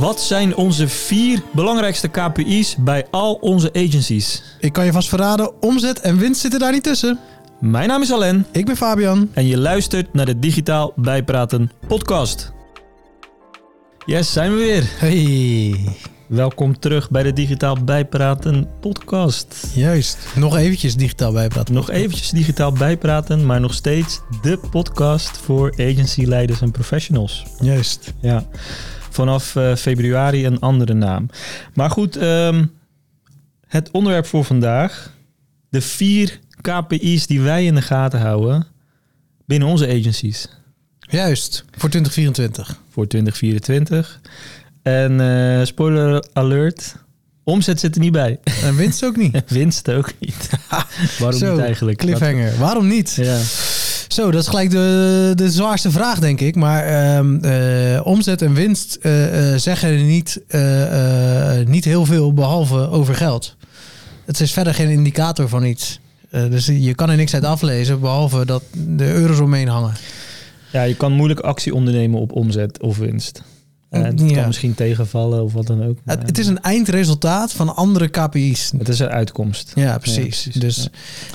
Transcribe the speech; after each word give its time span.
Wat 0.00 0.20
zijn 0.20 0.56
onze 0.56 0.88
vier 0.88 1.42
belangrijkste 1.52 2.08
KPI's 2.08 2.76
bij 2.78 3.06
al 3.10 3.34
onze 3.34 3.72
agencies? 3.72 4.42
Ik 4.58 4.72
kan 4.72 4.84
je 4.84 4.92
vast 4.92 5.08
verraden, 5.08 5.62
omzet 5.62 6.00
en 6.00 6.18
winst 6.18 6.40
zitten 6.40 6.60
daar 6.60 6.72
niet 6.72 6.82
tussen. 6.82 7.18
Mijn 7.60 7.88
naam 7.88 8.02
is 8.02 8.12
Alain 8.12 8.46
Ik 8.52 8.66
ben 8.66 8.76
Fabian. 8.76 9.28
en 9.32 9.46
je 9.46 9.58
luistert 9.58 10.14
naar 10.14 10.26
de 10.26 10.38
Digitaal 10.38 10.92
Bijpraten 10.96 11.70
podcast. 11.86 12.52
Yes, 14.06 14.32
zijn 14.32 14.50
we 14.52 14.56
weer. 14.58 14.84
Hey, 14.98 15.94
Welkom 16.26 16.78
terug 16.78 17.10
bij 17.10 17.22
de 17.22 17.32
Digitaal 17.32 17.84
Bijpraten 17.84 18.68
podcast. 18.80 19.66
juist. 19.74 20.18
Nog 20.34 20.56
eventjes 20.56 20.94
digitaal 20.94 21.32
bijpraten. 21.32 21.74
Nog 21.74 21.90
eventjes 21.90 22.30
digitaal 22.30 22.72
bijpraten, 22.72 23.46
maar 23.46 23.60
nog 23.60 23.74
steeds 23.74 24.20
de 24.42 24.58
podcast 24.70 25.38
voor 25.38 25.72
agencyleiders 25.78 26.60
en 26.60 26.70
professionals. 26.70 27.42
Juist. 27.60 28.12
Ja, 28.20 28.44
vanaf 29.10 29.56
eh, 29.56 29.74
februari 29.74 30.46
een 30.46 30.60
andere 30.60 30.94
naam. 30.94 31.26
Maar 31.74 31.90
goed, 31.90 32.16
ehm, 32.16 32.64
het 33.66 33.90
onderwerp 33.90 34.26
voor 34.26 34.44
vandaag. 34.44 35.12
De 35.68 35.80
vier 35.80 36.38
KPI's 36.60 37.26
die 37.26 37.40
wij 37.40 37.64
in 37.64 37.74
de 37.74 37.82
gaten 37.82 38.20
houden 38.20 38.66
binnen 39.46 39.68
onze 39.68 39.88
agencies 39.88 40.48
Juist. 41.10 41.64
Voor 41.70 41.88
2024. 41.88 42.80
voor 42.90 43.06
2024. 43.06 44.20
En 44.82 45.20
eh, 45.20 45.66
spoiler 45.66 46.24
alert, 46.32 46.94
omzet 47.44 47.80
zit 47.80 47.94
er 47.94 48.00
niet 48.00 48.12
bij. 48.12 48.38
En 48.62 48.76
winst 48.76 49.04
ook 49.04 49.16
niet. 49.16 49.42
Winst 49.48 49.90
ook 49.90 50.12
niet. 50.18 50.48
Waarom 51.18 51.38
Zo, 51.38 51.52
niet 51.52 51.64
eigenlijk? 51.64 51.98
Cliffhanger. 51.98 52.58
Waarom 52.58 52.86
niet? 52.86 53.14
Ja. 53.14 53.38
Zo, 54.12 54.30
dat 54.30 54.42
is 54.42 54.48
gelijk 54.48 54.70
de, 54.70 55.32
de 55.34 55.50
zwaarste 55.50 55.90
vraag, 55.90 56.18
denk 56.18 56.40
ik. 56.40 56.54
Maar 56.54 56.84
ehm, 56.84 57.36
eh, 57.44 58.06
omzet 58.06 58.42
en 58.42 58.54
winst 58.54 58.98
eh, 59.00 59.52
eh, 59.52 59.58
zeggen 59.58 60.06
niet, 60.06 60.40
niet 61.66 61.84
heel 61.84 62.04
veel 62.04 62.32
behalve 62.34 62.90
over 62.90 63.14
geld. 63.14 63.56
Het 64.24 64.40
is 64.40 64.52
verder 64.52 64.74
geen 64.74 64.88
indicator 64.88 65.48
van 65.48 65.64
iets. 65.64 66.00
Dus 66.30 66.66
je 66.66 66.94
kan 66.94 67.10
er 67.10 67.16
niks 67.16 67.34
uit 67.34 67.44
aflezen, 67.44 68.00
behalve 68.00 68.44
dat 68.44 68.62
de 68.72 69.12
euro's 69.12 69.40
omheen 69.40 69.68
hangen. 69.68 69.94
ja, 70.72 70.82
je 70.82 70.96
kan 70.96 71.12
moeilijk 71.12 71.40
actie 71.40 71.74
ondernemen 71.74 72.20
op 72.20 72.32
omzet 72.32 72.80
of 72.80 72.96
winst. 72.98 73.42
En 73.90 74.04
het 74.04 74.20
Ja. 74.20 74.32
kan 74.34 74.46
misschien 74.46 74.74
tegenvallen 74.74 75.42
of 75.42 75.52
wat 75.52 75.66
dan 75.66 75.84
ook. 75.84 75.98
Het, 76.04 76.22
het 76.26 76.38
is 76.38 76.46
een 76.46 76.60
eindresultaat 76.60 77.52
van 77.52 77.76
andere 77.76 78.08
KPI's. 78.08 78.72
het 78.78 78.88
is 78.88 78.98
een 78.98 79.08
uitkomst. 79.08 79.72
Ja, 79.74 79.98
precies. 79.98 80.20
precies. 80.22 80.54
Dus, 80.54 80.82
Ja. 80.82 80.90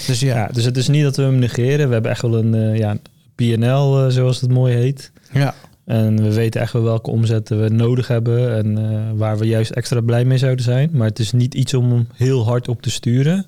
dus 0.08 0.20
ja. 0.20 0.36
Ja, 0.36 0.48
dus 0.54 0.64
het 0.64 0.78
is 0.78 0.88
niet 0.88 1.04
dat 1.04 1.16
we 1.16 1.22
hem 1.22 1.40
negeren. 1.40 1.88
We 1.88 1.94
hebben 1.94 2.12
echt 2.12 2.22
wel 2.22 2.36
een 2.38 2.54
eh, 2.54 2.78
ja, 2.78 2.98
PNL, 3.36 4.04
eh, 4.06 4.10
zoals 4.10 4.42
het 4.42 4.52
mooi 4.52 4.76
heet. 4.76 5.12
ja. 5.32 5.54
En 5.86 6.22
we 6.24 6.34
weten 6.34 6.62
echt 6.62 6.74
wel 6.74 6.82
welke 6.84 7.10
omzetten 7.10 7.62
we 7.62 7.70
nodig 7.70 8.08
hebben 8.08 8.56
en 8.58 8.78
eh, 8.78 9.00
waar 9.16 9.38
we 9.38 9.46
juist 9.46 9.72
extra 9.72 10.02
blij 10.02 10.26
mee 10.26 10.38
zouden 10.38 10.64
zijn. 10.66 10.90
Maar 10.94 11.08
het 11.08 11.20
is 11.20 11.32
niet 11.32 11.54
iets 11.54 11.74
om 11.74 12.08
heel 12.14 12.46
hard 12.46 12.68
op 12.68 12.82
te 12.82 12.90
sturen. 12.90 13.46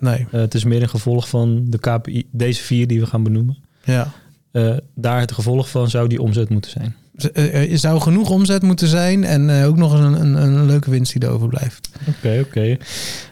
Nee. 0.00 0.26
Eh, 0.30 0.40
het 0.40 0.54
is 0.54 0.64
meer 0.64 0.82
een 0.82 0.88
gevolg 0.88 1.28
van 1.28 1.64
de 1.68 1.78
KPI, 1.78 2.26
deze 2.30 2.62
vier 2.62 2.86
die 2.86 3.00
we 3.00 3.06
gaan 3.06 3.22
benoemen. 3.22 3.56
Ja. 3.84 4.12
Eh, 4.50 4.76
daar 4.94 5.20
het 5.20 5.32
gevolg 5.32 5.68
van 5.70 5.90
zou 5.90 6.08
die 6.08 6.22
omzet 6.22 6.48
moeten 6.48 6.70
zijn. 6.70 6.96
Z- 7.18 7.24
eh, 7.24 7.72
Er 7.72 7.78
zou 7.78 8.00
genoeg 8.00 8.30
omzet 8.30 8.62
moeten 8.62 8.88
zijn 8.88 9.24
en 9.24 9.50
eh, 9.60 9.66
ook 9.66 9.76
nog 9.76 9.92
een, 9.92 10.20
een, 10.20 10.34
een 10.42 10.66
leuke 10.66 10.90
winst 10.90 11.12
die 11.12 11.22
er 11.22 11.28
overblijft. 11.34 11.88
Oké, 12.08 12.42
oké. 12.46 12.76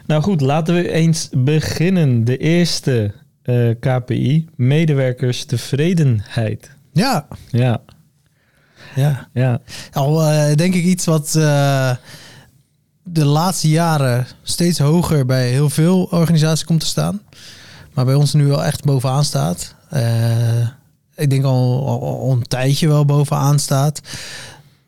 Nou 0.05 0.21
goed, 0.21 0.41
laten 0.41 0.75
we 0.75 0.91
eens 0.91 1.29
beginnen. 1.31 2.23
De 2.25 2.37
eerste 2.37 3.13
eh, 3.43 3.69
KPI, 3.79 4.47
medewerkerstevredenheid. 4.55 6.69
Ja. 6.93 7.27
Ja, 7.49 7.81
ja. 8.95 9.27
ja. 9.33 9.59
Al 9.91 10.23
eh, 10.23 10.55
denk 10.55 10.73
ik 10.73 10.83
iets 10.83 11.05
wat 11.05 11.35
eh, 11.35 11.91
de 13.03 13.25
laatste 13.25 13.69
jaren 13.69 14.27
steeds 14.43 14.79
hoger 14.79 15.25
bij 15.25 15.49
heel 15.49 15.69
veel 15.69 16.03
organisaties 16.11 16.65
komt 16.65 16.79
te 16.79 16.85
staan. 16.85 17.21
Maar 17.93 18.05
bij 18.05 18.15
ons 18.15 18.33
nu 18.33 18.45
wel 18.45 18.63
echt 18.63 18.83
bovenaan 18.83 19.23
staat. 19.25 19.75
Eh, 21.17 21.23
ik 21.23 21.29
denk 21.29 21.43
al, 21.43 21.87
al, 21.87 22.01
al 22.21 22.31
een 22.31 22.47
tijdje 22.47 22.87
wel 22.87 23.05
bovenaan 23.05 23.59
staat. 23.59 24.01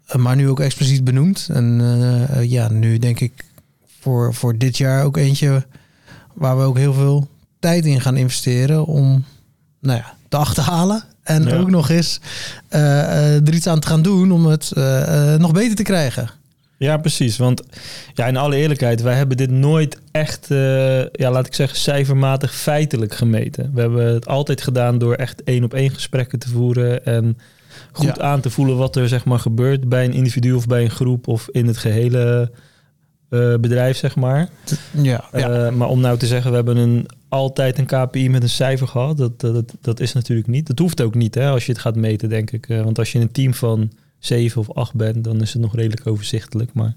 Eh, 0.06 0.16
maar 0.16 0.36
nu 0.36 0.50
ook 0.50 0.60
expliciet 0.60 1.04
benoemd. 1.04 1.50
En 1.54 1.82
eh, 2.30 2.50
ja, 2.50 2.70
nu 2.72 2.98
denk 2.98 3.20
ik 3.20 3.46
voor, 4.00 4.34
voor 4.34 4.58
dit 4.58 4.78
jaar 4.78 5.04
ook 5.04 5.18
eentje 5.18 5.66
waar 6.34 6.58
we 6.58 6.64
ook 6.64 6.78
heel 6.78 6.94
veel 6.94 7.28
tijd 7.60 7.86
in 7.86 8.02
gaan 8.02 8.18
investeren 8.18 8.86
om 8.86 9.24
nou 9.80 9.98
ja, 9.98 10.14
te 10.30 10.38
achterhalen. 10.38 11.04
En 11.24 11.44
Ja. 11.44 11.58
ook 11.58 11.70
nog 11.70 11.90
eens 11.90 12.20
eh, 12.68 13.00
eh, 13.02 13.48
er 13.48 13.54
iets 13.54 13.68
aan 13.68 13.80
te 13.80 13.88
gaan 13.88 14.02
doen 14.02 14.32
om 14.32 14.46
het 14.46 14.72
eh, 14.72 15.34
eh, 15.34 15.40
nog 15.40 15.52
beter 15.52 15.76
te 15.76 15.84
krijgen. 15.84 16.30
Ja, 16.80 16.98
precies. 16.98 17.38
Want 17.38 17.64
ja, 18.14 18.28
in 18.28 18.38
alle 18.38 18.56
eerlijkheid, 18.56 19.02
wij 19.02 19.16
hebben 19.16 19.38
dit 19.38 19.52
nooit 19.52 20.00
echt, 20.12 20.52
eh, 20.52 21.00
ja, 21.00 21.32
laat 21.32 21.46
ik 21.46 21.54
zeggen, 21.54 21.78
cijfermatig 21.78 22.56
feitelijk 22.56 23.14
gemeten. 23.14 23.72
We 23.74 23.82
hebben 23.82 24.14
het 24.14 24.28
altijd 24.28 24.62
gedaan 24.62 24.98
door 24.98 25.14
echt 25.14 25.44
één 25.44 25.64
op 25.64 25.74
één 25.74 25.90
gesprekken 25.92 26.40
te 26.40 26.50
voeren 26.50 27.06
en 27.06 27.38
goed 27.92 28.06
Ja. 28.06 28.18
aan 28.18 28.40
te 28.42 28.50
voelen 28.50 28.78
wat 28.78 28.96
er 28.96 29.08
zeg 29.08 29.26
maar 29.26 29.40
gebeurt 29.40 29.90
bij 29.90 30.06
een 30.06 30.14
individu 30.14 30.54
of 30.54 30.68
bij 30.68 30.84
een 30.84 30.90
groep 30.90 31.28
of 31.28 31.48
in 31.52 31.68
het 31.68 31.78
gehele 31.78 32.52
eh, 33.30 33.56
bedrijf, 33.56 33.98
zeg 33.98 34.16
maar. 34.16 34.50
Ja, 34.92 35.24
ja. 35.32 35.50
Eh, 35.66 35.72
maar 35.72 35.88
om 35.88 36.00
nou 36.00 36.18
te 36.18 36.28
zeggen, 36.28 36.50
we 36.50 36.56
hebben 36.56 36.78
een, 36.78 37.06
altijd 37.30 37.78
een 37.78 37.86
KPI 37.86 38.30
met 38.30 38.44
een 38.44 38.50
cijfer 38.50 38.88
gehad, 38.88 39.18
dat, 39.18 39.40
dat, 39.40 39.54
dat, 39.54 39.74
dat 39.82 40.00
is 40.00 40.14
natuurlijk 40.14 40.48
niet. 40.48 40.68
Dat 40.68 40.80
hoeft 40.80 41.02
ook 41.02 41.16
niet, 41.16 41.36
hè, 41.36 41.50
als 41.50 41.66
je 41.66 41.72
het 41.72 41.82
gaat 41.82 41.96
meten, 41.96 42.30
denk 42.30 42.52
ik. 42.52 42.66
Want 42.68 43.00
als 43.00 43.12
je 43.12 43.20
een 43.20 43.32
team 43.32 43.54
van 43.54 43.92
zeven 44.20 44.62
of 44.62 44.72
acht 44.72 44.94
bent, 44.94 45.24
dan 45.24 45.42
is 45.42 45.54
het 45.54 45.62
nog 45.62 45.76
redelijk 45.76 46.08
overzichtelijk. 46.08 46.74
Maar 46.74 46.94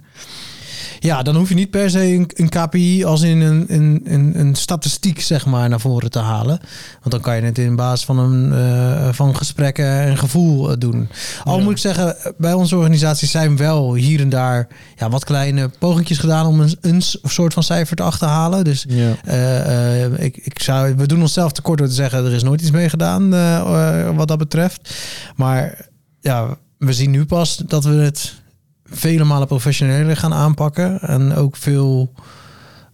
ja, 1.00 1.22
dan 1.22 1.36
hoef 1.36 1.48
je 1.48 1.54
niet 1.54 1.70
per 1.70 1.90
se 1.90 2.04
een, 2.04 2.30
een 2.34 2.48
KPI 2.48 3.04
als 3.04 3.22
in 3.22 3.40
een, 3.40 3.64
een, 3.68 4.00
een, 4.04 4.40
een 4.40 4.54
statistiek 4.54 5.20
zeg 5.20 5.46
maar 5.46 5.68
naar 5.68 5.80
voren 5.80 6.10
te 6.10 6.18
halen. 6.18 6.60
Want 7.00 7.10
dan 7.10 7.20
kan 7.20 7.36
je 7.36 7.42
het 7.42 7.58
in 7.58 7.76
basis 7.76 8.04
van, 8.04 8.18
een, 8.18 8.52
eh, 8.52 9.12
van 9.12 9.36
gesprekken 9.36 10.00
en 10.00 10.16
gevoel 10.18 10.70
eh, 10.70 10.76
doen. 10.78 11.08
Al 11.44 11.56
Ja. 11.58 11.62
moet 11.62 11.72
ik 11.72 11.78
zeggen, 11.78 12.16
bij 12.38 12.52
onze 12.52 12.76
organisatie 12.76 13.28
zijn 13.28 13.56
wel 13.56 13.94
hier 13.94 14.20
en 14.20 14.28
daar 14.28 14.68
ja, 14.96 15.10
wat 15.10 15.24
kleine 15.24 15.70
pogingjes 15.78 16.18
gedaan 16.18 16.46
om 16.46 16.60
een, 16.60 16.76
een 16.80 17.02
soort 17.22 17.54
van 17.54 17.62
cijfer 17.62 17.96
te 17.96 18.02
achterhalen. 18.02 18.64
Dus 18.64 18.84
ja. 18.88 19.14
Eh, 19.24 20.24
ik, 20.24 20.36
ik 20.36 20.62
zou, 20.62 20.94
we 20.94 21.06
doen 21.06 21.20
onszelf 21.20 21.52
tekort 21.52 21.78
door 21.78 21.88
te 21.88 21.94
zeggen, 21.94 22.24
er 22.24 22.32
is 22.32 22.42
nooit 22.42 22.60
iets 22.60 22.70
mee 22.70 22.88
gedaan 22.88 23.30
wat 24.16 24.28
dat 24.28 24.38
betreft. 24.38 24.94
Maar 25.36 25.88
ja, 26.20 26.56
we 26.84 26.92
zien 26.92 27.10
nu 27.10 27.24
pas 27.24 27.56
dat 27.56 27.84
we 27.84 27.90
het 27.94 28.34
vele 28.84 29.24
malen 29.24 29.46
professioneler 29.46 30.16
gaan 30.16 30.32
aanpakken. 30.34 31.00
En 31.00 31.34
ook 31.34 31.56
veel 31.56 32.12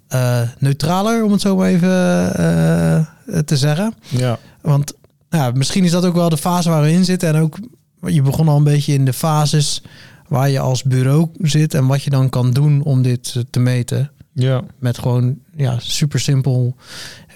eh, 0.08 0.40
neutraler, 0.58 1.24
om 1.24 1.32
het 1.32 1.40
zo 1.40 1.56
maar 1.56 1.68
even 1.68 1.88
eh, 2.36 3.38
te 3.38 3.56
zeggen. 3.56 3.94
ja. 4.08 4.38
Want 4.60 4.92
ja, 5.30 5.50
misschien 5.54 5.84
is 5.84 5.90
dat 5.90 6.04
ook 6.04 6.14
wel 6.14 6.28
de 6.28 6.36
fase 6.36 6.68
waar 6.70 6.82
we 6.82 6.90
in 6.92 7.04
zitten. 7.04 7.28
En 7.28 7.40
ook, 7.40 7.58
je 8.06 8.22
begon 8.22 8.48
al 8.48 8.56
een 8.56 8.64
beetje 8.64 8.92
in 8.92 9.04
de 9.04 9.12
fases 9.12 9.82
waar 10.28 10.50
je 10.50 10.58
als 10.58 10.82
bureau 10.82 11.28
zit 11.38 11.74
en 11.74 11.86
wat 11.86 12.02
je 12.02 12.10
dan 12.10 12.28
kan 12.28 12.50
doen 12.52 12.82
om 12.82 13.02
dit 13.02 13.32
eh, 13.36 13.42
te 13.50 13.60
meten. 13.60 14.10
Ja, 14.32 14.62
Met 14.78 14.98
gewoon, 14.98 15.38
ja, 15.56 15.76
super 15.78 16.20
simpel. 16.20 16.76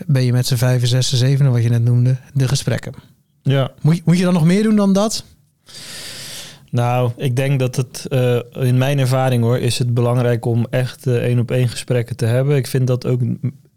Ben 0.06 0.22
je 0.24 0.32
met 0.32 0.46
z'n 0.46 0.54
vijf, 0.56 0.86
zes, 0.86 1.12
zeven, 1.12 1.52
wat 1.52 1.62
je 1.62 1.68
net 1.68 1.82
noemde, 1.84 2.16
de 2.34 2.48
gesprekken. 2.48 2.92
ja. 3.42 3.70
Moet, 3.80 3.96
je- 3.96 4.02
moet 4.04 4.18
je 4.18 4.24
dan 4.24 4.32
nog 4.32 4.44
meer 4.44 4.62
doen 4.62 4.76
dan 4.76 4.92
dat? 4.92 5.24
Nou, 6.72 7.10
ik 7.16 7.36
denk 7.36 7.58
dat 7.58 7.76
het, 7.76 8.06
eh, 8.08 8.38
in 8.52 8.78
mijn 8.78 8.98
ervaring 8.98 9.42
hoor, 9.42 9.58
is 9.58 9.78
het 9.78 9.94
belangrijk 9.94 10.44
om 10.44 10.66
echt 10.70 11.06
eh, 11.06 11.14
één 11.14 11.38
op 11.38 11.50
één 11.50 11.68
gesprekken 11.68 12.16
te 12.16 12.24
hebben. 12.24 12.56
Ik 12.56 12.66
vind 12.66 12.86
dat 12.86 13.06
ook 13.06 13.20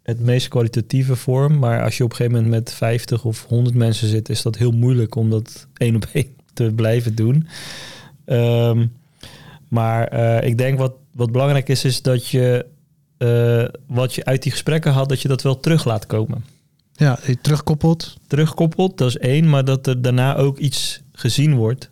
het 0.02 0.20
meest 0.20 0.48
kwalitatieve 0.48 1.16
vorm. 1.16 1.58
Maar 1.58 1.82
als 1.82 1.96
je 1.96 2.04
op 2.04 2.10
een 2.10 2.16
gegeven 2.16 2.42
moment 2.42 2.54
met 2.54 2.72
50 2.72 3.24
of 3.24 3.44
100 3.44 3.74
mensen 3.74 4.08
zit, 4.08 4.28
is 4.28 4.42
dat 4.42 4.56
heel 4.56 4.70
moeilijk 4.70 5.14
om 5.14 5.30
dat 5.30 5.66
één 5.76 5.94
op 5.94 6.06
één 6.12 6.26
te 6.52 6.72
blijven 6.74 7.14
doen. 7.14 7.46
Ehm, 8.24 8.86
maar 9.68 10.08
eh, 10.08 10.48
ik 10.48 10.58
denk 10.58 10.78
wat, 10.78 10.92
wat 11.12 11.32
belangrijk 11.32 11.68
is, 11.68 11.84
is 11.84 12.02
dat 12.02 12.28
je 12.28 12.66
wat 13.86 14.14
je 14.14 14.24
uit 14.24 14.42
die 14.42 14.52
gesprekken 14.52 14.92
had, 14.92 15.08
dat 15.08 15.22
je 15.22 15.28
dat 15.28 15.42
wel 15.42 15.60
terug 15.60 15.84
laat 15.84 16.06
komen. 16.06 16.44
Ja, 16.92 17.18
terugkoppelt. 17.42 18.16
terugkoppelt, 18.26 18.98
dat 18.98 19.08
is 19.08 19.18
één, 19.18 19.48
maar 19.48 19.64
dat 19.64 19.86
er 19.86 20.02
daarna 20.02 20.36
ook 20.36 20.58
iets 20.58 21.02
gezien 21.12 21.54
wordt 21.54 21.90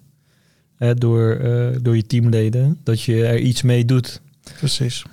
hè, 0.78 0.94
door, 0.94 1.30
eh, 1.36 1.66
door 1.82 1.96
je 1.96 2.06
teamleden, 2.06 2.78
dat 2.84 3.02
je 3.02 3.26
er 3.26 3.38
iets 3.38 3.62
mee 3.62 3.84
doet. 3.84 4.20
Precies. 4.58 5.04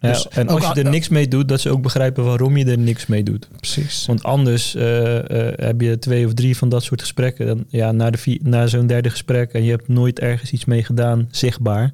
Ja, 0.00 0.08
Dus 0.12 0.28
en 0.28 0.48
als 0.48 0.66
je 0.74 0.82
er 0.82 0.90
niks 0.90 1.08
mee 1.08 1.28
doet, 1.28 1.48
dat 1.48 1.60
ze 1.60 1.70
ook 1.70 1.82
begrijpen 1.82 2.24
waarom 2.24 2.56
je 2.56 2.64
er 2.64 2.78
niks 2.78 3.06
mee 3.06 3.22
doet. 3.22 3.48
Precies. 3.56 4.06
Want 4.06 4.22
anders 4.22 4.74
eh, 4.74 5.48
eh, 5.48 5.52
heb 5.58 5.80
je 5.80 5.98
twee 5.98 6.26
of 6.26 6.34
drie 6.34 6.56
van 6.56 6.68
dat 6.68 6.82
soort 6.82 7.00
gesprekken. 7.00 7.46
Dan, 7.46 7.64
ja, 7.68 7.92
na, 7.92 8.10
de 8.10 8.18
vier, 8.18 8.38
na 8.42 8.66
zo'n 8.66 8.86
derde 8.86 9.10
gesprek 9.10 9.52
en 9.52 9.64
je 9.64 9.70
hebt 9.70 9.88
nooit 9.88 10.18
ergens 10.20 10.50
iets 10.52 10.64
mee 10.64 10.84
gedaan, 10.84 11.28
zichtbaar. 11.30 11.92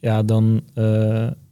Ja, 0.00 0.22
dan, 0.22 0.62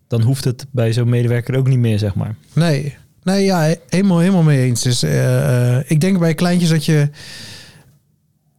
dan 0.09 0.23
hoeft 0.23 0.45
het 0.45 0.67
bij 0.71 0.93
zo'n 0.93 1.09
medewerker 1.09 1.57
ook 1.57 1.69
niet 1.69 1.79
meer, 1.79 1.99
zeg 1.99 2.15
maar. 2.15 2.35
Nee, 2.53 2.95
nee 3.23 3.45
ja, 3.45 3.63
he- 3.63 3.75
helemaal, 3.89 4.19
helemaal 4.19 4.43
mee 4.43 4.63
eens. 4.65 4.83
Dus 4.83 5.03
ik 5.91 6.01
denk 6.01 6.19
bij 6.19 6.35
kleintjes 6.35 6.71
dat 6.71 6.85
je 6.85 7.09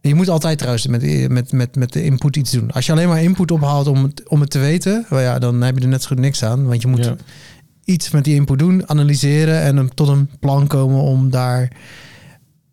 Je 0.06 0.14
moet 0.14 0.28
altijd 0.28 0.58
trouwens 0.58 0.86
met, 0.86 1.28
met, 1.30 1.52
met, 1.52 1.76
met 1.76 1.92
de 1.92 2.02
input 2.04 2.36
iets 2.36 2.50
doen. 2.50 2.70
Als 2.72 2.86
je 2.86 2.92
alleen 2.92 3.08
maar 3.08 3.22
input 3.22 3.50
ophaalt 3.50 3.86
om 3.86 4.02
het, 4.02 4.28
om 4.28 4.40
het 4.40 4.50
te 4.50 4.58
weten, 4.58 5.06
well 5.08 5.22
ja, 5.22 5.38
dan 5.38 5.62
heb 5.62 5.76
je 5.76 5.82
er 5.82 5.88
net 5.88 6.02
zo 6.02 6.08
goed 6.08 6.18
niks 6.18 6.42
aan. 6.44 6.66
Want 6.66 6.82
je 6.82 6.88
moet 6.88 7.04
Ja. 7.04 7.16
iets 7.84 8.10
met 8.10 8.24
die 8.24 8.34
input 8.34 8.58
doen, 8.58 8.88
analyseren 8.88 9.60
en 9.60 9.90
tot 9.94 10.08
een 10.08 10.30
plan 10.40 10.66
komen 10.66 11.00
om 11.00 11.30
daar 11.30 11.70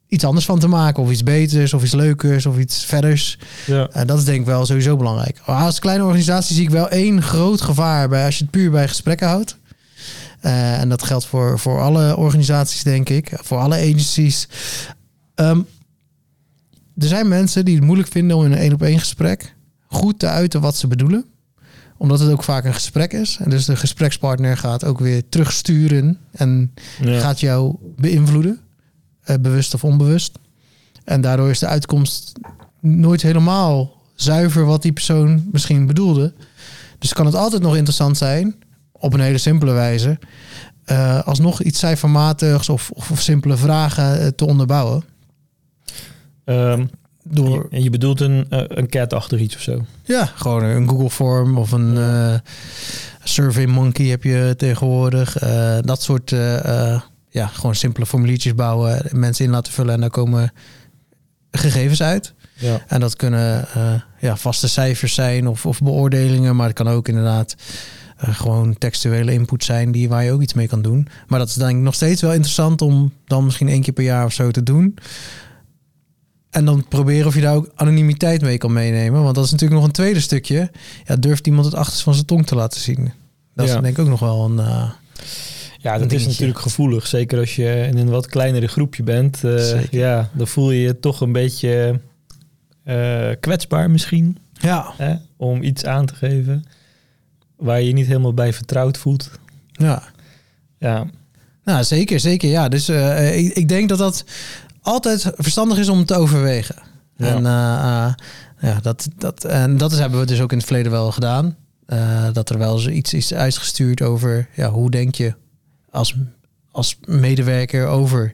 iets 0.07 0.23
anders 0.25 0.45
van 0.45 0.59
te 0.59 0.67
maken. 0.67 1.03
Of 1.03 1.11
iets 1.11 1.23
beters, 1.23 1.73
of 1.73 1.83
iets 1.83 1.93
leukers, 1.93 2.45
of 2.45 2.57
iets 2.57 2.85
verders. 2.85 3.37
Ja. 3.65 3.87
En 3.91 4.07
dat 4.07 4.17
is 4.17 4.23
denk 4.25 4.39
ik 4.39 4.45
wel 4.45 4.65
sowieso 4.65 4.97
belangrijk. 4.97 5.41
Maar 5.45 5.63
als 5.63 5.79
kleine 5.79 6.03
organisatie 6.03 6.55
zie 6.55 6.63
ik 6.63 6.69
wel 6.69 6.89
één 6.89 7.21
groot 7.21 7.61
gevaar 7.61 8.09
bij 8.09 8.25
als 8.25 8.37
je 8.37 8.41
het 8.43 8.51
puur 8.51 8.71
bij 8.71 8.87
gesprekken 8.87 9.27
houdt. 9.27 9.57
Eh, 10.39 10.79
en 10.79 10.89
dat 10.89 11.03
geldt 11.03 11.25
voor, 11.25 11.59
voor 11.59 11.81
alle 11.81 12.17
organisaties, 12.17 12.83
denk 12.83 13.09
ik. 13.09 13.31
Voor 13.41 13.57
alle 13.57 13.75
agencies. 13.75 14.47
Ehm, 15.35 15.59
er 16.97 17.07
zijn 17.07 17.27
mensen 17.27 17.65
die 17.65 17.75
het 17.75 17.83
moeilijk 17.83 18.09
vinden 18.11 18.37
om 18.37 18.45
in 18.45 18.51
een 18.51 18.57
één 18.57 18.73
op 18.73 18.81
één 18.81 18.99
gesprek 18.99 19.55
goed 19.87 20.19
te 20.19 20.27
uiten 20.27 20.61
wat 20.61 20.75
ze 20.75 20.87
bedoelen. 20.87 21.25
Omdat 21.97 22.19
het 22.19 22.31
ook 22.31 22.43
vaak 22.43 22.65
een 22.65 22.73
gesprek 22.73 23.13
is. 23.13 23.37
En 23.41 23.49
dus 23.49 23.65
de 23.65 23.75
gesprekspartner 23.75 24.57
gaat 24.57 24.85
ook 24.85 24.99
weer 24.99 25.29
terugsturen 25.29 26.17
en 26.31 26.73
Ja. 27.01 27.19
gaat 27.19 27.39
jou 27.39 27.75
beïnvloeden, 27.97 28.59
eh, 29.23 29.35
bewust 29.41 29.73
of 29.73 29.83
onbewust. 29.83 30.39
En 31.03 31.21
daardoor 31.21 31.49
is 31.49 31.59
de 31.59 31.67
uitkomst 31.67 32.31
nooit 32.79 33.21
helemaal 33.21 34.01
zuiver 34.15 34.65
wat 34.65 34.81
die 34.81 34.93
persoon 34.93 35.49
misschien 35.51 35.85
bedoelde. 35.87 36.33
Dus 36.99 37.13
kan 37.13 37.25
het 37.25 37.35
altijd 37.35 37.61
nog 37.61 37.75
interessant 37.75 38.17
zijn, 38.17 38.55
op 38.91 39.13
een 39.13 39.19
hele 39.19 39.37
simpele 39.37 39.71
wijze, 39.71 40.19
eh, 40.85 41.23
alsnog 41.27 41.61
iets 41.61 41.79
cijfermatigs 41.79 42.69
of, 42.69 42.91
of, 42.91 43.11
of 43.11 43.21
simpele 43.21 43.57
vragen 43.57 44.19
eh, 44.19 44.27
te 44.27 44.45
onderbouwen. 44.45 45.03
Ehm, 46.45 46.85
Door, 47.23 47.67
en 47.71 47.83
je 47.83 47.89
bedoelt 47.89 48.21
een, 48.21 48.45
eh, 48.49 48.63
een 48.67 48.87
cat-achtig 48.89 49.39
iets 49.39 49.55
of 49.55 49.61
zo. 49.61 49.85
ja, 50.03 50.25
gewoon 50.25 50.63
een 50.63 50.89
Google 50.89 51.09
Form 51.09 51.57
of 51.57 51.71
een 51.71 51.97
eh 51.97 52.35
Survey 53.23 53.65
Monkey 53.65 54.05
heb 54.05 54.23
je 54.23 54.53
tegenwoordig. 54.57 55.37
Eh, 55.37 55.77
dat 55.81 56.01
soort, 56.01 56.29
ja, 57.29 57.47
gewoon 57.47 57.75
simpele 57.75 58.05
formuliertjes 58.05 58.55
bouwen, 58.55 59.01
mensen 59.11 59.45
in 59.45 59.51
laten 59.51 59.73
vullen 59.73 59.93
en 59.93 59.99
daar 59.99 60.09
komen 60.09 60.51
gegevens 61.51 62.01
uit. 62.01 62.33
Ja. 62.53 62.81
En 62.87 62.99
dat 62.99 63.15
kunnen 63.15 63.65
ja, 64.19 64.37
vaste 64.37 64.67
cijfers 64.67 65.13
zijn 65.13 65.47
of, 65.47 65.65
of 65.65 65.79
beoordelingen, 65.81 66.55
maar 66.55 66.67
het 66.67 66.75
kan 66.75 66.87
ook 66.87 67.07
inderdaad 67.07 67.55
gewoon 68.17 68.77
textuele 68.77 69.33
input 69.33 69.63
zijn 69.63 69.91
die, 69.91 70.09
waar 70.09 70.23
je 70.23 70.31
ook 70.31 70.41
iets 70.41 70.53
mee 70.53 70.67
kan 70.67 70.81
doen. 70.81 71.07
Maar 71.27 71.39
dat 71.39 71.47
is 71.47 71.53
denk 71.53 71.77
ik 71.77 71.83
nog 71.83 71.93
steeds 71.95 72.21
wel 72.21 72.33
interessant 72.33 72.81
om 72.81 73.13
dan 73.25 73.43
misschien 73.43 73.67
één 73.69 73.81
keer 73.81 73.93
per 73.93 74.03
jaar 74.03 74.25
of 74.25 74.33
zo 74.33 74.51
te 74.51 74.63
doen. 74.63 74.95
En 76.53 76.65
dan 76.65 76.85
proberen 76.87 77.27
of 77.27 77.35
je 77.35 77.41
daar 77.41 77.55
ook 77.55 77.71
anonimiteit 77.75 78.41
mee 78.41 78.57
kan 78.57 78.73
meenemen. 78.73 79.23
Want 79.23 79.35
dat 79.35 79.45
is 79.45 79.51
natuurlijk 79.51 79.79
nog 79.79 79.87
een 79.89 79.95
tweede 79.95 80.19
stukje. 80.19 80.71
Ja, 81.05 81.15
durft 81.15 81.47
iemand 81.47 81.65
het 81.65 81.75
achterste 81.75 82.03
van 82.03 82.13
zijn 82.13 82.25
tong 82.25 82.45
te 82.45 82.55
laten 82.55 82.81
zien? 82.81 83.11
Dat 83.55 83.67
Ja. 83.67 83.75
is 83.75 83.81
denk 83.81 83.97
ik 83.97 84.03
ook 84.03 84.09
nog 84.09 84.19
wel 84.19 84.45
een... 84.45 84.59
eh, 84.59 84.89
Ja, 85.79 85.97
dat 85.97 86.11
is 86.11 86.25
natuurlijk 86.27 86.59
gevoelig. 86.59 87.07
Zeker 87.07 87.39
als 87.39 87.55
je 87.55 87.87
in 87.91 87.97
een 87.97 88.09
wat 88.09 88.27
kleinere 88.27 88.67
groepje 88.67 89.03
bent. 89.03 89.43
Eh, 89.43 89.83
ja, 89.85 90.29
dan 90.33 90.47
voel 90.47 90.71
je 90.71 90.81
je 90.81 90.99
toch 90.99 91.21
een 91.21 91.31
beetje 91.31 91.99
eh, 92.83 93.29
kwetsbaar 93.39 93.91
misschien. 93.91 94.37
ja, 94.53 94.93
Hè? 94.97 95.15
Om 95.37 95.63
iets 95.63 95.85
aan 95.85 96.05
te 96.05 96.15
geven 96.15 96.65
waar 97.55 97.79
je 97.81 97.87
je 97.87 97.93
niet 97.93 98.07
helemaal 98.07 98.33
bij 98.33 98.53
vertrouwd 98.53 98.97
voelt. 98.97 99.31
ja. 99.71 100.03
Ja, 100.77 101.05
Nou, 101.63 101.83
zeker, 101.83 102.19
zeker. 102.19 102.49
Ja, 102.49 102.69
dus 102.69 102.89
ik, 102.89 103.53
ik 103.53 103.67
denk 103.67 103.89
dat 103.89 103.97
dat 103.97 104.23
altijd 104.83 105.31
verstandig 105.37 105.77
is 105.77 105.89
om 105.89 106.05
te 106.05 106.15
overwegen. 106.15 106.75
Ja. 107.17 107.27
En, 107.27 107.45
eh, 107.45 108.05
eh, 108.05 108.13
ja, 108.59 108.79
dat, 108.81 109.07
dat, 109.17 109.43
en 109.43 109.77
dat 109.77 109.91
is, 109.91 109.99
hebben 109.99 110.19
we 110.19 110.25
dus 110.25 110.41
ook 110.41 110.51
in 110.51 110.57
het 110.57 110.65
verleden 110.67 110.91
wel 110.91 111.11
gedaan. 111.11 111.55
Eh, 111.85 112.27
dat 112.33 112.49
er 112.49 112.57
wel 112.57 112.77
zoiets 112.77 113.13
is 113.13 113.33
uitgestuurd 113.33 114.01
over 114.01 114.47
ja, 114.55 114.69
hoe 114.69 114.91
denk 114.91 115.15
je 115.15 115.35
als, 115.91 116.15
als 116.71 116.97
medewerker 117.05 117.87
over 117.87 118.33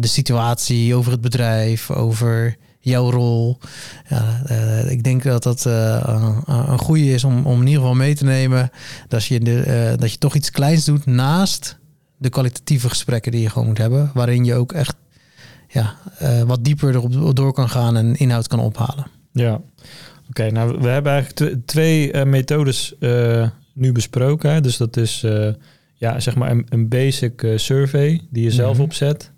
de 0.00 0.06
situatie, 0.06 0.94
over 0.94 1.12
het 1.12 1.20
bedrijf, 1.20 1.90
over 1.90 2.56
jouw 2.80 3.10
rol. 3.10 3.58
Ja, 4.08 4.48
ik 4.88 5.02
denk 5.04 5.22
dat 5.22 5.42
dat 5.42 5.64
een- 5.64 6.78
goede 6.78 7.12
is 7.12 7.24
om, 7.24 7.46
om 7.46 7.60
in 7.60 7.66
ieder 7.66 7.80
geval 7.80 7.94
mee 7.96 8.14
te 8.14 8.24
nemen. 8.24 8.70
Dat 9.08 9.24
je, 9.24 9.40
de, 9.40 9.94
dat 9.98 10.12
je 10.12 10.18
toch 10.18 10.34
iets 10.34 10.50
kleins 10.50 10.84
doet 10.84 11.06
naast 11.06 11.78
de 12.18 12.28
kwalitatieve 12.28 12.88
gesprekken 12.88 13.32
die 13.32 13.40
je 13.40 13.50
gewoon 13.50 13.68
moet 13.68 13.78
hebben. 13.78 14.10
Waarin 14.14 14.44
je 14.44 14.54
ook 14.54 14.72
echt 14.72 14.94
ja, 15.68 15.96
eh, 16.18 16.42
wat 16.42 16.64
dieper 16.64 16.94
erop 16.94 17.36
door 17.36 17.52
kan 17.52 17.68
gaan 17.68 17.96
en 17.96 18.16
inhoud 18.16 18.46
kan 18.48 18.60
ophalen. 18.60 19.06
ja. 19.32 19.60
Oké, 20.28 20.50
nou 20.50 20.78
we 20.80 20.88
hebben 20.88 21.12
eigenlijk 21.12 21.54
tw- 21.54 21.66
twee 21.66 22.12
eh, 22.12 22.24
methodes 22.24 22.98
eh, 22.98 23.48
nu 23.72 23.92
besproken. 23.92 24.50
hè. 24.52 24.60
Dus 24.60 24.76
dat 24.76 24.96
is 24.96 25.24
ja, 25.94 26.20
zeg 26.20 26.34
maar 26.36 26.50
een, 26.50 26.66
een 26.68 26.88
basic 26.88 27.52
survey 27.56 28.20
die 28.30 28.42
je 28.44 28.50
zelf 28.50 28.72
Mhm. 28.74 28.82
opzet. 28.82 29.32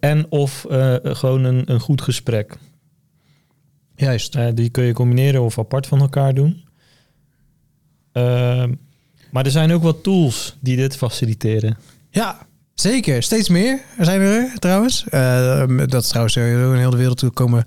En 0.00 0.26
of 0.30 0.64
gewoon 1.02 1.44
een, 1.44 1.62
een 1.70 1.80
goed 1.80 2.02
gesprek. 2.02 2.56
Juist. 3.96 4.36
Die 4.56 4.68
kun 4.70 4.84
je 4.84 4.92
combineren 4.92 5.42
of 5.42 5.58
apart 5.58 5.86
van 5.86 6.00
elkaar 6.00 6.34
doen. 6.34 6.64
Maar 9.30 9.44
er 9.44 9.50
zijn 9.50 9.72
ook 9.72 9.82
wat 9.82 10.02
tools 10.02 10.56
die 10.60 10.76
dit 10.76 10.96
faciliteren. 10.96 11.76
Ja, 12.10 12.46
zeker. 12.74 13.22
Steeds 13.22 13.48
meer 13.48 13.80
zijn 13.98 14.20
er 14.20 14.52
trouwens. 14.58 15.04
Eh, 15.08 15.62
dat 15.86 16.02
is 16.02 16.08
trouwens 16.08 16.34
sowieso 16.34 16.72
in 16.72 16.78
heel 16.78 16.90
de 16.90 16.96
wereld 16.96 17.18
toe 17.18 17.30
komen 17.30 17.64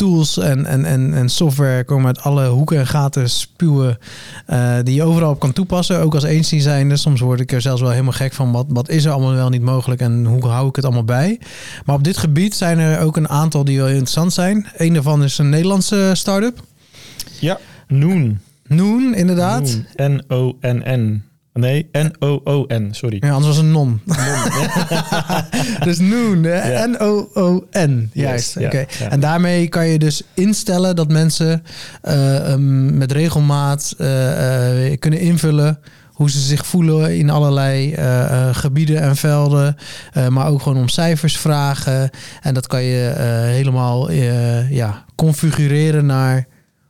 tools 0.00 0.38
en, 0.38 0.66
en, 0.66 0.84
en, 0.84 1.14
en 1.14 1.28
software 1.28 1.84
komen 1.84 2.06
uit 2.06 2.20
alle 2.20 2.46
hoeken 2.46 2.78
en 2.78 2.86
gaten 2.86 3.30
spuwen 3.30 3.98
eh, 4.46 4.76
die 4.82 4.94
je 4.94 5.02
overal 5.02 5.30
op 5.30 5.40
kan 5.40 5.52
toepassen. 5.52 6.00
Ook 6.00 6.14
als 6.14 6.24
agency 6.24 6.58
zijnde. 6.58 6.96
Soms 6.96 7.20
word 7.20 7.40
ik 7.40 7.52
er 7.52 7.60
zelfs 7.60 7.80
wel 7.80 7.90
helemaal 7.90 8.12
gek 8.12 8.32
van 8.32 8.52
wat, 8.52 8.66
wat 8.68 8.88
is 8.88 9.04
er 9.04 9.12
allemaal 9.12 9.32
wel 9.32 9.48
niet 9.48 9.62
mogelijk 9.62 10.00
en 10.00 10.24
hoe 10.24 10.46
hou 10.46 10.68
ik 10.68 10.76
het 10.76 10.84
allemaal 10.84 11.04
bij. 11.04 11.40
Maar 11.84 11.94
op 11.94 12.04
dit 12.04 12.16
gebied 12.16 12.54
zijn 12.54 12.78
er 12.78 13.00
ook 13.00 13.16
een 13.16 13.28
aantal 13.28 13.64
die 13.64 13.78
wel 13.78 13.88
interessant 13.88 14.32
zijn. 14.32 14.66
Een 14.76 14.92
daarvan 14.92 15.24
is 15.24 15.38
een 15.38 15.48
Nederlandse 15.48 16.10
start-up. 16.14 16.62
Ja. 17.40 17.58
Noon. 17.88 18.38
Noon, 18.66 19.14
inderdaad. 19.14 19.80
Noon. 19.96 20.22
N-O-N-N. 20.28 21.29
Nee, 21.60 21.88
N-O-O-N, 21.92 22.88
sorry. 22.90 23.16
Ja, 23.20 23.30
anders 23.30 23.46
was 23.46 23.64
een 23.64 23.70
non. 23.70 24.00
dus 25.84 25.98
Noon, 25.98 26.44
hè? 26.44 26.86
N-O-O-N. 26.86 28.10
Juist, 28.12 28.56
oké. 28.56 28.84
ja. 28.98 29.08
En 29.10 29.20
daarmee 29.20 29.68
kan 29.68 29.86
je 29.86 29.98
dus 29.98 30.22
instellen 30.34 30.96
dat 30.96 31.08
mensen 31.08 31.62
eh, 32.02 32.52
ehm, 32.52 32.98
met 32.98 33.12
regelmaat 33.12 33.94
eh, 33.98 34.86
eh, 34.86 34.98
kunnen 34.98 35.20
invullen 35.20 35.78
hoe 36.12 36.30
ze 36.30 36.40
zich 36.40 36.66
voelen 36.66 37.16
in 37.16 37.30
allerlei 37.30 37.94
gebieden 38.52 39.00
en 39.00 39.16
velden. 39.16 39.76
Maar 40.28 40.48
ook 40.48 40.62
gewoon 40.62 40.78
om 40.78 40.88
cijfers 40.88 41.38
vragen. 41.38 42.10
En 42.42 42.54
dat 42.54 42.66
kan 42.66 42.82
je 42.82 43.14
helemaal 43.46 44.10
ja, 44.70 45.04
configureren 45.14 46.06
naar 46.06 46.46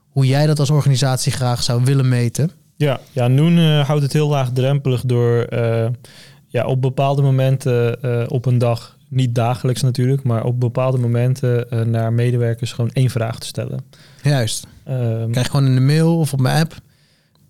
hoe 0.09 0.27
jij 0.27 0.47
dat 0.47 0.59
als 0.59 0.71
organisatie 0.71 1.33
graag 1.33 1.63
zou 1.63 1.85
willen 1.85 2.09
meten. 2.09 2.51
Ja, 2.81 3.01
ja 3.13 3.29
Noon 3.29 3.59
eh, 3.59 3.87
houdt 3.87 4.03
het 4.03 4.13
heel 4.13 4.29
laagdrempelig 4.29 5.03
door 5.05 5.43
eh, 5.43 5.89
ja, 6.47 6.67
op 6.67 6.81
bepaalde 6.81 7.23
momenten 7.23 8.03
eh, 8.03 8.25
op 8.29 8.47
een 8.47 8.59
dag, 8.59 8.97
niet 9.09 9.35
dagelijks 9.35 9.83
natuurlijk, 9.83 10.23
maar 10.23 10.45
op 10.45 10.61
bepaalde 10.61 10.99
momenten 10.99 11.91
naar 11.91 12.13
medewerkers 12.13 12.73
gewoon 12.73 12.91
één 12.93 13.11
vraag 13.11 13.39
te 13.39 13.47
stellen. 13.47 13.81
Juist. 14.23 14.67
Ehm, 14.85 15.31
Krijg 15.31 15.47
je 15.47 15.53
gewoon 15.53 15.67
in 15.67 15.75
de 15.75 15.81
mail 15.81 16.19
of 16.19 16.33
op 16.33 16.41
mijn 16.41 16.63
app. 16.63 16.75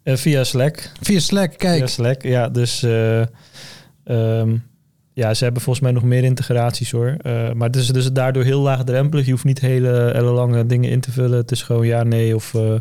via 0.04 0.44
Slack. 0.44 0.90
Via 1.00 1.20
Slack, 1.20 1.58
kijk. 1.58 1.78
Via 1.78 1.86
Slack, 1.86 2.22
ja. 2.22 2.48
Dus 2.48 2.82
ehm, 4.04 4.56
ja, 5.20 5.34
ze 5.34 5.44
hebben 5.44 5.62
volgens 5.62 5.84
mij 5.84 5.94
nog 5.94 6.02
meer 6.02 6.24
integraties 6.24 6.90
hoor. 6.90 7.14
Eh, 7.18 7.52
maar 7.52 7.66
het 7.66 7.76
is 7.76 7.86
dus 7.86 8.12
daardoor 8.12 8.42
heel 8.42 8.60
laagdrempelig. 8.60 9.24
Je 9.24 9.30
hoeft 9.30 9.44
niet 9.44 9.60
hele, 9.60 10.10
hele 10.12 10.30
lange 10.30 10.66
dingen 10.66 10.90
in 10.90 11.00
te 11.00 11.12
vullen. 11.12 11.38
Het 11.38 11.50
is 11.50 11.62
gewoon 11.62 11.86
ja, 11.86 12.02
nee 12.02 12.34
of, 12.34 12.54
eh, 12.54 12.74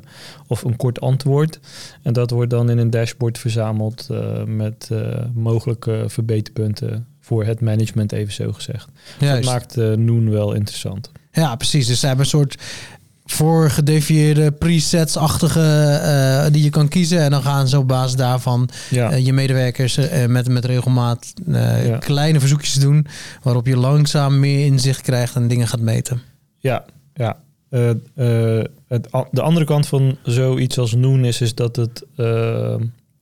of 0.47 0.63
een 0.63 0.75
kort 0.75 1.01
antwoord. 1.01 1.59
En 2.01 2.13
dat 2.13 2.31
wordt 2.31 2.49
dan 2.49 2.69
in 2.69 2.77
een 2.77 2.89
dashboard 2.89 3.37
verzameld 3.37 4.07
eh, 4.11 4.43
met 4.43 4.89
mogelijke 5.33 6.03
verbeterpunten 6.07 7.07
voor 7.19 7.45
het 7.45 7.61
management, 7.61 8.11
even 8.11 8.33
zo 8.33 8.51
gezegd. 8.51 8.87
Dat 9.19 9.43
maakt 9.43 9.75
Noon 9.75 10.29
wel 10.29 10.53
interessant. 10.53 11.11
Ja, 11.31 11.55
precies. 11.55 11.87
Dus 11.87 11.99
ze 11.99 12.07
hebben 12.07 12.25
een 12.25 12.31
soort 12.31 12.57
voorgedefinieerde 13.33 14.51
presets-achtige 14.51 15.59
eh, 15.59 16.51
die 16.51 16.63
je 16.63 16.69
kan 16.69 16.87
kiezen. 16.87 17.19
En 17.21 17.31
dan 17.31 17.41
gaan 17.41 17.67
ze 17.67 17.77
op 17.77 17.87
basis 17.87 18.15
daarvan 18.15 18.69
Ja, 18.89 19.11
eh, 19.11 19.25
je 19.25 19.33
medewerkers 19.33 19.97
eh, 19.97 20.25
met, 20.25 20.49
met 20.49 20.65
regelmaat 20.65 21.33
Ja. 21.45 21.97
kleine 21.97 22.39
verzoekjes 22.39 22.73
doen. 22.73 23.07
Waarop 23.43 23.67
je 23.67 23.77
langzaam 23.77 24.39
meer 24.39 24.65
inzicht 24.65 25.01
krijgt 25.01 25.35
en 25.35 25.47
dingen 25.47 25.67
gaat 25.67 25.79
meten. 25.79 26.21
Ja, 26.57 26.85
ja. 27.13 27.37
Het, 27.69 29.07
de 29.31 29.41
andere 29.41 29.65
kant 29.65 29.87
van 29.87 30.17
zoiets 30.23 30.77
als 30.77 30.93
Noon 30.93 31.25
is, 31.25 31.41
is 31.41 31.55
dat 31.55 31.75
het 31.75 32.03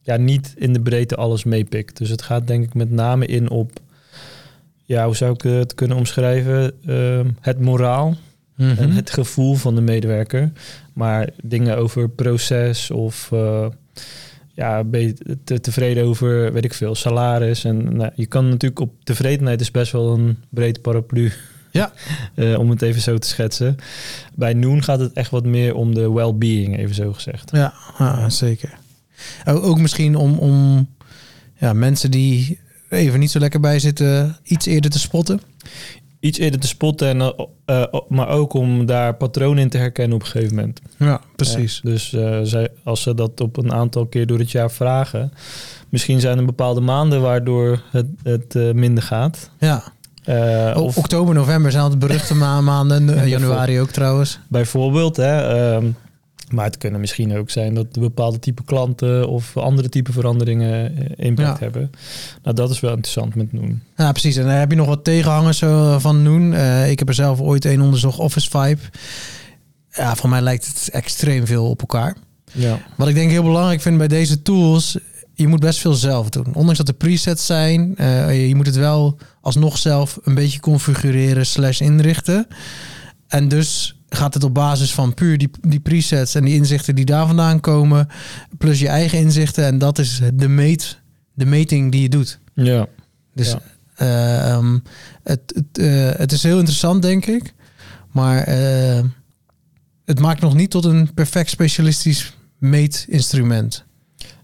ja, 0.01 0.17
niet 0.17 0.53
in 0.55 0.73
de 0.73 0.81
breedte 0.81 1.15
alles 1.15 1.43
meepikt. 1.43 1.97
Dus 1.97 2.09
het 2.09 2.21
gaat 2.21 2.47
denk 2.47 2.63
ik 2.63 2.73
met 2.73 2.91
name 2.91 3.25
in 3.25 3.49
op 3.49 3.71
ja, 4.85 5.05
hoe 5.05 5.15
zou 5.15 5.33
ik 5.33 5.41
het 5.41 5.73
kunnen 5.73 5.97
omschrijven? 5.97 6.73
Het 7.41 7.59
moraal 7.59 8.15
Mhm. 8.57 8.77
en 8.77 8.91
het 8.91 9.09
gevoel 9.09 9.55
van 9.55 9.75
de 9.75 9.81
medewerker. 9.81 10.51
Maar 10.93 11.29
dingen 11.43 11.77
over 11.77 12.09
proces 12.09 12.91
of 12.91 13.29
eh, 13.31 13.67
ja, 14.53 14.83
ben 14.83 15.01
je 15.01 15.37
te, 15.43 15.59
tevreden 15.59 16.03
over, 16.03 16.53
weet 16.53 16.65
ik 16.65 16.73
veel, 16.73 16.95
salaris. 16.95 17.63
En 17.63 17.95
nou, 17.95 18.11
je 18.15 18.25
kan 18.25 18.49
natuurlijk 18.49 18.81
op 18.81 18.93
tevredenheid 19.03 19.61
is 19.61 19.71
best 19.71 19.91
wel 19.91 20.13
een 20.13 20.37
breed 20.49 20.81
paraplu. 20.81 21.31
Ja. 21.71 21.91
Eh, 22.35 22.59
om 22.59 22.69
het 22.69 22.81
even 22.81 23.01
zo 23.01 23.17
te 23.17 23.27
schetsen. 23.27 23.75
Bij 24.35 24.53
Noon 24.53 24.83
gaat 24.83 24.99
het 24.99 25.13
echt 25.13 25.31
wat 25.31 25.45
meer 25.45 25.75
om 25.75 25.93
de 25.93 26.11
well-being, 26.11 26.77
even 26.77 26.95
zo 26.95 27.13
gezegd. 27.13 27.49
Ja, 27.51 27.73
ah, 27.97 28.29
zeker. 28.29 28.77
Ook, 29.45 29.63
ook 29.63 29.79
misschien 29.79 30.15
om, 30.15 30.37
om 30.37 30.87
ja, 31.55 31.73
mensen 31.73 32.11
die 32.11 32.59
even 32.89 33.19
niet 33.19 33.31
zo 33.31 33.39
lekker 33.39 33.59
bij 33.59 33.79
zitten, 33.79 34.37
iets 34.43 34.65
eerder 34.65 34.91
te 34.91 34.99
spotten. 34.99 35.41
Iets 36.19 36.39
eerder 36.39 36.59
te 36.59 36.67
spotten, 36.67 37.07
en, 37.07 37.21
eh, 37.21 37.81
eh, 37.83 37.93
maar 38.07 38.27
ook 38.29 38.53
om 38.53 38.85
daar 38.85 39.13
patronen 39.15 39.57
in 39.63 39.69
te 39.69 39.77
herkennen 39.77 40.15
op 40.15 40.21
een 40.23 40.27
gegeven 40.27 40.55
moment. 40.55 40.81
Ja, 40.97 41.21
precies. 41.35 41.79
Dus 41.83 42.13
eh, 42.13 42.39
zij, 42.43 42.67
als 42.83 43.01
ze 43.01 43.13
dat 43.13 43.41
op 43.41 43.57
een 43.57 43.73
aantal 43.73 44.05
keer 44.05 44.27
door 44.27 44.39
het 44.39 44.51
jaar 44.51 44.71
vragen, 44.71 45.31
misschien 45.89 46.19
zijn 46.19 46.37
er 46.37 46.45
bepaalde 46.45 46.81
maanden 46.81 47.21
waardoor 47.21 47.81
het, 47.91 48.05
het 48.23 48.73
minder 48.73 49.03
gaat. 49.03 49.49
Ja. 49.59 49.83
O- 50.75 50.81
of 50.81 50.97
Oktober, 50.97 51.33
november 51.35 51.71
zijn 51.71 51.83
altijd 51.83 52.01
beruchte 52.01 52.35
ma- 52.35 52.61
maanden. 52.61 53.27
Januari 53.29 53.79
ook 53.79 53.89
trouwens. 53.91 54.39
bijvoorbeeld, 54.47 55.15
hè, 55.17 55.55
ehm, 55.73 55.85
maar 56.47 56.65
het 56.65 56.77
kunnen 56.77 56.99
misschien 56.99 57.37
ook 57.37 57.49
zijn 57.49 57.73
dat 57.73 57.99
bepaalde 57.99 58.39
type 58.39 58.63
klanten 58.63 59.27
of 59.29 59.57
andere 59.57 59.89
type 59.89 60.11
veranderingen 60.11 60.97
eh, 60.97 61.25
impact 61.25 61.57
Ja. 61.59 61.63
hebben. 61.63 61.91
Nou, 62.43 62.55
dat 62.55 62.69
is 62.69 62.79
wel 62.79 62.91
interessant 62.93 63.35
met 63.35 63.53
Noen. 63.53 63.81
Ja, 63.97 64.11
precies. 64.11 64.35
En 64.35 64.43
dan 64.43 64.51
heb 64.53 64.69
je 64.69 64.77
nog 64.77 64.87
wat 64.87 65.03
tegenhangers 65.03 65.57
zo 65.57 65.99
van 65.99 66.23
Noon. 66.23 66.53
Eh, 66.53 66.89
ik 66.91 66.99
heb 66.99 67.07
er 67.07 67.13
zelf 67.13 67.39
ooit 67.41 67.65
een 67.65 67.81
onderzocht, 67.81 68.19
Office 68.19 68.49
Vibe. 68.49 68.81
Ja, 69.91 70.15
voor 70.15 70.29
mij 70.29 70.41
lijkt 70.41 70.67
het 70.67 70.89
extreem 70.91 71.45
veel 71.45 71.69
op 71.69 71.79
elkaar. 71.79 72.15
Ja, 72.53 72.79
Wat 72.97 73.07
ik 73.07 73.15
denk 73.15 73.31
heel 73.31 73.43
belangrijk 73.43 73.81
vind 73.81 73.97
bij 73.97 74.07
deze 74.07 74.41
tools, 74.41 74.97
je 75.33 75.47
moet 75.47 75.59
best 75.59 75.79
veel 75.79 75.93
zelf 75.93 76.29
doen. 76.29 76.45
Ondanks 76.53 76.77
dat 76.77 76.87
er 76.87 76.93
presets 76.93 77.45
zijn, 77.45 77.95
eh, 77.97 78.47
je 78.47 78.55
moet 78.55 78.65
het 78.65 78.75
wel 78.75 79.17
alsnog 79.41 79.77
zelf 79.77 80.19
een 80.23 80.35
beetje 80.35 80.59
configureren 80.59 81.45
slash 81.45 81.81
inrichten. 81.81 82.47
En 83.27 83.47
dus 83.47 83.96
gaat 84.09 84.33
het 84.33 84.43
op 84.43 84.53
basis 84.53 84.93
van 84.93 85.13
puur 85.13 85.37
die, 85.37 85.49
die 85.61 85.79
presets 85.79 86.35
en 86.35 86.43
die 86.45 86.55
inzichten 86.55 86.95
die 86.95 87.05
daar 87.05 87.27
vandaan 87.27 87.59
komen, 87.59 88.07
plus 88.57 88.79
je 88.79 88.87
eigen 88.87 89.19
inzichten. 89.19 89.65
En 89.65 89.77
dat 89.77 89.99
is 89.99 90.21
de, 90.33 90.47
meet, 90.47 90.99
de 91.33 91.45
meting 91.45 91.91
die 91.91 92.01
je 92.01 92.09
doet. 92.09 92.39
ja, 92.53 92.87
Dus 93.33 93.51
Ja. 93.51 93.59
eh, 93.95 94.51
ehm, 94.51 94.79
het, 95.23 95.41
het, 95.55 95.77
eh, 95.77 96.19
het 96.19 96.31
is 96.31 96.43
heel 96.43 96.57
interessant, 96.57 97.01
denk 97.01 97.25
ik. 97.25 97.53
Maar 98.11 98.43
eh, 98.43 99.03
het 100.05 100.19
maakt 100.19 100.41
nog 100.41 100.53
niet 100.55 100.69
tot 100.69 100.85
een 100.85 101.13
perfect 101.13 101.49
specialistisch 101.49 102.33
meetinstrument. 102.57 103.85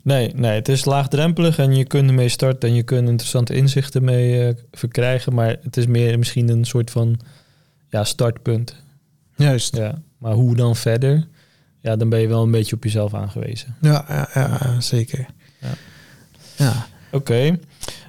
Nee, 0.03 0.32
nee, 0.36 0.51
het 0.51 0.67
is 0.70 0.86
laagdrempelig 0.86 1.58
en 1.58 1.75
je 1.75 1.86
kunt 1.86 2.10
ermee 2.10 2.29
starten 2.29 2.70
en 2.70 2.75
je 2.75 2.84
kunt 2.84 3.10
interessante 3.10 3.53
inzichten 3.55 4.03
mee 4.03 4.53
verkrijgen. 4.72 5.34
Maar 5.34 5.55
het 5.63 5.77
is 5.77 5.86
meer 5.88 6.17
misschien 6.17 6.50
een 6.50 6.65
soort 6.65 6.91
van 6.91 7.20
ja, 7.89 8.03
startpunt. 8.03 8.75
Juist. 9.36 9.75
Ja. 9.75 10.02
Maar 10.18 10.34
hoe 10.34 10.56
dan 10.56 10.75
verder? 10.75 11.28
Ja, 11.80 11.96
dan 11.96 12.10
ben 12.10 12.20
je 12.20 12.28
wel 12.28 12.44
een 12.44 12.52
beetje 12.52 12.75
op 12.75 12.84
jezelf 12.84 13.13
aangewezen. 13.13 13.75
Ja, 13.82 14.06
ja, 14.08 14.30
ja, 14.34 14.82
zeker. 14.82 15.25
Ja. 15.62 15.74
Ja. 16.58 16.88
Oké. 17.12 17.60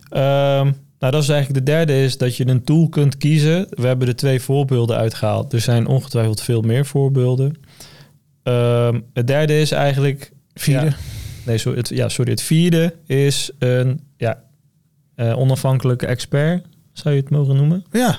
Ehm, 0.09 0.71
nou, 0.99 1.12
dat 1.12 1.23
is 1.23 1.28
eigenlijk 1.28 1.66
de 1.66 1.73
derde, 1.73 2.02
is 2.02 2.19
dat 2.19 2.37
je 2.37 2.47
een 2.47 2.64
tool 2.64 2.88
kunt 2.88 3.16
kiezen. 3.16 3.66
We 3.71 3.87
hebben 3.87 4.09
er 4.09 4.16
twee 4.16 4.40
voorbeelden 4.40 4.97
uitgehaald. 4.97 5.52
Er 5.52 5.61
zijn 5.61 5.87
ongetwijfeld 5.87 6.40
veel 6.40 6.61
meer 6.61 6.87
voorbeelden. 6.87 7.54
Ehm, 8.43 9.00
het 9.12 9.26
derde 9.26 9.61
is 9.61 9.71
eigenlijk... 9.71 10.33
Vierde. 10.54 10.87
Ja, 10.87 10.97
nee, 11.47 11.59
sorry 11.59 11.78
het, 11.78 11.88
ja, 11.88 12.09
sorry. 12.09 12.31
Het 12.31 12.43
vierde 12.43 12.95
is 13.07 13.50
een 13.59 14.00
ja, 14.16 14.43
eh, 15.14 15.38
onafhankelijke 15.38 16.07
expert, 16.07 16.66
zou 16.93 17.14
je 17.14 17.21
het 17.21 17.31
mogen 17.31 17.57
noemen. 17.57 17.85
Ja. 17.90 18.19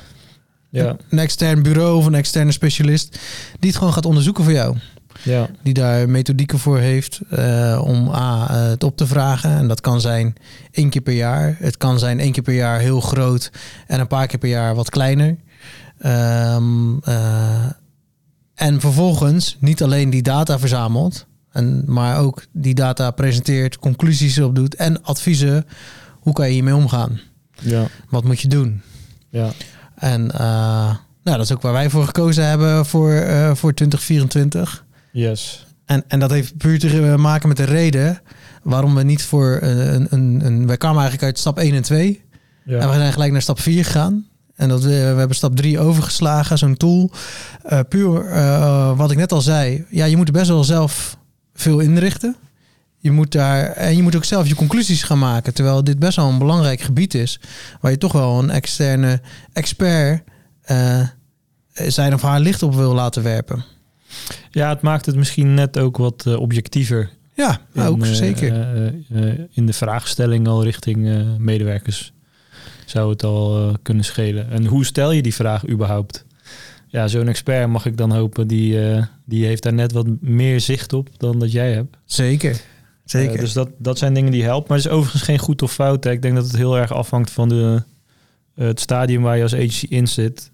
Ja, 0.83 0.97
Een 1.09 1.19
extern 1.19 1.63
bureau 1.63 1.97
of 1.97 2.05
een 2.05 2.15
externe 2.15 2.51
specialist 2.51 3.19
die 3.59 3.69
het 3.69 3.77
gewoon 3.77 3.93
gaat 3.93 4.05
onderzoeken 4.05 4.43
voor 4.43 4.53
jou. 4.53 4.77
ja, 5.23 5.49
Die 5.63 5.73
daar 5.73 6.09
methodieken 6.09 6.59
voor 6.59 6.79
heeft 6.79 7.19
eh, 7.29 7.81
om 7.85 8.09
A, 8.09 8.47
eh, 8.49 8.67
het 8.69 8.83
op 8.83 8.97
te 8.97 9.07
vragen. 9.07 9.49
En 9.49 9.67
dat 9.67 9.81
kan 9.81 10.01
zijn 10.01 10.35
één 10.71 10.89
keer 10.89 11.01
per 11.01 11.13
jaar. 11.13 11.55
Het 11.59 11.77
kan 11.77 11.99
zijn 11.99 12.19
één 12.19 12.31
keer 12.31 12.43
per 12.43 12.53
jaar 12.53 12.79
heel 12.79 12.99
groot 13.01 13.51
en 13.87 13.99
een 13.99 14.07
paar 14.07 14.27
keer 14.27 14.39
per 14.39 14.49
jaar 14.49 14.75
wat 14.75 14.89
kleiner. 14.89 15.37
Ehm, 15.99 16.97
eh, 17.03 17.65
en 18.55 18.79
vervolgens 18.79 19.57
niet 19.59 19.83
alleen 19.83 20.09
die 20.09 20.21
data 20.21 20.59
verzamelt, 20.59 21.25
en, 21.51 21.83
maar 21.85 22.19
ook 22.19 22.45
die 22.51 22.73
data 22.73 23.11
presenteert, 23.11 23.77
conclusies 23.79 24.39
op 24.39 24.55
doet 24.55 24.75
en 24.75 25.03
adviezen. 25.03 25.65
Hoe 26.19 26.33
kan 26.33 26.47
je 26.47 26.53
hiermee 26.53 26.75
omgaan? 26.75 27.19
ja, 27.61 27.87
Wat 28.09 28.23
moet 28.23 28.39
je 28.39 28.47
doen? 28.47 28.81
ja. 29.29 29.51
En 29.95 30.31
eh, 30.31 30.39
nou, 31.23 31.37
dat 31.37 31.39
is 31.39 31.53
ook 31.53 31.61
waar 31.61 31.73
wij 31.73 31.89
voor 31.89 32.05
gekozen 32.05 32.47
hebben 32.47 32.85
voor, 32.85 33.11
eh, 33.11 33.55
voor 33.55 33.73
2024. 33.73 34.85
Yes. 35.11 35.65
En, 35.85 36.03
en 36.07 36.19
dat 36.19 36.31
heeft 36.31 36.57
puur 36.57 36.79
te 36.79 37.15
maken 37.17 37.47
met 37.47 37.57
de 37.57 37.63
reden 37.63 38.21
waarom 38.63 38.95
we 38.95 39.03
niet 39.03 39.23
voor 39.23 39.59
eh, 39.61 39.93
een, 39.93 40.07
een, 40.09 40.41
een... 40.45 40.67
Wij 40.67 40.77
kwamen 40.77 40.99
eigenlijk 40.99 41.27
uit 41.27 41.39
stap 41.39 41.59
1 41.59 41.75
en 41.75 41.81
2. 41.81 42.23
Ja. 42.63 42.79
En 42.79 42.89
we 42.89 42.95
zijn 42.95 43.13
gelijk 43.13 43.31
naar 43.31 43.41
stap 43.41 43.59
4 43.59 43.85
gegaan. 43.85 44.25
En 44.55 44.69
dat 44.69 44.83
we, 44.83 44.89
we 44.89 44.95
hebben 44.95 45.35
stap 45.35 45.55
3 45.55 45.79
overgeslagen, 45.79 46.57
zo'n 46.57 46.77
tool. 46.77 47.11
Eh, 47.63 47.79
puur 47.89 48.25
eh, 48.25 48.97
wat 48.97 49.11
ik 49.11 49.17
net 49.17 49.31
al 49.31 49.41
zei. 49.41 49.85
Ja, 49.89 50.05
je 50.05 50.17
moet 50.17 50.27
er 50.27 50.33
best 50.33 50.47
wel 50.47 50.63
zelf 50.63 51.17
veel 51.53 51.79
inrichten. 51.79 52.35
Je 53.05 53.11
moet 53.11 53.31
daar, 53.31 53.65
en 53.65 53.95
je 53.95 54.01
moet 54.01 54.15
ook 54.15 54.23
zelf 54.23 54.47
je 54.47 54.55
conclusies 54.55 55.03
gaan 55.03 55.19
maken. 55.19 55.53
Terwijl 55.53 55.83
dit 55.83 55.99
best 55.99 56.15
wel 56.15 56.29
een 56.29 56.37
belangrijk 56.37 56.81
gebied 56.81 57.13
is. 57.13 57.39
Waar 57.81 57.91
je 57.91 57.97
toch 57.97 58.11
wel 58.11 58.39
een 58.39 58.49
externe 58.49 59.21
expert 59.53 60.23
eh, 60.61 61.01
zijn 61.73 62.13
of 62.13 62.21
haar 62.21 62.39
licht 62.39 62.63
op 62.63 62.75
wil 62.75 62.93
laten 62.93 63.23
werpen. 63.23 63.65
ja, 64.51 64.69
het 64.69 64.81
maakt 64.81 65.05
het 65.05 65.15
misschien 65.15 65.53
net 65.53 65.77
ook 65.77 65.97
wat 65.97 66.25
eh, 66.25 66.39
objectiever 66.39 67.09
Ja, 67.33 67.61
in, 67.73 67.81
ook 67.81 68.03
eh, 68.05 68.11
zeker. 68.11 68.53
in 69.51 69.65
de 69.65 69.73
vraagstelling 69.73 70.47
al 70.47 70.63
richting 70.63 71.27
medewerkers 71.37 72.13
zou 72.85 73.09
het 73.09 73.23
al 73.23 73.75
kunnen 73.81 74.05
schelen. 74.05 74.49
En 74.51 74.65
hoe 74.65 74.85
stel 74.85 75.11
je 75.11 75.21
die 75.21 75.35
vraag 75.35 75.67
überhaupt? 75.67 76.25
Ja, 76.87 77.07
zo'n 77.07 77.27
expert 77.27 77.69
mag 77.69 77.85
ik 77.85 77.97
dan 77.97 78.11
hopen, 78.11 78.47
die, 78.47 78.79
die 79.25 79.45
heeft 79.45 79.63
daar 79.63 79.73
net 79.73 79.91
wat 79.91 80.07
meer 80.21 80.59
zicht 80.59 80.93
op 80.93 81.09
dan 81.17 81.39
dat 81.39 81.51
jij 81.51 81.73
hebt. 81.73 81.97
Zeker. 82.05 82.61
Zeker. 83.05 83.35
Eh, 83.35 83.39
dus 83.39 83.53
dat, 83.53 83.69
dat 83.77 83.97
zijn 83.97 84.13
dingen 84.13 84.31
die 84.31 84.43
helpen. 84.43 84.67
Maar 84.67 84.77
het 84.77 84.85
is 84.85 84.91
overigens 84.93 85.23
geen 85.23 85.39
goed 85.39 85.61
of 85.61 85.73
fout. 85.73 86.03
Hè. 86.03 86.11
Ik 86.11 86.21
denk 86.21 86.35
dat 86.35 86.45
het 86.45 86.55
heel 86.55 86.77
erg 86.77 86.93
afhangt 86.93 87.31
van 87.31 87.49
de, 87.49 87.83
eh, 88.55 88.67
het 88.67 88.79
stadium 88.79 89.21
waar 89.21 89.37
je 89.37 89.43
als 89.43 89.53
agency 89.53 89.85
in 89.89 90.07
zit. 90.07 90.51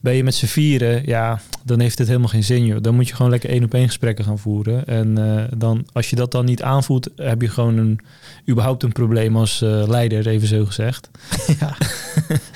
Ben 0.00 0.14
je 0.14 0.24
met 0.24 0.34
z'n 0.34 0.46
vieren, 0.46 1.02
ja, 1.06 1.40
dan 1.64 1.80
heeft 1.80 1.98
het 1.98 2.06
helemaal 2.06 2.28
geen 2.28 2.44
zin, 2.44 2.66
joh. 2.66 2.82
Dan 2.82 2.94
moet 2.94 3.08
je 3.08 3.14
gewoon 3.14 3.30
lekker 3.30 3.50
één 3.50 3.64
op 3.64 3.74
één 3.74 3.86
gesprekken 3.86 4.24
gaan 4.24 4.38
voeren. 4.38 4.86
En 4.86 5.18
eh, 5.18 5.44
dan, 5.56 5.86
als 5.92 6.10
je 6.10 6.16
dat 6.16 6.30
dan 6.30 6.44
niet 6.44 6.62
aanvoelt, 6.62 7.10
heb 7.16 7.42
je 7.42 7.48
gewoon 7.48 7.76
een, 7.76 8.00
überhaupt 8.48 8.82
een 8.82 8.92
probleem 8.92 9.36
als 9.36 9.60
leider, 9.86 10.26
even 10.26 10.48
zo 10.48 10.64
gezegd. 10.64 11.10
ja. 11.60 11.76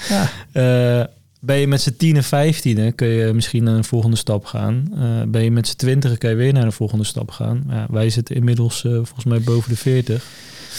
ja. 0.53 1.09
Ben 1.41 1.57
je 1.57 1.67
met 1.67 1.81
z'n 1.81 1.95
10 1.97 2.17
en 2.17 2.25
15, 2.25 2.95
kun 2.95 3.09
je 3.09 3.33
misschien 3.33 3.65
naar 3.65 3.75
een 3.75 3.85
volgende 3.85 4.17
stap 4.17 4.45
gaan. 4.45 4.89
Eh, 4.95 5.23
ben 5.29 5.43
je 5.43 5.51
met 5.51 5.69
z'n 5.69 5.77
20, 5.77 6.19
kun 6.19 6.31
je 6.31 6.37
weer 6.37 6.53
naar 6.53 6.65
een 6.65 6.73
volgende 6.73 7.05
stap 7.05 7.31
gaan. 7.31 7.65
Ja, 7.69 7.87
wij 7.91 8.11
zitten 8.11 8.37
inmiddels 8.37 8.85
eh, 8.85 8.93
volgens 8.93 9.25
mij 9.25 9.41
boven 9.41 9.71
de 9.71 9.77
40 9.77 10.25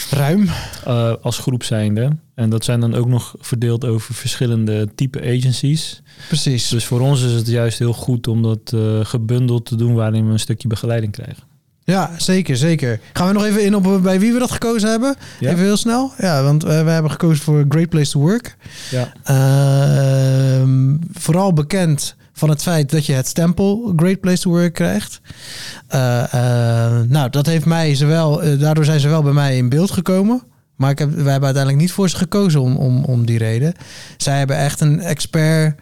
Ruim. 0.10 0.48
eh, 0.86 1.13
als 1.22 1.38
groep 1.38 1.63
zijnde. 1.63 2.18
En 2.36 2.50
dat 2.50 2.63
zijn 2.63 2.80
dan 2.80 2.96
ook 2.96 3.08
nog 3.08 3.36
verdeeld 3.39 3.86
over 3.86 4.13
verschillende 4.13 4.89
type 4.96 5.20
agencies. 5.22 6.01
Precies. 6.27 6.68
Dus 6.68 6.86
voor 6.86 7.00
ons 7.00 7.24
is 7.24 7.32
het 7.32 7.48
juist 7.48 7.80
heel 7.80 7.94
goed 7.94 8.27
om 8.27 8.41
dat 8.41 8.75
gebundeld 9.08 9.65
te 9.65 9.75
doen 9.75 9.94
waarin 9.94 10.25
we 10.25 10.32
een 10.32 10.39
stukje 10.39 10.68
begeleiding 10.68 11.12
krijgen. 11.12 11.50
Ja, 11.91 12.12
zeker, 12.17 12.57
zeker. 12.57 13.00
Gaan 13.13 13.27
we 13.27 13.33
nog 13.33 13.45
even 13.45 13.63
in 13.63 13.75
op 13.75 14.00
bij 14.03 14.19
wie 14.19 14.33
we 14.33 14.39
dat 14.39 14.51
gekozen 14.51 14.89
hebben? 14.89 15.15
Ja. 15.39 15.50
Even 15.50 15.63
heel 15.63 15.77
snel. 15.77 16.12
Ja, 16.17 16.43
want 16.43 16.63
eh, 16.63 16.83
we 16.83 16.89
hebben 16.89 17.12
gekozen 17.12 17.43
voor 17.43 17.65
Great 17.69 17.89
Place 17.89 18.12
to 18.12 18.19
Work. 18.19 18.55
Ja, 18.89 19.12
Ehm, 19.24 20.95
vooral 21.13 21.53
bekend 21.53 22.15
van 22.33 22.50
het 22.50 22.62
feit 22.62 22.91
dat 22.91 23.05
je 23.05 23.13
het 23.13 23.27
stempel 23.27 23.93
Great 23.95 24.19
Place 24.19 24.41
to 24.41 24.50
Work 24.50 24.74
krijgt. 24.74 25.21
Eh, 25.88 26.33
eh, 26.33 27.01
nou, 27.07 27.29
dat 27.29 27.45
heeft 27.45 27.65
mij 27.65 27.95
zowel, 27.95 28.43
eh, 28.43 28.60
daardoor 28.60 28.86
zijn 28.86 29.00
ze 29.00 29.07
wel 29.07 29.24
bij 29.24 29.33
mij 29.33 29.57
in 29.57 29.69
beeld 29.69 29.91
gekomen. 29.91 30.41
Maar 30.75 30.91
ik 30.91 31.00
heb, 31.00 31.10
wij 31.10 31.31
hebben 31.31 31.43
uiteindelijk 31.43 31.83
niet 31.83 31.91
voor 31.91 32.10
ze 32.10 32.15
gekozen 32.15 32.62
om, 32.62 32.75
om, 32.75 33.03
om 33.03 33.25
die 33.25 33.38
reden. 33.38 33.74
Zij 34.17 34.38
hebben 34.38 34.57
echt 34.57 34.81
een 34.81 35.00
expert 35.00 35.79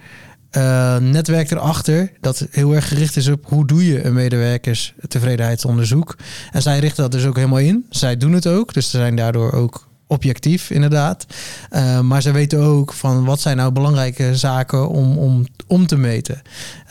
eh, 0.49 0.97
netwerk 0.97 1.51
erachter 1.51 2.11
dat 2.21 2.47
heel 2.51 2.75
erg 2.75 2.87
gericht 2.87 3.15
is 3.15 3.27
op 3.27 3.45
hoe 3.45 3.67
doe 3.67 3.85
je 3.85 4.05
een 4.05 4.13
medewerkers 4.13 4.93
tevredenheidsonderzoek. 5.07 6.17
En 6.51 6.61
zij 6.61 6.79
richten 6.79 7.03
dat 7.03 7.11
dus 7.11 7.25
ook 7.25 7.35
helemaal 7.35 7.59
in. 7.59 7.85
Zij 7.89 8.17
doen 8.17 8.33
het 8.33 8.47
ook, 8.47 8.73
dus 8.73 8.89
ze 8.89 8.97
zijn 8.97 9.15
daardoor 9.15 9.51
ook 9.51 9.87
objectief, 10.09 10.69
inderdaad. 10.69 11.25
Uh, 11.71 11.99
maar 11.99 12.21
ze 12.21 12.31
weten 12.31 12.59
ook 12.59 12.93
van 12.93 13.25
wat 13.25 13.39
zijn 13.39 13.57
nou 13.57 13.71
belangrijke 13.71 14.35
zaken 14.35 14.89
om, 14.89 15.17
om, 15.17 15.45
om 15.67 15.87
te 15.87 15.97
meten. 15.97 16.41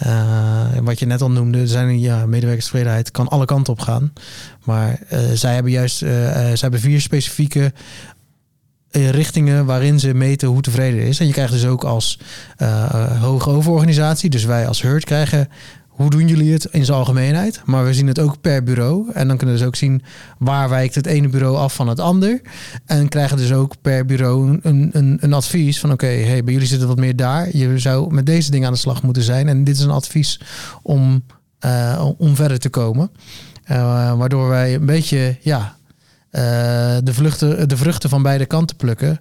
Uh, 0.07 0.67
wat 0.83 0.99
je 0.99 1.07
net 1.07 1.23
al 1.23 1.31
noemde, 1.31 1.67
zijn 1.67 2.01
ja, 2.01 2.27
medewerkerstevredenheid 2.27 3.11
kan 3.11 3.29
alle 3.29 3.45
kanten 3.45 3.73
op 3.73 3.81
gaan. 3.81 4.13
Maar 4.65 4.99
uh, 5.13 5.19
zij 5.35 5.55
hebben 5.55 5.73
juist 5.73 5.99
zij 5.99 6.57
hebben 6.59 6.81
vier 6.81 7.01
specifieke 7.01 7.73
richtingen 8.91 9.67
waarin 9.67 10.01
ze 10.01 10.15
meten 10.15 10.49
hoe 10.49 10.63
tevreden 10.63 11.01
is. 11.01 11.21
En 11.21 11.27
je 11.27 11.33
krijgt 11.33 11.53
dus 11.53 11.67
ook 11.67 11.85
als 11.85 12.21
hoge 13.21 13.51
overorganisatie, 13.51 14.31
dus 14.31 14.45
wij 14.45 14.67
als 14.69 14.83
Hurt 14.83 15.05
krijgen 15.05 15.49
hoe 15.99 16.11
doen 16.11 16.29
jullie 16.29 16.53
het 16.53 16.65
in 16.65 16.85
zijn 16.85 16.99
algemeenheid? 16.99 17.63
Maar 17.65 17.85
we 17.85 17.95
zien 17.95 18.07
het 18.07 18.19
ook 18.19 18.41
per 18.41 18.63
bureau. 18.63 19.11
En 19.13 19.29
dan 19.29 19.37
kunnen 19.37 19.55
we 19.55 19.61
dus 19.61 19.69
ook 19.69 19.77
zien 19.77 20.03
waar 20.39 20.69
wijkt 20.69 20.95
het 20.95 21.07
ene 21.07 21.29
bureau 21.29 21.57
af 21.57 21.75
van 21.75 21.89
het 21.89 22.01
ander. 22.01 22.41
En 22.87 23.09
krijgen 23.09 23.37
dus 23.37 23.53
ook 23.53 23.75
per 23.83 24.07
bureau 24.07 24.59
een, 24.63 24.91
een, 24.93 25.19
een 25.21 25.33
advies 25.33 25.81
van 25.81 25.93
oké, 25.93 26.07
hey, 26.07 26.45
bij 26.45 26.53
jullie 26.53 26.69
zit 26.69 26.79
het 26.79 26.89
wat 26.89 26.99
meer 26.99 27.17
daar. 27.17 27.57
Je 27.57 27.79
zou 27.79 28.15
met 28.15 28.27
deze 28.27 28.51
dingen 28.51 28.67
aan 28.67 28.73
de 28.73 28.79
slag 28.79 29.03
moeten 29.03 29.23
zijn. 29.23 29.49
En 29.49 29.65
dit 29.65 29.77
is 29.77 29.83
een 29.83 29.91
advies 29.91 30.41
om, 30.83 31.25
uh, 31.65 32.09
om 32.19 32.37
verder 32.37 32.59
te 32.59 32.69
komen. 32.69 33.11
Waardoor 34.17 34.49
wij 34.49 34.75
een 34.75 34.87
beetje 34.87 35.37
ja, 35.41 35.78
de, 36.31 37.13
vluchten, 37.13 37.69
de 37.69 37.77
vruchten 37.77 38.11
van 38.11 38.23
beide 38.23 38.47
kanten 38.47 38.77
plukken. 38.77 39.21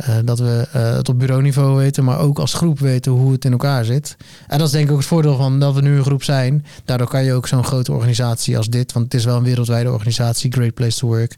Uh, 0.00 0.16
dat 0.24 0.38
we 0.38 0.68
uh, 0.76 0.94
het 0.94 1.08
op 1.08 1.18
bureauniveau 1.18 1.76
weten, 1.76 2.04
maar 2.04 2.18
ook 2.18 2.38
als 2.38 2.54
groep 2.54 2.78
weten 2.78 3.12
hoe 3.12 3.32
het 3.32 3.44
in 3.44 3.52
elkaar 3.52 3.84
zit. 3.84 4.16
En 4.46 4.58
dat 4.58 4.66
is 4.66 4.72
denk 4.72 4.84
ik 4.84 4.90
ook 4.90 4.98
het 4.98 5.06
voordeel 5.06 5.36
van 5.36 5.60
dat 5.60 5.74
we 5.74 5.80
nu 5.80 5.96
een 5.96 6.04
groep 6.04 6.22
zijn. 6.22 6.64
Daardoor 6.84 7.08
kan 7.08 7.24
je 7.24 7.32
ook 7.32 7.46
zo'n 7.46 7.64
grote 7.64 7.92
organisatie 7.92 8.56
als 8.56 8.68
dit, 8.68 8.92
want 8.92 9.04
het 9.04 9.14
is 9.14 9.24
wel 9.24 9.36
een 9.36 9.42
wereldwijde 9.42 9.92
organisatie, 9.92 10.52
Great 10.52 10.74
Place 10.74 10.98
to 10.98 11.06
Work, 11.06 11.36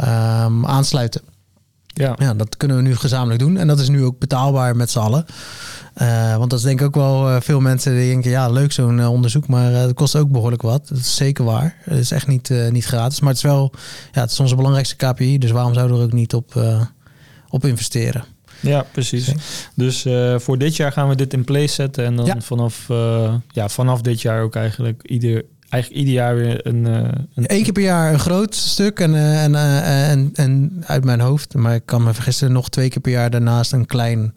um, 0.00 0.66
aansluiten. 0.66 1.20
Ja. 1.92 2.14
ja, 2.18 2.34
dat 2.34 2.56
kunnen 2.56 2.76
we 2.76 2.82
nu 2.82 2.96
gezamenlijk 2.96 3.40
doen. 3.40 3.56
En 3.56 3.66
dat 3.66 3.80
is 3.80 3.88
nu 3.88 4.04
ook 4.04 4.18
betaalbaar 4.18 4.76
met 4.76 4.90
z'n 4.90 4.98
allen. 4.98 5.26
Uh, 6.02 6.36
want 6.36 6.50
dat 6.50 6.58
is 6.58 6.64
denk 6.64 6.80
ik 6.80 6.86
ook 6.86 6.94
wel 6.94 7.30
uh, 7.30 7.40
veel 7.40 7.60
mensen 7.60 7.94
die 7.94 8.10
denken, 8.10 8.30
ja, 8.30 8.48
leuk 8.48 8.72
zo'n 8.72 8.98
uh, 8.98 9.10
onderzoek, 9.10 9.46
maar 9.46 9.72
het 9.72 9.94
kost 9.94 10.16
ook 10.16 10.30
behoorlijk 10.30 10.62
wat. 10.62 10.88
Dat 10.88 10.98
is 10.98 11.16
zeker 11.16 11.44
waar. 11.44 11.76
Het 11.80 11.98
is 11.98 12.10
echt 12.10 12.26
niet, 12.26 12.52
niet 12.70 12.84
gratis, 12.84 13.20
maar 13.20 13.28
het 13.28 13.38
is 13.38 13.44
wel, 13.44 13.72
ja, 14.12 14.20
het 14.20 14.30
is 14.30 14.40
onze 14.40 14.54
belangrijkste 14.54 14.96
KPI, 14.96 15.38
dus 15.38 15.50
waarom 15.50 15.74
zouden 15.74 15.96
we 15.96 16.02
er 16.02 16.08
ook 16.08 16.14
niet 16.14 16.34
op, 16.34 16.62
op 17.48 17.64
investeren? 17.64 18.24
Ja, 18.60 18.84
precies. 18.92 19.32
Dus 19.74 20.06
voor 20.36 20.58
dit 20.58 20.76
jaar 20.76 20.92
gaan 20.92 21.08
we 21.08 21.14
dit 21.14 21.32
in 21.32 21.44
place 21.44 21.74
zetten 21.74 22.04
en 22.04 22.16
dan 22.16 22.26
ja. 22.26 22.40
vanaf, 22.40 22.86
ja, 23.48 23.68
vanaf 23.68 24.00
dit 24.00 24.20
jaar 24.20 24.42
ook 24.42 24.54
eigenlijk 24.54 25.02
ieder 25.02 25.44
eigenlijk 25.70 26.02
ieder 26.02 26.14
jaar 26.14 26.36
weer 26.36 26.66
een, 26.66 26.86
uh, 26.86 26.96
een... 27.34 27.44
Eén 27.46 27.62
keer 27.62 27.72
per 27.72 27.82
jaar 27.82 28.12
een 28.12 28.18
groot 28.18 28.54
stuk 28.54 29.00
en, 29.00 29.10
uh, 29.10 29.44
en, 29.44 29.52
uh, 29.52 30.10
en, 30.10 30.30
en 30.34 30.82
uit 30.86 31.04
mijn 31.04 31.20
hoofd, 31.20 31.54
maar 31.54 31.74
ik 31.74 31.86
kan 31.86 32.02
me 32.02 32.14
vergissen, 32.14 32.52
nog 32.52 32.68
twee 32.68 32.88
keer 32.88 33.00
per 33.00 33.12
jaar 33.12 33.30
daarnaast 33.30 33.72
een 33.72 33.86
klein 33.86 34.34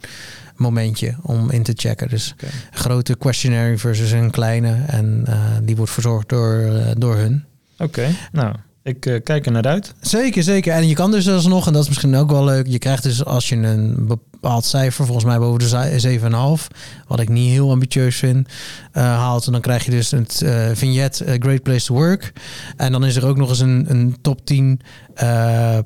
momentje 0.55 1.15
om 1.21 1.49
in 1.49 1.63
te 1.63 1.73
checken. 1.75 2.09
Dus 2.09 2.33
okay. 2.33 2.49
een 2.49 2.79
grote 2.79 3.17
questionnaire 3.17 3.77
versus 3.77 4.11
een 4.11 4.31
kleine 4.31 4.83
en 4.87 5.25
die 5.63 5.75
wordt 5.75 5.91
verzorgd 5.91 6.29
door, 6.29 6.71
door 6.97 7.15
hun. 7.15 7.43
Oké, 7.77 8.07
nou 8.31 8.55
ik 8.83 9.05
uh, 9.05 9.19
kijk 9.23 9.45
er 9.45 9.51
naar 9.51 9.63
uit. 9.63 9.93
Zeker, 10.01 10.43
zeker. 10.43 10.73
En 10.73 10.87
je 10.87 10.95
kan 10.95 11.11
dus 11.11 11.29
alsnog, 11.29 11.67
en 11.67 11.73
dat 11.73 11.81
is 11.81 11.87
misschien 11.87 12.15
ook 12.15 12.31
wel 12.31 12.43
leuk, 12.43 12.67
je 12.67 12.79
krijgt 12.79 13.03
dus 13.03 13.25
als 13.25 13.49
je 13.49 13.55
een 13.55 14.07
bepaald 14.07 14.65
cijfer, 14.65 15.05
volgens 15.05 15.25
mij 15.25 15.39
boven 15.39 15.59
de 15.59 16.19
7,5, 16.61 16.75
wat 17.07 17.19
ik 17.19 17.29
niet 17.29 17.51
heel 17.51 17.71
ambitieus 17.71 18.15
vind, 18.15 18.47
uh, 18.47 19.03
haalt. 19.03 19.45
En 19.45 19.51
dan 19.51 19.61
krijg 19.61 19.85
je 19.85 19.91
dus 19.91 20.11
het 20.11 20.41
uh, 20.43 20.65
vignet 20.73 21.23
Great 21.39 21.63
Place 21.63 21.85
to 21.85 21.93
Work. 21.93 22.33
En 22.77 22.91
dan 22.91 23.05
is 23.05 23.15
er 23.15 23.25
ook 23.25 23.37
nog 23.37 23.49
eens 23.49 23.59
een, 23.59 23.85
een 23.89 24.17
top 24.21 24.45
10 24.45 24.79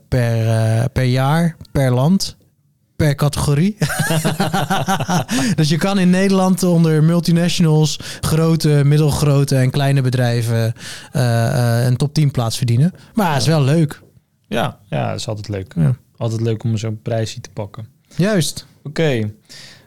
per, 0.08 0.90
per 0.90 1.04
jaar, 1.04 1.56
per 1.72 1.92
land 1.92 2.38
per 2.98 3.16
categorie. 3.16 3.78
dus 5.60 5.70
je 5.70 5.78
kan 5.78 6.00
in 6.00 6.10
Nederland 6.10 6.64
onder 6.64 7.04
multinationals, 7.04 8.00
grote, 8.22 8.82
middelgrote 8.86 9.56
en 9.56 9.70
kleine 9.70 10.02
bedrijven 10.02 10.74
uh, 11.14 11.22
uh, 11.22 11.86
een 11.86 11.98
top 11.98 12.14
10 12.14 12.32
plaats 12.32 12.58
verdienen. 12.58 12.94
Maar 13.14 13.34
het 13.34 13.42
is 13.42 13.48
wel 13.48 13.64
leuk. 13.64 14.02
Ja, 14.48 14.80
ja, 14.86 15.14
is 15.14 15.28
altijd 15.28 15.48
leuk. 15.48 15.74
Ja. 15.76 15.96
Altijd 16.18 16.42
leuk 16.42 16.64
om 16.64 16.78
zo'n 16.78 17.02
prijsje 17.02 17.42
te 17.42 17.50
pakken. 17.50 17.88
Juist. 18.16 18.66
Oké, 18.84 18.88
okay. 18.88 19.34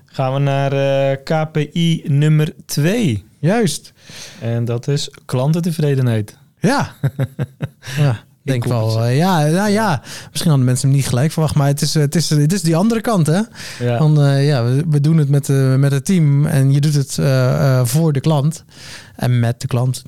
gaan 0.05 0.33
we 0.33 0.39
naar 0.39 0.73
uh, 0.73 1.17
KPI 1.25 2.03
nummer 2.07 2.55
2. 2.67 3.25
Juist. 3.39 3.93
En 4.41 4.65
dat 4.65 4.89
is 4.89 5.11
klantentevredenheid. 5.25 6.39
Ja. 6.59 6.95
ja 7.99 8.25
denk 8.43 8.65
wel, 8.65 9.05
uh, 9.05 9.17
ja, 9.17 9.47
nou 9.47 9.71
ja, 9.71 10.03
misschien 10.31 10.51
hadden 10.51 10.65
mensen 10.65 10.89
hem 10.89 10.97
niet 10.97 11.09
gelijk 11.09 11.33
verwacht, 11.33 11.55
maar 11.55 11.67
het 11.67 11.81
is, 11.81 11.95
het 11.95 12.15
is, 12.15 12.31
het 12.31 12.53
is 12.53 12.63
die 12.63 12.77
andere 12.77 13.01
kant, 13.01 13.27
hè? 13.27 13.41
Ja. 13.79 13.99
Van, 13.99 14.25
uh, 14.25 14.47
ja, 14.47 14.65
we, 14.65 14.85
we, 14.89 15.01
doen 15.01 15.17
het 15.17 15.29
met, 15.29 15.49
uh, 15.49 15.75
met 15.75 15.93
het 15.93 16.05
team 16.05 16.47
en 16.47 16.73
je 16.73 16.81
doet 16.81 16.95
het 16.95 17.15
voor 17.89 18.13
de 18.13 18.21
klant 18.21 18.65
en 19.17 19.41
met 19.41 19.61
de 19.61 19.67
klant. 19.67 20.03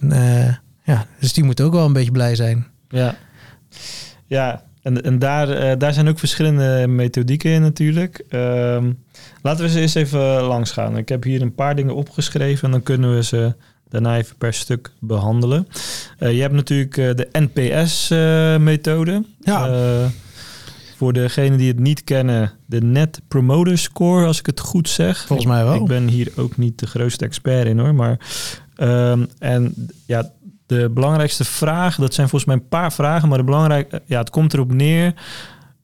ja, 0.85 1.07
dus 1.21 1.33
die 1.33 1.45
moet 1.45 1.61
ook 1.61 1.73
wel 1.73 1.87
een 1.87 1.92
beetje 1.92 2.11
blij 2.11 2.35
zijn. 2.35 2.66
Ja, 2.88 3.16
ja 4.27 4.62
en, 4.83 5.03
en 5.03 5.18
daar, 5.18 5.79
daar 5.79 5.92
zijn 5.92 6.09
ook 6.09 6.18
verschillende 6.18 6.87
methodieken 6.88 7.51
in 7.51 7.62
natuurlijk. 7.62 8.25
Um, 8.31 8.99
laten 9.42 9.64
we 9.64 9.71
ze 9.71 9.81
eens 9.81 9.95
even 9.95 10.21
langs 10.42 10.71
gaan. 10.71 10.97
Ik 10.97 11.09
heb 11.09 11.23
hier 11.23 11.42
een 11.42 11.55
paar 11.55 11.75
dingen 11.75 11.95
opgeschreven 11.95 12.64
en 12.64 12.71
dan 12.71 12.83
kunnen 12.83 13.14
we 13.14 13.23
ze 13.23 13.55
daarna 13.93 14.17
even 14.17 14.37
per 14.37 14.55
stuk 14.55 14.91
behandelen. 14.99 15.69
Uh, 16.19 16.33
je 16.33 16.41
hebt 16.41 16.55
natuurlijk 16.55 16.97
uh, 16.97 17.15
de 17.15 17.29
NPS-methode. 17.33 19.25
ja. 19.41 19.69
Uh, 19.69 20.07
voor 20.97 21.13
degenen 21.13 21.59
die 21.59 21.69
het 21.69 21.79
niet 21.79 22.05
kennen, 22.05 22.53
de 22.67 22.81
Net 22.81 23.21
Promoter 23.29 23.79
Score, 23.79 24.27
als 24.27 24.39
ik 24.39 24.47
het 24.47 24.61
goed 24.61 24.89
zeg. 24.89 25.27
Volgens 25.27 25.49
mij 25.49 25.65
wel. 25.65 25.75
Ik 25.75 25.85
ben 25.85 26.09
hier 26.09 26.33
ook 26.37 26.57
niet 26.57 26.79
de 26.79 26.87
grootste 26.87 27.25
expert 27.25 27.67
in 27.67 27.79
hoor. 27.79 27.95
Maar, 27.95 28.19
um, 28.77 29.29
en 29.39 29.75
ja, 30.07 30.31
de 30.67 30.91
belangrijkste 30.91 31.45
vraag, 31.45 31.97
dat 31.97 32.15
zijn 32.15 32.29
volgens 32.29 32.51
mij 32.51 32.61
een 32.61 32.69
paar 32.69 32.93
vragen, 32.93 33.29
maar 33.29 33.39
de 33.39 33.45
belangrijk, 33.45 34.01
ja, 34.07 34.19
het 34.19 34.31
komt 34.31 34.55
erop 34.55 34.73
neer 34.73 35.15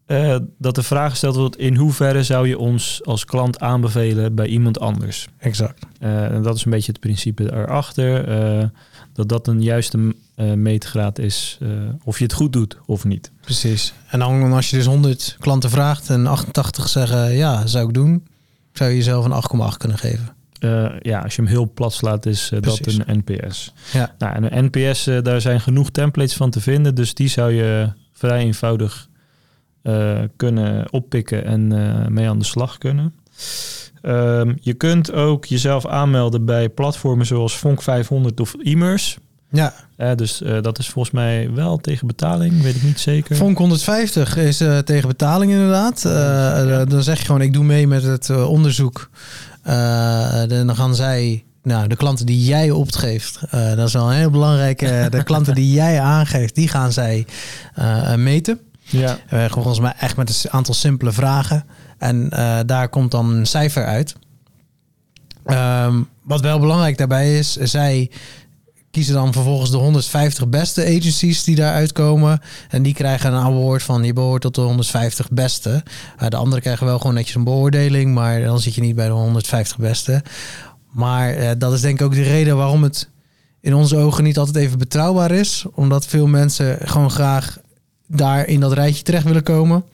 uh, 0.08 0.36
dat 0.58 0.74
de 0.74 0.82
vraag 0.82 1.10
gesteld 1.10 1.36
wordt: 1.36 1.58
in 1.58 1.76
hoeverre 1.76 2.22
zou 2.22 2.48
je 2.48 2.58
ons 2.58 3.00
als 3.04 3.24
klant 3.24 3.60
aanbevelen 3.60 4.34
bij 4.34 4.46
iemand 4.46 4.80
anders? 4.80 5.28
Exact. 5.38 5.86
Uh, 6.00 6.24
en 6.24 6.42
dat 6.42 6.56
is 6.56 6.64
een 6.64 6.70
beetje 6.70 6.92
het 6.92 7.00
principe 7.00 7.52
erachter. 7.52 8.28
Uh, 8.58 8.64
dat 9.12 9.28
dat 9.28 9.46
een 9.46 9.62
juiste 9.62 10.14
meetgraad 10.56 11.18
is 11.18 11.58
of 12.04 12.18
je 12.18 12.24
het 12.24 12.32
goed 12.32 12.52
doet 12.52 12.78
of 12.86 13.04
niet. 13.04 13.30
Precies. 13.40 13.92
En 14.10 14.18
dan 14.18 14.52
als 14.52 14.70
je 14.70 14.76
dus 14.76 14.86
100 14.86 15.36
klanten 15.40 15.70
vraagt 15.70 16.10
en 16.10 16.26
88 16.26 16.88
zeggen 16.88 17.32
ja, 17.32 17.66
zou 17.66 17.88
ik 17.88 17.94
doen, 17.94 18.26
zou 18.72 18.90
je 18.90 18.96
jezelf 18.96 19.24
een 19.24 19.70
8,8 19.72 19.76
kunnen 19.76 19.98
geven. 19.98 20.34
ja, 21.02 21.20
als 21.20 21.36
je 21.36 21.42
hem 21.42 21.50
heel 21.50 21.70
plat 21.74 21.92
slaat, 21.92 22.26
is 22.26 22.52
dat 22.60 22.86
een 22.86 23.22
NPS. 23.24 23.72
Ja. 23.92 24.14
Nou, 24.18 24.34
en 24.34 24.56
een 24.56 24.70
NPS, 24.72 25.08
daar 25.22 25.40
zijn 25.40 25.60
genoeg 25.60 25.90
templates 25.90 26.36
van 26.36 26.50
te 26.50 26.60
vinden, 26.60 26.94
dus 26.94 27.14
die 27.14 27.28
zou 27.28 27.52
je 27.52 27.92
vrij 28.12 28.38
eenvoudig 28.38 29.07
uh, 29.88 30.18
kunnen 30.36 30.92
oppikken 30.92 31.44
en 31.44 31.72
uh, 31.72 32.06
mee 32.06 32.28
aan 32.28 32.38
de 32.38 32.44
slag 32.44 32.78
kunnen. 32.78 33.14
Um, 34.02 34.56
je 34.60 34.74
kunt 34.74 35.12
ook 35.12 35.44
jezelf 35.44 35.86
aanmelden 35.86 36.44
bij 36.44 36.68
platformen 36.68 37.26
zoals 37.26 37.54
Fonk 37.54 37.82
500 37.82 38.40
of 38.40 38.54
Immers. 38.54 39.18
Ja. 39.50 39.74
Uh, 39.96 40.14
dus 40.14 40.42
dat 40.60 40.78
is 40.78 40.88
volgens 40.88 41.14
mij 41.14 41.50
wel 41.54 41.76
tegen 41.76 42.06
betaling, 42.06 42.62
weet 42.62 42.74
ik 42.74 42.82
niet 42.82 43.00
zeker. 43.00 43.36
Fonk 43.36 43.58
150 43.58 44.36
is 44.36 44.56
tegen 44.84 45.08
betaling 45.08 45.52
inderdaad. 45.52 46.02
Ja. 46.02 46.84
Dan 46.84 47.02
zeg 47.02 47.18
je 47.18 47.24
gewoon, 47.24 47.40
ik 47.40 47.52
doe 47.52 47.64
mee 47.64 47.86
met 47.86 48.02
het 48.02 48.30
onderzoek. 48.30 49.10
dan 50.48 50.76
gaan 50.76 50.94
zij 50.94 51.44
nou, 51.68 51.88
de 51.88 51.96
klanten 51.96 52.26
die 52.26 52.44
jij 52.44 52.70
opgeeft, 52.70 53.40
uh, 53.54 53.76
dat 53.76 53.86
is 53.86 53.92
wel 53.92 54.10
een 54.10 54.16
heel 54.16 54.30
belangrijke. 54.30 55.06
de 55.10 55.22
klanten 55.22 55.54
die 55.54 55.72
jij 55.82 56.00
aangeeft, 56.00 56.54
die 56.54 56.68
gaan 56.68 56.92
zij 56.92 57.26
uh, 57.78 58.14
meten. 58.14 58.60
Ja. 58.90 59.18
Uh, 59.32 59.44
volgens 59.48 59.80
mij 59.80 59.92
echt 59.98 60.16
met 60.16 60.44
een 60.44 60.50
aantal 60.50 60.74
simpele 60.74 61.12
vragen. 61.12 61.64
En 61.98 62.30
uh, 62.32 62.58
daar 62.66 62.88
komt 62.88 63.10
dan 63.10 63.30
een 63.30 63.46
cijfer 63.46 63.84
uit. 63.84 64.14
Um, 65.46 66.08
wat 66.22 66.40
wel 66.40 66.58
belangrijk 66.58 66.98
daarbij 66.98 67.38
is, 67.38 67.52
zij 67.52 68.10
kiezen 68.90 69.14
dan 69.14 69.32
vervolgens 69.32 69.70
de 69.70 69.76
150 69.76 70.48
beste 70.48 70.84
agencies 70.84 71.44
die 71.44 71.56
daaruit 71.56 71.92
komen. 71.92 72.40
En 72.68 72.82
die 72.82 72.94
krijgen 72.94 73.32
een 73.32 73.42
award 73.42 73.82
van 73.82 74.04
je 74.04 74.12
behoort 74.12 74.42
tot 74.42 74.54
de 74.54 74.60
150 74.60 75.30
beste. 75.30 75.82
Uh, 76.22 76.28
de 76.28 76.36
anderen 76.36 76.62
krijgen 76.62 76.86
wel 76.86 76.98
gewoon 76.98 77.14
netjes 77.14 77.34
een 77.34 77.44
beoordeling, 77.44 78.14
maar 78.14 78.42
dan 78.42 78.60
zit 78.60 78.74
je 78.74 78.80
niet 78.80 78.94
bij 78.94 79.06
de 79.06 79.12
150 79.12 79.78
beste. 79.78 80.22
Maar 80.90 81.58
dat 81.58 81.72
is 81.72 81.80
denk 81.80 82.00
ik 82.00 82.06
ook 82.06 82.14
de 82.14 82.22
reden 82.22 82.56
waarom 82.56 82.82
het 82.82 83.08
in 83.60 83.74
onze 83.74 83.96
ogen 83.96 84.24
niet 84.24 84.38
altijd 84.38 84.56
even 84.56 84.78
betrouwbaar 84.78 85.30
is. 85.30 85.64
Omdat 85.74 86.06
veel 86.06 86.26
mensen 86.26 86.78
gewoon 86.88 87.10
graag 87.10 87.58
daar 88.08 88.46
in 88.46 88.60
dat 88.60 88.72
rijtje 88.72 89.02
terecht 89.02 89.24
willen 89.24 89.42
komen. 89.42 89.84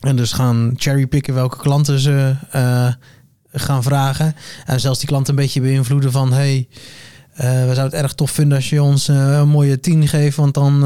En 0.00 0.16
dus 0.16 0.32
gaan 0.32 0.72
cherrypicken 0.76 1.34
welke 1.34 1.56
klanten 1.56 1.98
ze 1.98 2.34
uh, 2.54 2.92
gaan 3.50 3.82
vragen. 3.82 4.34
En 4.64 4.80
zelfs 4.80 4.98
die 4.98 5.08
klanten 5.08 5.34
een 5.34 5.42
beetje 5.42 5.60
beïnvloeden 5.60 6.12
van... 6.12 6.32
hey, 6.32 6.68
we 7.36 7.70
zouden 7.74 7.84
het 7.84 7.92
erg 7.92 8.12
tof 8.12 8.30
vinden 8.30 8.56
als 8.56 8.70
je 8.70 8.82
ons 8.82 9.08
een 9.08 9.48
mooie 9.48 9.80
10 9.80 10.08
geeft, 10.08 10.36
want 10.36 10.54
dan 10.54 10.78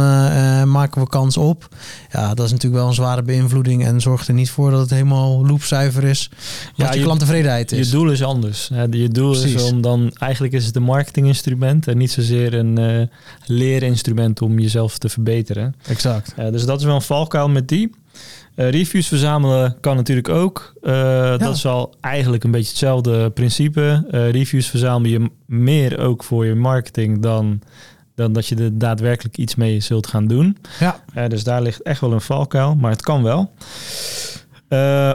maken 0.71 1.03
we 1.03 1.09
kans 1.09 1.37
op. 1.37 1.69
Ja, 2.13 2.35
dat 2.35 2.47
is 2.47 2.53
natuurlijk 2.53 2.81
wel 2.81 2.89
een 2.89 2.95
zware 2.95 3.23
beïnvloeding 3.23 3.85
en 3.85 4.01
zorgt 4.01 4.29
er 4.29 4.35
niet 4.35 4.51
voor 4.51 4.71
dat 4.71 4.81
het 4.81 4.91
helemaal 4.91 5.47
loopzuiver 5.47 6.05
is. 6.05 6.31
Wat 6.77 6.87
ja, 6.87 6.95
je, 6.95 7.03
klanttevredenheid 7.03 7.73
is. 7.73 7.87
Je 7.87 7.93
doel 7.93 8.11
is 8.11 8.23
anders. 8.23 8.71
Je 8.91 9.09
doel 9.09 9.43
is 9.43 9.63
om 9.63 9.81
dan, 9.81 10.13
eigenlijk 10.19 10.53
is 10.53 10.67
het 10.67 10.77
een 10.77 10.83
marketinginstrument 10.83 11.89
en 11.89 11.99
niet 11.99 12.11
zozeer 12.11 12.55
een 12.55 13.09
leerinstrument 13.47 14.43
om 14.43 14.59
jezelf 14.59 14.99
te 14.99 15.09
verbeteren. 15.09 15.75
Exact. 15.87 16.35
dus 16.37 16.65
dat 16.65 16.79
is 16.79 16.85
wel 16.85 16.95
een 16.95 17.03
valkuil 17.03 17.49
met 17.49 17.69
die. 17.69 17.91
Uh, 18.57 18.71
reviews 18.71 19.09
verzamelen 19.09 19.77
kan 19.81 19.97
natuurlijk 19.97 20.29
ook. 20.29 20.73
Uh, 20.83 21.39
Dat 21.39 21.57
is 21.57 21.67
al 21.67 21.95
eigenlijk 22.01 22.45
een 22.45 22.51
beetje 22.51 22.69
hetzelfde 22.69 23.31
principe. 23.31 24.07
Uh, 24.11 24.31
reviews 24.31 24.67
verzamel 24.67 25.11
je 25.11 25.31
meer 25.47 25.99
ook 25.99 26.25
voor 26.25 26.47
je 26.47 26.55
marketing 26.55 27.23
dan, 27.23 27.63
dan 28.15 28.33
dat 28.33 28.47
je 28.47 28.57
er 28.57 28.79
daadwerkelijk 28.79 29.37
iets 29.37 29.55
mee 29.55 29.81
zult 29.81 30.07
gaan 30.07 30.27
doen. 30.27 30.57
Ja. 30.81 31.29
dus 31.29 31.45
daar 31.45 31.63
ligt 31.63 31.83
echt 31.83 32.01
wel 32.01 32.13
een 32.13 32.21
valkuil, 32.21 32.75
maar 32.75 32.91
het 32.91 33.03
kan 33.03 33.23
wel. 33.23 33.53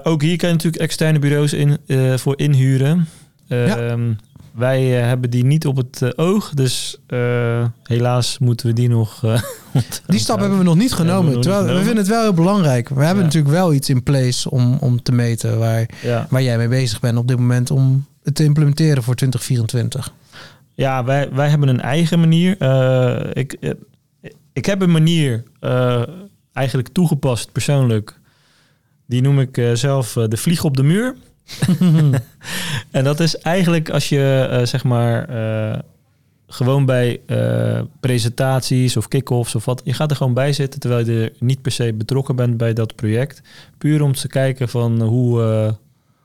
ook 0.03 0.21
hier 0.21 0.37
kan 0.37 0.49
je 0.49 0.55
natuurlijk 0.55 0.81
externe 0.81 1.19
bureaus 1.19 1.53
in, 1.53 1.77
voor 2.15 2.39
inhuren. 2.39 3.07
Ja. 3.47 3.97
Wij 4.55 4.99
uh, 4.99 5.05
hebben 5.05 5.29
die 5.29 5.45
niet 5.45 5.67
op 5.67 5.77
het 5.77 6.01
uh, 6.01 6.09
oog, 6.15 6.49
dus 6.49 6.97
uh, 7.07 7.65
helaas 7.83 8.37
moeten 8.37 8.67
we 8.67 8.73
die 8.73 8.89
nog. 8.89 9.19
die 10.07 10.19
stap 10.19 10.39
hebben 10.39 10.57
we 10.57 10.63
nog 10.63 10.75
niet 10.75 10.93
genomen. 10.93 11.33
We 11.33 11.39
terwijl 11.39 11.65
we 11.65 11.75
vinden 11.75 11.97
het 11.97 12.07
wel 12.07 12.21
heel 12.21 12.33
belangrijk. 12.33 12.89
We 12.89 13.03
hebben 13.03 13.23
natuurlijk 13.23 13.53
wel 13.53 13.73
iets 13.73 13.89
in 13.89 14.03
place 14.03 14.51
om, 14.51 14.77
om 14.79 15.03
te 15.03 15.11
meten 15.11 15.59
waar, 15.59 15.89
waar 16.29 16.41
jij 16.41 16.57
mee 16.57 16.67
bezig 16.67 16.99
bent 16.99 17.17
op 17.17 17.27
dit 17.27 17.37
moment 17.37 17.71
om 17.71 18.05
het 18.23 18.35
te 18.35 18.43
implementeren 18.43 19.03
voor 19.03 19.15
2024. 19.15 20.13
Ja, 20.73 21.03
wij, 21.03 21.29
wij 21.31 21.49
hebben 21.49 21.69
een 21.69 21.81
eigen 21.81 22.19
manier. 22.19 22.61
ik, 23.33 23.75
ik 24.53 24.65
heb 24.65 24.81
een 24.81 24.91
manier 24.91 25.43
eigenlijk 26.53 26.87
toegepast 26.87 27.51
persoonlijk. 27.51 28.19
Die 29.05 29.21
noem 29.21 29.39
ik 29.39 29.61
zelf 29.73 30.13
de 30.13 30.37
vlieg 30.37 30.63
op 30.63 30.77
de 30.77 30.83
muur. 30.83 31.15
en 32.91 33.03
dat 33.03 33.19
is 33.19 33.37
eigenlijk 33.37 33.89
als 33.89 34.09
je 34.09 34.47
uh, 34.51 34.65
zeg 34.65 34.83
maar 34.83 35.29
uh, 35.29 35.79
gewoon 36.47 36.85
bij 36.85 37.21
uh, 37.27 37.81
presentaties 37.99 38.97
of 38.97 39.07
kick-offs 39.07 39.55
of 39.55 39.65
wat, 39.65 39.81
je 39.83 39.93
gaat 39.93 40.11
er 40.11 40.17
gewoon 40.17 40.33
bij 40.33 40.53
zitten 40.53 40.79
terwijl 40.79 41.05
je 41.05 41.23
er 41.23 41.31
niet 41.39 41.61
per 41.61 41.71
se 41.71 41.93
betrokken 41.93 42.35
bent 42.35 42.57
bij 42.57 42.73
dat 42.73 42.95
project. 42.95 43.41
Puur 43.77 44.01
om 44.01 44.13
te 44.13 44.27
kijken 44.27 44.69
van 44.69 45.01
hoe, 45.01 45.75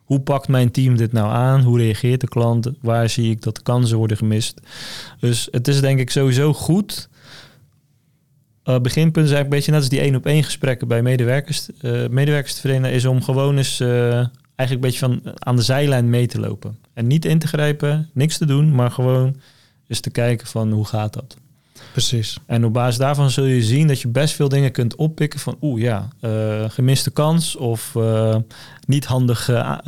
hoe 0.04 0.20
pakt 0.20 0.48
mijn 0.48 0.70
team 0.70 0.96
dit 0.96 1.12
nou 1.12 1.32
aan? 1.32 1.62
Hoe 1.62 1.78
reageert 1.78 2.20
de 2.20 2.28
klant? 2.28 2.70
Waar 2.80 3.08
zie 3.08 3.30
ik 3.30 3.42
dat 3.42 3.54
de 3.54 3.62
kansen 3.62 3.96
worden 3.96 4.16
gemist? 4.16 4.60
Dus 5.20 5.48
het 5.50 5.68
is 5.68 5.80
denk 5.80 5.98
ik 5.98 6.10
sowieso 6.10 6.52
goed. 6.52 7.08
Beginpunt 8.64 9.26
is 9.26 9.32
eigenlijk 9.32 9.44
een 9.44 9.48
beetje 9.48 9.70
net 9.70 9.80
als 9.80 9.88
die 9.88 10.00
één 10.00 10.14
op 10.14 10.26
één 10.26 10.44
gesprekken 10.44 10.88
bij 10.88 11.02
medewerkers, 11.02 11.68
uh, 11.82 12.42
te 12.42 12.60
verenigen, 12.60 12.92
is 12.92 13.04
om 13.04 13.22
gewoon 13.22 13.56
eens 13.56 13.80
eigenlijk 14.60 14.84
een 14.84 14.90
beetje 14.90 15.20
van 15.22 15.34
aan 15.38 15.56
de 15.56 15.62
zijlijn 15.62 16.10
mee 16.10 16.26
te 16.26 16.40
lopen. 16.40 16.78
En 16.94 17.06
niet 17.06 17.24
in 17.24 17.38
te 17.38 17.46
grijpen, 17.46 18.10
niks 18.12 18.38
te 18.38 18.46
doen, 18.46 18.74
maar 18.74 18.90
gewoon 18.90 19.36
eens 19.86 20.00
te 20.00 20.10
kijken 20.10 20.46
van 20.46 20.72
hoe 20.72 20.86
gaat 20.86 21.12
dat. 21.12 21.36
Precies. 21.92 22.38
En 22.46 22.64
op 22.64 22.72
basis 22.72 22.96
daarvan 22.96 23.30
zul 23.30 23.44
je 23.44 23.62
zien 23.62 23.86
dat 23.86 24.00
je 24.00 24.08
best 24.08 24.34
veel 24.34 24.48
dingen 24.48 24.72
kunt 24.72 24.94
oppikken 24.94 25.40
van 25.40 25.56
oeh 25.60 25.80
ja, 25.80 26.08
uh, 26.20 26.64
gemiste 26.70 27.10
kans 27.10 27.56
of 27.56 27.94
uh, 27.96 28.36
niet 28.86 29.04
handig 29.04 29.48
uh, 29.48 29.78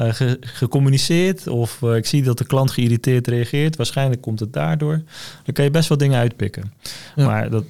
gecommuniceerd 0.41 1.47
of 1.47 1.83
ik 1.83 2.07
zie 2.07 2.23
dat 2.23 2.39
de 2.39 2.47
klant 2.47 2.71
geïrriteerd 2.71 3.27
reageert. 3.27 3.77
Waarschijnlijk 3.77 4.21
komt 4.21 4.41
het 4.41 4.53
daardoor. 4.53 5.03
Dan 5.45 5.55
kan 5.55 5.65
je 5.65 5.71
best 5.71 5.89
wel 5.89 5.99
dingen 5.99 6.19
uitpikken. 6.19 6.73
Ja. 7.17 7.27
Maar 7.27 7.51
dat, 7.51 7.65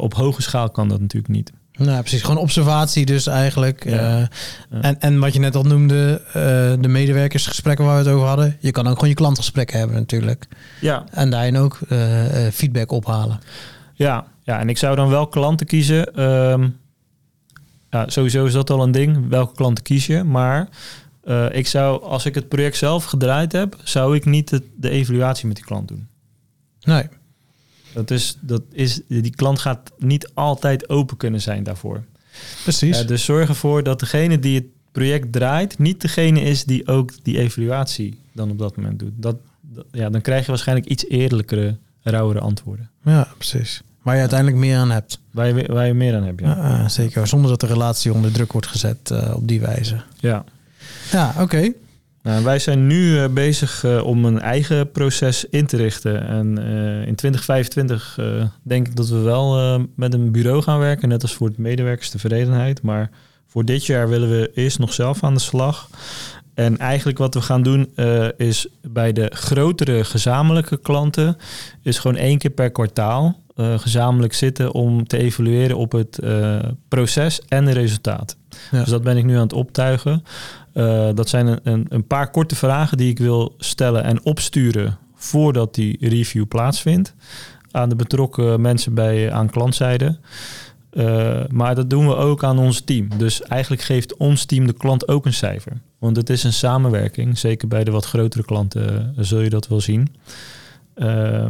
op 0.00 0.14
hoge 0.14 0.42
schaal 0.42 0.70
kan 0.70 0.88
dat 0.88 1.00
natuurlijk 1.00 1.32
niet. 1.32 1.52
Nou, 1.84 2.00
precies. 2.00 2.22
Gewoon 2.22 2.36
observatie 2.36 3.06
dus 3.06 3.26
eigenlijk. 3.26 3.84
Ja. 3.84 4.20
Uh, 4.20 4.26
En, 4.84 5.00
en 5.00 5.18
wat 5.18 5.32
je 5.32 5.38
net 5.38 5.56
al 5.56 5.62
noemde, 5.62 6.22
uh, 6.26 6.32
de 6.82 6.88
medewerkersgesprekken 6.88 7.84
waar 7.84 8.02
we 8.02 8.08
het 8.08 8.14
over 8.14 8.26
hadden. 8.26 8.56
Je 8.60 8.70
kan 8.70 8.86
ook 8.86 8.94
gewoon 8.94 9.08
je 9.08 9.14
klantgesprekken 9.14 9.78
hebben 9.78 9.96
natuurlijk. 9.96 10.48
Ja. 10.80 11.04
En 11.10 11.30
daarin 11.30 11.56
ook 11.56 11.78
uh, 11.88 11.98
feedback 12.52 12.90
ophalen. 12.90 13.40
Ja. 13.94 14.26
ja, 14.42 14.58
en 14.58 14.68
ik 14.68 14.78
zou 14.78 14.96
dan 14.96 15.08
wel 15.08 15.26
klanten 15.26 15.66
kiezen. 15.66 16.22
Um, 16.22 16.78
ja, 17.90 18.08
sowieso 18.08 18.44
is 18.44 18.52
dat 18.52 18.70
al 18.70 18.82
een 18.82 18.92
ding. 18.92 19.28
Welke 19.28 19.54
klanten 19.54 19.84
kies 19.84 20.06
je? 20.06 20.24
Maar 20.24 20.68
ik 21.50 21.66
zou, 21.66 22.02
als 22.02 22.26
ik 22.26 22.34
het 22.34 22.48
project 22.48 22.76
zelf 22.76 23.04
gedraaid 23.04 23.52
heb, 23.52 23.76
zou 23.84 24.16
ik 24.16 24.24
niet 24.24 24.48
de, 24.48 24.62
de 24.76 24.90
evaluatie 24.90 25.46
met 25.46 25.56
die 25.56 25.64
klant 25.64 25.88
doen. 25.88 26.08
Nee. 26.80 27.04
Dat 27.94 28.10
is, 28.10 28.36
dat 28.40 28.62
is, 28.72 29.00
die 29.08 29.34
klant 29.34 29.58
gaat 29.58 29.92
niet 29.98 30.30
altijd 30.34 30.88
open 30.88 31.16
kunnen 31.16 31.40
zijn 31.40 31.62
daarvoor. 31.62 32.02
Precies. 32.62 33.00
Uh, 33.00 33.06
dus 33.06 33.24
zorg 33.24 33.48
ervoor 33.48 33.82
dat 33.82 34.00
degene 34.00 34.38
die 34.38 34.54
het 34.54 34.66
project 34.92 35.32
draait, 35.32 35.78
niet 35.78 36.00
degene 36.00 36.40
is 36.40 36.64
die 36.64 36.86
ook 36.86 37.12
die 37.22 37.38
evaluatie 37.38 38.18
dan 38.32 38.50
op 38.50 38.58
dat 38.58 38.76
moment 38.76 38.98
doet. 38.98 39.12
Dat, 39.16 39.36
ja, 39.92 40.10
dan 40.10 40.20
krijg 40.20 40.44
je 40.44 40.50
waarschijnlijk 40.50 40.88
iets 40.88 41.08
eerlijkere, 41.08 41.76
rauwere 42.02 42.40
antwoorden. 42.40 42.90
Ja, 43.04 43.28
precies. 43.36 43.82
Waar 44.02 44.14
je 44.14 44.20
uiteindelijk 44.20 44.58
meer 44.58 44.76
aan 44.76 44.90
hebt. 44.90 45.18
Waar 45.30 45.46
je, 45.46 45.72
waar 45.72 45.86
je 45.86 45.94
meer 45.94 46.16
aan 46.16 46.24
hebt, 46.24 46.40
ja. 46.40 46.56
Uh, 46.56 46.88
zeker, 46.88 47.26
zonder 47.26 47.50
dat 47.50 47.60
de 47.60 47.66
relatie 47.66 48.12
onder 48.12 48.32
druk 48.32 48.52
wordt 48.52 48.66
gezet 48.66 49.10
uh, 49.12 49.32
op 49.34 49.48
die 49.48 49.60
wijze. 49.60 50.02
Ja. 50.18 50.44
Ja, 51.10 51.28
oké. 51.28 51.42
Okay. 51.42 51.74
Nou, 52.22 52.44
wij 52.44 52.58
zijn 52.58 52.86
nu 52.86 53.14
uh, 53.14 53.28
bezig 53.28 53.84
uh, 53.84 54.04
om 54.04 54.24
een 54.24 54.40
eigen 54.40 54.90
proces 54.90 55.44
in 55.44 55.66
te 55.66 55.76
richten. 55.76 56.26
En 56.26 56.46
uh, 56.46 57.06
in 57.06 57.14
2025 57.14 58.18
denk 58.62 58.86
ik 58.86 58.96
dat 58.96 59.08
we 59.08 59.18
wel 59.18 59.78
met 59.96 60.14
een 60.14 60.32
bureau 60.32 60.62
gaan 60.62 60.78
werken, 60.78 61.08
net 61.08 61.22
als 61.22 61.34
voor 61.34 61.48
het 61.48 61.58
medewerkerstevredenheid. 61.58 62.82
Maar 62.82 63.10
voor 63.46 63.64
dit 63.64 63.86
jaar 63.86 64.08
willen 64.08 64.30
we 64.30 64.50
eerst 64.54 64.78
nog 64.78 64.92
zelf 64.92 65.24
aan 65.24 65.34
de 65.34 65.40
slag. 65.40 65.88
En 66.54 66.78
eigenlijk 66.78 67.18
wat 67.18 67.34
we 67.34 67.40
gaan 67.40 67.62
doen 67.62 67.92
is 68.36 68.66
bij 68.82 69.12
de 69.12 69.30
grotere 69.34 70.04
gezamenlijke 70.04 70.76
klanten, 70.76 71.36
is 71.82 71.98
gewoon 71.98 72.16
één 72.16 72.38
keer 72.38 72.50
per 72.50 72.70
kwartaal 72.70 73.38
gezamenlijk 73.56 74.32
zitten 74.32 74.72
om 74.72 75.06
te 75.06 75.18
evalueren 75.18 75.76
op 75.76 75.92
het 75.92 76.18
proces 76.88 77.40
en 77.48 77.64
de 77.64 77.72
resultaten. 77.72 78.36
Ja. 78.70 78.78
Dus 78.78 78.88
dat 78.88 79.02
ben 79.02 79.16
ik 79.16 79.24
nu 79.24 79.34
aan 79.34 79.42
het 79.42 79.52
optuigen. 79.52 80.24
Uh, 80.74 81.08
dat 81.14 81.28
zijn 81.28 81.60
een, 81.62 81.86
een, 81.88 82.06
paar 82.06 82.30
korte 82.30 82.56
vragen 82.56 82.96
die 82.96 83.10
ik 83.10 83.18
wil 83.18 83.54
stellen 83.58 84.04
en 84.04 84.24
opsturen 84.24 84.98
voordat 85.14 85.74
die 85.74 86.08
review 86.08 86.48
plaatsvindt 86.48 87.14
aan 87.70 87.88
de 87.88 87.96
betrokken 87.96 88.60
mensen 88.60 88.94
bij 88.94 89.32
aan 89.32 89.50
klantzijde. 89.50 90.18
Uh, 90.92 91.40
maar 91.48 91.74
dat 91.74 91.90
doen 91.90 92.06
we 92.06 92.14
ook 92.14 92.44
aan 92.44 92.58
ons 92.58 92.80
team. 92.80 93.08
Dus 93.16 93.42
eigenlijk 93.42 93.82
geeft 93.82 94.16
ons 94.16 94.44
team 94.44 94.66
de 94.66 94.72
klant 94.72 95.08
ook 95.08 95.26
een 95.26 95.32
cijfer. 95.32 95.72
Want 95.98 96.16
het 96.16 96.30
is 96.30 96.44
een 96.44 96.52
samenwerking. 96.52 97.38
Zeker 97.38 97.68
bij 97.68 97.84
de 97.84 97.90
wat 97.90 98.04
grotere 98.04 98.44
klanten 98.44 99.14
zul 99.18 99.40
je 99.40 99.50
dat 99.50 99.68
wel 99.68 99.80
zien. 99.80 100.14
Uh, 100.96 101.46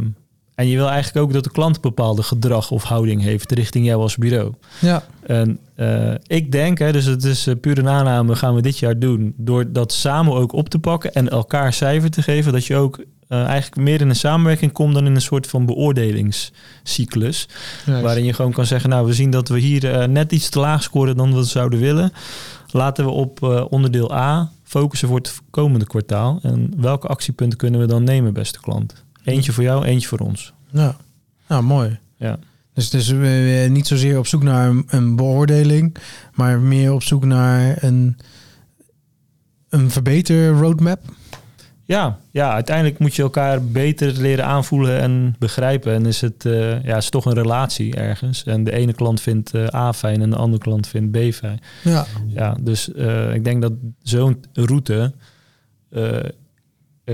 en 0.61 0.67
je 0.67 0.75
wil 0.75 0.89
eigenlijk 0.89 1.25
ook 1.25 1.33
dat 1.33 1.43
de 1.43 1.51
klant 1.51 1.81
bepaalde 1.81 2.23
gedrag 2.23 2.71
of 2.71 2.83
houding 2.83 3.21
heeft 3.21 3.51
richting 3.51 3.85
jou 3.85 4.01
als 4.01 4.17
bureau. 4.17 4.53
Ja. 4.79 5.03
En 5.25 5.59
uh, 5.75 6.13
ik 6.27 6.51
denk, 6.51 6.79
hè, 6.79 6.91
dus 6.91 7.05
het 7.05 7.23
is 7.23 7.47
uh, 7.47 7.55
pure 7.61 7.89
aanname, 7.89 8.35
gaan 8.35 8.55
we 8.55 8.61
dit 8.61 8.77
jaar 8.77 8.99
doen. 8.99 9.33
Door 9.37 9.71
dat 9.71 9.93
samen 9.93 10.33
ook 10.33 10.53
op 10.53 10.69
te 10.69 10.79
pakken 10.79 11.13
en 11.13 11.29
elkaar 11.29 11.73
cijfer 11.73 12.11
te 12.11 12.21
geven. 12.21 12.53
Dat 12.53 12.65
je 12.65 12.75
ook 12.75 12.97
uh, 12.97 13.43
eigenlijk 13.43 13.75
meer 13.75 14.01
in 14.01 14.09
een 14.09 14.15
samenwerking 14.15 14.71
komt 14.71 14.93
dan 14.93 15.05
in 15.05 15.15
een 15.15 15.21
soort 15.21 15.47
van 15.47 15.65
beoordelingscyclus. 15.65 17.47
Juist. 17.85 18.03
Waarin 18.03 18.25
je 18.25 18.33
gewoon 18.33 18.51
kan 18.51 18.65
zeggen, 18.65 18.89
nou 18.89 19.05
we 19.05 19.13
zien 19.13 19.31
dat 19.31 19.47
we 19.47 19.59
hier 19.59 20.09
net 20.09 20.31
iets 20.31 20.49
te 20.49 20.59
laag 20.59 20.83
scoren 20.83 21.17
dan 21.17 21.35
we 21.35 21.43
zouden 21.43 21.79
willen. 21.79 22.11
Laten 22.71 23.05
we 23.05 23.11
op 23.11 23.43
onderdeel 23.69 24.13
A 24.13 24.51
focussen 24.63 25.07
voor 25.07 25.17
het 25.17 25.41
komende 25.49 25.85
kwartaal. 25.85 26.39
En 26.41 26.73
welke 26.77 27.07
actiepunten 27.07 27.57
kunnen 27.57 27.79
we 27.79 27.85
dan 27.85 28.03
nemen, 28.03 28.33
beste 28.33 28.59
klant? 28.59 29.03
Eentje 29.23 29.51
voor 29.51 29.63
jou, 29.63 29.85
eentje 29.85 30.07
voor 30.07 30.19
ons. 30.19 30.53
Ja, 30.71 30.95
nou, 31.47 31.63
mooi. 31.63 31.99
Ja. 32.15 32.39
Dus, 32.73 32.89
dus 32.89 33.13
niet 33.69 33.87
zozeer 33.87 34.17
op 34.17 34.27
zoek 34.27 34.43
naar 34.43 34.69
een, 34.69 34.83
een, 34.87 35.15
beoordeling, 35.15 35.95
maar 36.33 36.59
meer 36.59 36.93
op 36.93 37.03
zoek 37.03 37.25
naar 37.25 37.83
een, 37.83 38.17
een 39.69 39.91
verbeter 39.91 40.49
roadmap. 40.49 40.99
Ja, 41.83 42.17
ja, 42.31 42.53
uiteindelijk 42.53 42.99
moet 42.99 43.15
je 43.15 43.21
elkaar 43.21 43.65
beter 43.65 44.11
leren 44.11 44.45
aanvoelen 44.45 44.99
en 44.99 45.35
begrijpen. 45.39 45.93
En 45.93 46.05
is 46.05 46.21
het 46.21 46.45
uh, 46.45 46.83
ja, 46.83 46.97
is 46.97 47.09
toch 47.09 47.25
een 47.25 47.33
relatie 47.33 47.95
ergens. 47.95 48.43
En 48.43 48.63
de 48.63 48.71
ene 48.71 48.93
klant 48.93 49.21
vindt 49.21 49.53
uh, 49.53 49.67
A 49.73 49.93
fijn 49.93 50.21
en 50.21 50.29
de 50.29 50.35
andere 50.35 50.63
klant 50.63 50.87
vindt 50.87 51.11
B 51.11 51.33
fijn. 51.33 51.59
Ja. 51.83 52.05
ja 52.27 52.57
dus 52.61 52.87
ik 53.33 53.43
denk 53.43 53.61
dat 53.61 53.73
zo'n 54.01 54.43
route 54.53 55.13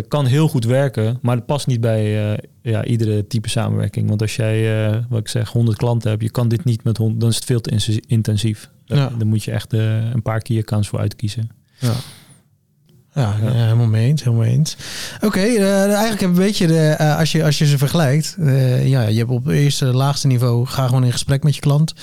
kan 0.07 0.25
heel 0.25 0.47
goed 0.47 0.65
werken, 0.65 1.19
maar 1.21 1.35
het 1.35 1.45
past 1.45 1.67
niet 1.67 1.81
bij 1.81 2.31
uh, 2.31 2.37
ja, 2.61 2.85
iedere 2.85 3.27
type 3.27 3.49
samenwerking. 3.49 4.07
Want 4.09 4.21
als 4.21 4.35
jij, 4.35 4.87
uh, 4.89 4.97
wat 5.09 5.19
ik 5.19 5.27
zeg, 5.27 5.49
100 5.49 5.77
klanten 5.77 6.09
hebt, 6.09 6.23
je 6.23 6.31
kan 6.31 6.47
dit 6.47 6.63
niet 6.63 6.83
met 6.83 6.97
100, 6.97 7.19
dan 7.19 7.29
is 7.29 7.35
het 7.35 7.45
veel 7.45 7.61
te 7.61 8.01
intensief. 8.07 8.69
Ja. 8.85 9.11
Dan 9.17 9.27
moet 9.27 9.43
je 9.43 9.51
echt 9.51 9.73
uh, 9.73 10.11
een 10.13 10.21
paar 10.21 10.41
keer 10.41 10.55
je 10.55 10.63
kans 10.63 10.87
voor 10.87 10.99
uitkiezen. 10.99 11.49
Ja. 11.79 11.93
Ja, 13.13 13.33
helemaal 13.39 13.87
mee 13.87 14.07
eens. 14.07 14.23
Helemaal 14.23 14.45
eens. 14.45 14.77
Oké, 15.21 15.39
eh, 15.39 15.83
eigenlijk 15.83 16.19
heb 16.21 16.29
een 16.29 16.35
beetje 16.35 16.67
de, 16.67 16.87
eh, 16.89 17.17
als, 17.17 17.31
je, 17.31 17.43
als 17.43 17.57
je 17.57 17.65
ze 17.65 17.77
vergelijkt. 17.77 18.35
eh, 18.39 18.87
ja, 18.87 19.01
je 19.01 19.17
hebt 19.17 19.29
op 19.29 19.47
eerste, 19.47 19.85
laagste 19.85 20.27
niveau, 20.27 20.65
ga 20.65 20.85
gewoon 20.87 21.03
in 21.03 21.11
gesprek 21.11 21.43
met 21.43 21.55
je 21.55 21.61
klant. 21.61 21.93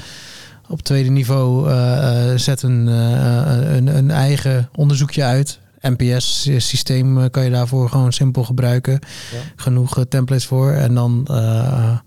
Op 0.68 0.83
tweede 0.83 1.11
niveau, 1.11 1.70
eh, 1.70 2.31
eh, 2.33 2.38
zet 2.38 2.62
een, 2.62 2.88
eh, 2.88 3.75
een, 3.77 3.87
een 3.87 4.11
eigen 4.11 4.68
onderzoekje 4.75 5.23
uit. 5.23 5.59
NPS-systeem 5.85 7.18
eh, 7.18 7.31
kan 7.31 7.44
je 7.44 7.51
daarvoor 7.51 7.88
gewoon 7.88 8.12
simpel 8.12 8.44
gebruiken. 8.44 8.92
Ja. 8.92 9.38
Genoeg 9.57 9.99
eh, 9.99 10.05
templates 10.09 10.47
voor. 10.47 10.70
En 10.70 10.94
dan 10.94 11.27
eh, 11.31 11.99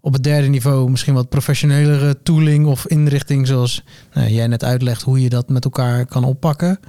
op 0.00 0.12
het 0.12 0.22
derde 0.22 0.48
niveau 0.48 0.90
misschien 0.90 1.14
wat 1.14 1.28
professionelere 1.28 2.22
tooling 2.22 2.66
of 2.66 2.86
inrichting. 2.86 3.46
Zoals 3.46 3.82
nou, 4.12 4.28
jij 4.28 4.46
net 4.46 4.64
uitlegt 4.64 5.02
hoe 5.02 5.22
je 5.22 5.28
dat 5.28 5.48
met 5.48 5.64
elkaar 5.64 6.06
kan 6.06 6.24
oppakken. 6.24 6.80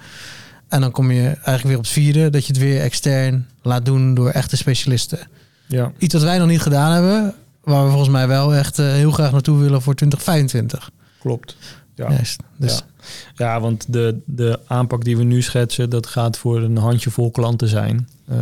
En 0.68 0.82
dan 0.82 0.92
kom 0.92 1.12
je 1.12 1.24
eigenlijk 1.24 1.64
weer 1.64 1.78
op 1.78 1.84
het 1.84 1.92
vierde, 1.92 2.30
dat 2.30 2.46
je 2.46 2.54
het 2.54 2.62
weer 2.62 2.82
extern 2.82 3.48
laat 3.62 3.86
doen 3.86 4.14
door 4.14 4.30
echte 4.30 4.58
specialisten. 4.58 5.20
Ja. 5.68 5.92
Iets 5.98 6.14
wat 6.14 6.24
wij 6.24 6.38
nog 6.38 6.48
niet 6.48 6.62
gedaan 6.62 6.92
hebben, 6.92 7.34
waar 7.64 7.84
we 7.84 7.90
volgens 7.90 8.10
mij 8.10 8.28
wel 8.28 8.56
echt 8.56 8.78
heel 8.78 9.12
graag 9.12 9.32
naartoe 9.32 9.58
willen 9.58 9.82
voor 9.82 9.96
2025. 9.96 10.90
Klopt. 11.20 11.56
Ja. 11.98 12.10
Juist. 12.10 12.44
Dus 12.58 12.74
Ja. 12.74 12.86
Ja, 13.36 13.60
want 13.60 13.94
de, 13.94 14.20
de 14.26 14.60
aanpak 14.68 15.04
die 15.04 15.18
we 15.18 15.24
nu 15.24 15.42
schetsen, 15.42 15.90
dat 15.90 16.08
gaat 16.08 16.38
voor 16.38 16.62
een 16.62 16.78
handjevol 16.78 17.32
klanten 17.32 17.68
zijn. 17.68 18.08
Eh, 18.26 18.38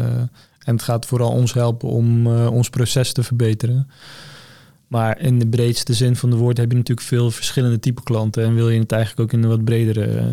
en 0.59 0.73
het 0.73 0.81
gaat 0.81 1.05
vooral 1.05 1.31
ons 1.31 1.53
helpen 1.53 1.89
om 1.89 2.27
eh, 2.27 2.51
ons 2.51 2.69
proces 2.69 3.13
te 3.13 3.23
verbeteren. 3.23 3.87
Maar 4.87 5.19
in 5.19 5.39
de 5.39 5.47
breedste 5.47 5.93
zin 5.93 6.15
van 6.15 6.29
de 6.29 6.35
woord 6.35 6.57
heb 6.57 6.71
je 6.71 6.77
natuurlijk 6.77 7.07
veel 7.07 7.31
verschillende 7.31 7.79
type 7.79 8.03
klanten. 8.03 8.43
En 8.43 8.55
wil 8.55 8.69
je 8.69 8.79
het 8.79 8.91
eigenlijk 8.91 9.21
ook 9.21 9.37
in 9.37 9.43
een 9.43 9.49
wat 9.49 9.63
bredere 9.63 10.05
eh, 10.05 10.25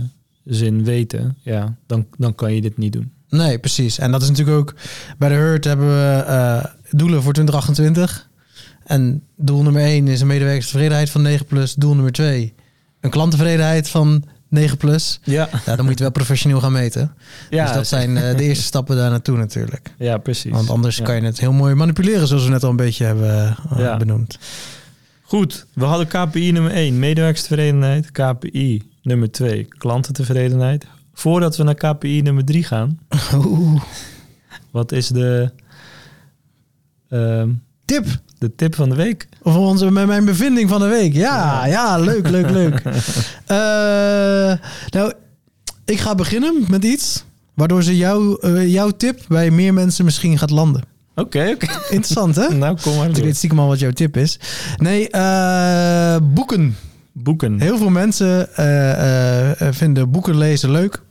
zin 0.45 0.85
weten, 0.85 1.37
ja, 1.43 1.77
dan, 1.87 2.07
dan 2.19 2.35
kan 2.35 2.55
je 2.55 2.61
dit 2.61 2.79
niet 2.79 2.93
doen. 2.93 3.13
nee, 3.29 3.59
precies. 3.59 3.99
En 3.99 4.11
dat 4.11 4.23
is 4.23 4.29
natuurlijk 4.29 4.59
ook 4.59 4.75
bij 5.19 5.29
de 5.29 5.35
Hurt 5.35 5.65
hebben 5.65 5.87
we 5.87 6.71
doelen 6.91 7.23
voor 7.23 7.33
2028. 7.33 8.31
En 8.85 9.23
doel 9.37 9.63
nummer 9.63 9.83
1 9.83 10.09
is 10.09 10.21
een 10.21 10.27
medewerkerstevredenheid 10.27 11.11
van 11.11 11.23
9 11.23 11.47
plus. 11.47 11.75
Doel 11.75 11.95
nummer 11.95 12.13
2 12.13 12.55
een 13.03 13.11
klanttevredenheid 13.11 13.89
van 13.89 14.25
9 14.49 14.77
plus. 14.77 15.21
Ja, 15.23 15.49
Ja, 15.67 15.77
dan 15.77 15.85
moet 15.85 15.95
je 15.99 16.03
wel 16.05 16.13
professioneel 16.13 16.61
gaan 16.61 16.73
meten. 16.73 17.15
ja, 17.51 17.65
dus 17.67 17.75
dat 17.75 17.87
zijn 17.87 18.17
eh, 18.17 18.37
de 18.37 18.43
eerste 18.43 18.65
stappen 18.65 18.97
daar 18.97 19.11
naartoe 19.11 19.37
natuurlijk. 19.37 19.95
ja 19.99 20.19
precies. 20.19 20.53
Want 20.53 20.71
anders 20.71 20.97
Ja. 20.97 21.05
kan 21.05 21.15
je 21.17 21.23
het 21.23 21.41
heel 21.41 21.53
mooi 21.53 21.75
manipuleren, 21.75 22.27
zoals 22.27 22.45
we 22.45 22.51
net 22.51 22.65
al 22.65 22.71
een 22.71 22.77
beetje 22.77 23.05
hebben 23.05 23.57
eh, 23.71 23.79
Ja. 23.79 23.97
benoemd. 23.97 24.39
Goed, 25.23 25.67
we 25.73 25.85
hadden 25.85 26.07
KPI 26.07 26.53
nummer 26.53 26.73
1, 26.73 26.99
medewerkerstevredenheid. 26.99 28.11
KPI 28.11 28.91
nummer 29.03 29.31
2, 29.31 29.65
klantentevredenheid. 29.69 30.87
Voordat 31.15 31.57
we 31.57 31.63
naar 31.63 31.75
KPI 31.75 32.23
nummer 32.23 32.45
3 32.45 32.65
gaan, 32.65 32.99
Oeh. 33.47 33.83
wat 34.71 34.93
is 34.93 35.07
de, 35.09 35.51
ehm, 37.09 37.49
Tip 37.85 38.05
de 38.43 38.55
tip 38.55 38.75
van 38.75 38.89
de 38.89 38.95
week? 38.95 39.29
voor 39.43 39.67
onze, 39.69 39.91
met 39.91 40.07
mijn 40.07 40.25
bevinding 40.25 40.69
van 40.69 40.81
de 40.81 40.87
week. 40.87 41.13
Ja, 41.15 41.67
ja, 41.67 41.99
leuk, 41.99 42.29
leuk, 42.29 42.51
leuk. 42.51 42.83
Eh, 43.47 44.59
nou, 44.91 45.13
ik 45.85 45.99
ga 46.01 46.15
beginnen 46.15 46.65
met 46.69 46.85
iets 46.85 47.25
waardoor 47.55 47.83
ze 47.83 47.97
jou, 47.97 48.39
eh, 48.41 48.73
jouw 48.73 48.91
tip 48.91 49.21
bij 49.29 49.51
meer 49.51 49.75
mensen 49.75 50.05
misschien 50.05 50.39
gaat 50.39 50.51
landen. 50.51 50.83
Oké, 51.15 51.51
oké. 51.55 51.67
Interessant, 51.91 52.37
hè? 52.37 52.49
Nou, 52.55 52.77
kom 52.83 52.97
maar 52.97 53.09
Ik 53.09 53.17
weet 53.17 53.37
stiekem 53.37 53.59
al 53.59 53.69
wat 53.69 53.79
jouw 53.79 53.91
tip 53.91 54.17
is. 54.17 54.39
Nee, 54.77 55.09
eh, 55.11 56.17
boeken. 56.23 56.77
Boeken. 57.13 57.61
Heel 57.61 57.79
veel 57.79 57.91
mensen 57.91 58.49
vinden 59.75 60.11
boeken 60.11 60.39
lezen 60.39 60.71
leuk. 60.71 61.03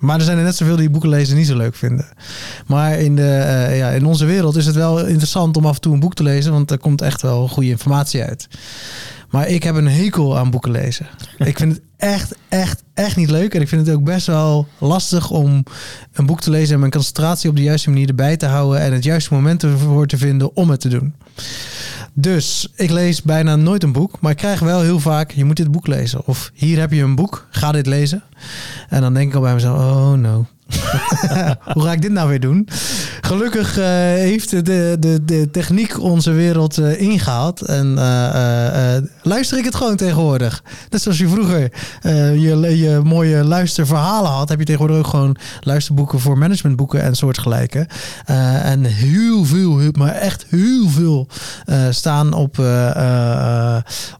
Maar 0.00 0.18
er 0.18 0.24
zijn 0.24 0.38
er 0.38 0.44
net 0.44 0.56
zoveel 0.56 0.76
die 0.76 0.90
boeken 0.90 1.08
lezen 1.08 1.36
niet 1.36 1.46
zo 1.46 1.56
leuk 1.56 1.74
vinden. 1.74 2.06
Maar 2.66 2.98
in, 2.98 3.16
de, 3.16 3.28
eh, 3.28 3.78
ja, 3.78 3.88
in 3.88 4.06
onze 4.06 4.24
wereld 4.24 4.56
is 4.56 4.66
het 4.66 4.74
wel 4.74 5.06
interessant 5.06 5.56
om 5.56 5.66
af 5.66 5.74
en 5.74 5.80
toe 5.80 5.94
een 5.94 6.00
boek 6.00 6.14
te 6.14 6.22
lezen. 6.22 6.52
Want 6.52 6.70
er 6.70 6.78
komt 6.78 7.02
echt 7.02 7.22
wel 7.22 7.48
goede 7.48 7.68
informatie 7.68 8.22
uit. 8.22 8.48
Maar 9.30 9.48
ik 9.48 9.62
heb 9.62 9.74
een 9.74 9.88
hekel 9.88 10.38
aan 10.38 10.50
boeken 10.50 10.70
lezen. 10.70 11.06
ik 11.38 11.58
vind 11.58 11.72
het 11.72 11.82
echt, 11.96 12.34
echt, 12.48 12.82
echt 12.94 13.16
niet 13.16 13.30
leuk. 13.30 13.54
En 13.54 13.60
ik 13.60 13.68
vind 13.68 13.86
het 13.86 13.96
ook 13.96 14.04
best 14.04 14.26
wel 14.26 14.66
lastig 14.78 15.30
om 15.30 15.62
een 16.12 16.26
boek 16.26 16.40
te 16.40 16.50
lezen... 16.50 16.74
en 16.74 16.80
mijn 16.80 16.92
concentratie 16.92 17.50
op 17.50 17.56
de 17.56 17.62
juiste 17.62 17.90
manier 17.90 18.08
erbij 18.08 18.36
te 18.36 18.46
houden... 18.46 18.80
en 18.80 18.92
het 18.92 19.04
juiste 19.04 19.34
moment 19.34 19.62
ervoor 19.62 20.06
te 20.06 20.18
vinden 20.18 20.56
om 20.56 20.70
het 20.70 20.80
te 20.80 20.88
doen. 20.88 21.14
Dus 22.12 22.68
ik 22.74 22.90
lees 22.90 23.22
bijna 23.22 23.56
nooit 23.56 23.82
een 23.82 23.92
boek, 23.92 24.20
maar 24.20 24.30
ik 24.30 24.36
krijg 24.36 24.60
wel 24.60 24.80
heel 24.80 25.00
vaak: 25.00 25.30
je 25.30 25.44
moet 25.44 25.56
dit 25.56 25.70
boek 25.70 25.86
lezen. 25.86 26.26
Of 26.26 26.50
hier 26.54 26.78
heb 26.78 26.92
je 26.92 27.02
een 27.02 27.14
boek, 27.14 27.46
ga 27.50 27.72
dit 27.72 27.86
lezen. 27.86 28.22
En 28.88 29.00
dan 29.00 29.14
denk 29.14 29.28
ik 29.28 29.34
al 29.34 29.40
bij 29.40 29.54
mezelf: 29.54 29.78
oh 29.78 30.12
no. 30.12 30.46
Hoe 31.74 31.82
ga 31.82 31.92
ik 31.92 32.02
dit 32.02 32.12
nou 32.12 32.28
weer 32.28 32.40
doen? 32.40 32.68
Gelukkig 33.20 33.78
eh, 33.78 33.84
heeft 34.00 34.50
de, 34.50 34.96
de, 35.00 35.24
de 35.24 35.50
techniek 35.50 36.00
onze 36.00 36.30
wereld 36.30 36.78
eh, 36.78 37.00
ingehaald. 37.00 37.60
En 37.60 37.98
eh, 37.98 38.96
luister 39.22 39.58
ik 39.58 39.64
het 39.64 39.74
gewoon 39.74 39.96
tegenwoordig. 39.96 40.62
Net 40.90 41.02
zoals 41.02 41.18
je 41.18 41.28
vroeger 41.28 41.72
je, 42.40 42.78
je 42.78 43.00
mooie 43.04 43.44
luisterverhalen 43.44 44.30
had, 44.30 44.48
heb 44.48 44.58
je 44.58 44.64
tegenwoordig 44.64 44.98
ook 44.98 45.06
gewoon 45.06 45.36
luisterboeken 45.60 46.20
voor 46.20 46.38
managementboeken 46.38 47.02
en 47.02 47.14
soortgelijke. 47.14 47.88
En 48.62 48.84
heel 48.84 49.44
veel, 49.44 49.80
maar 49.98 50.14
echt 50.14 50.46
heel 50.48 50.88
veel 50.88 51.28
staan 51.90 52.32
op, 52.32 52.58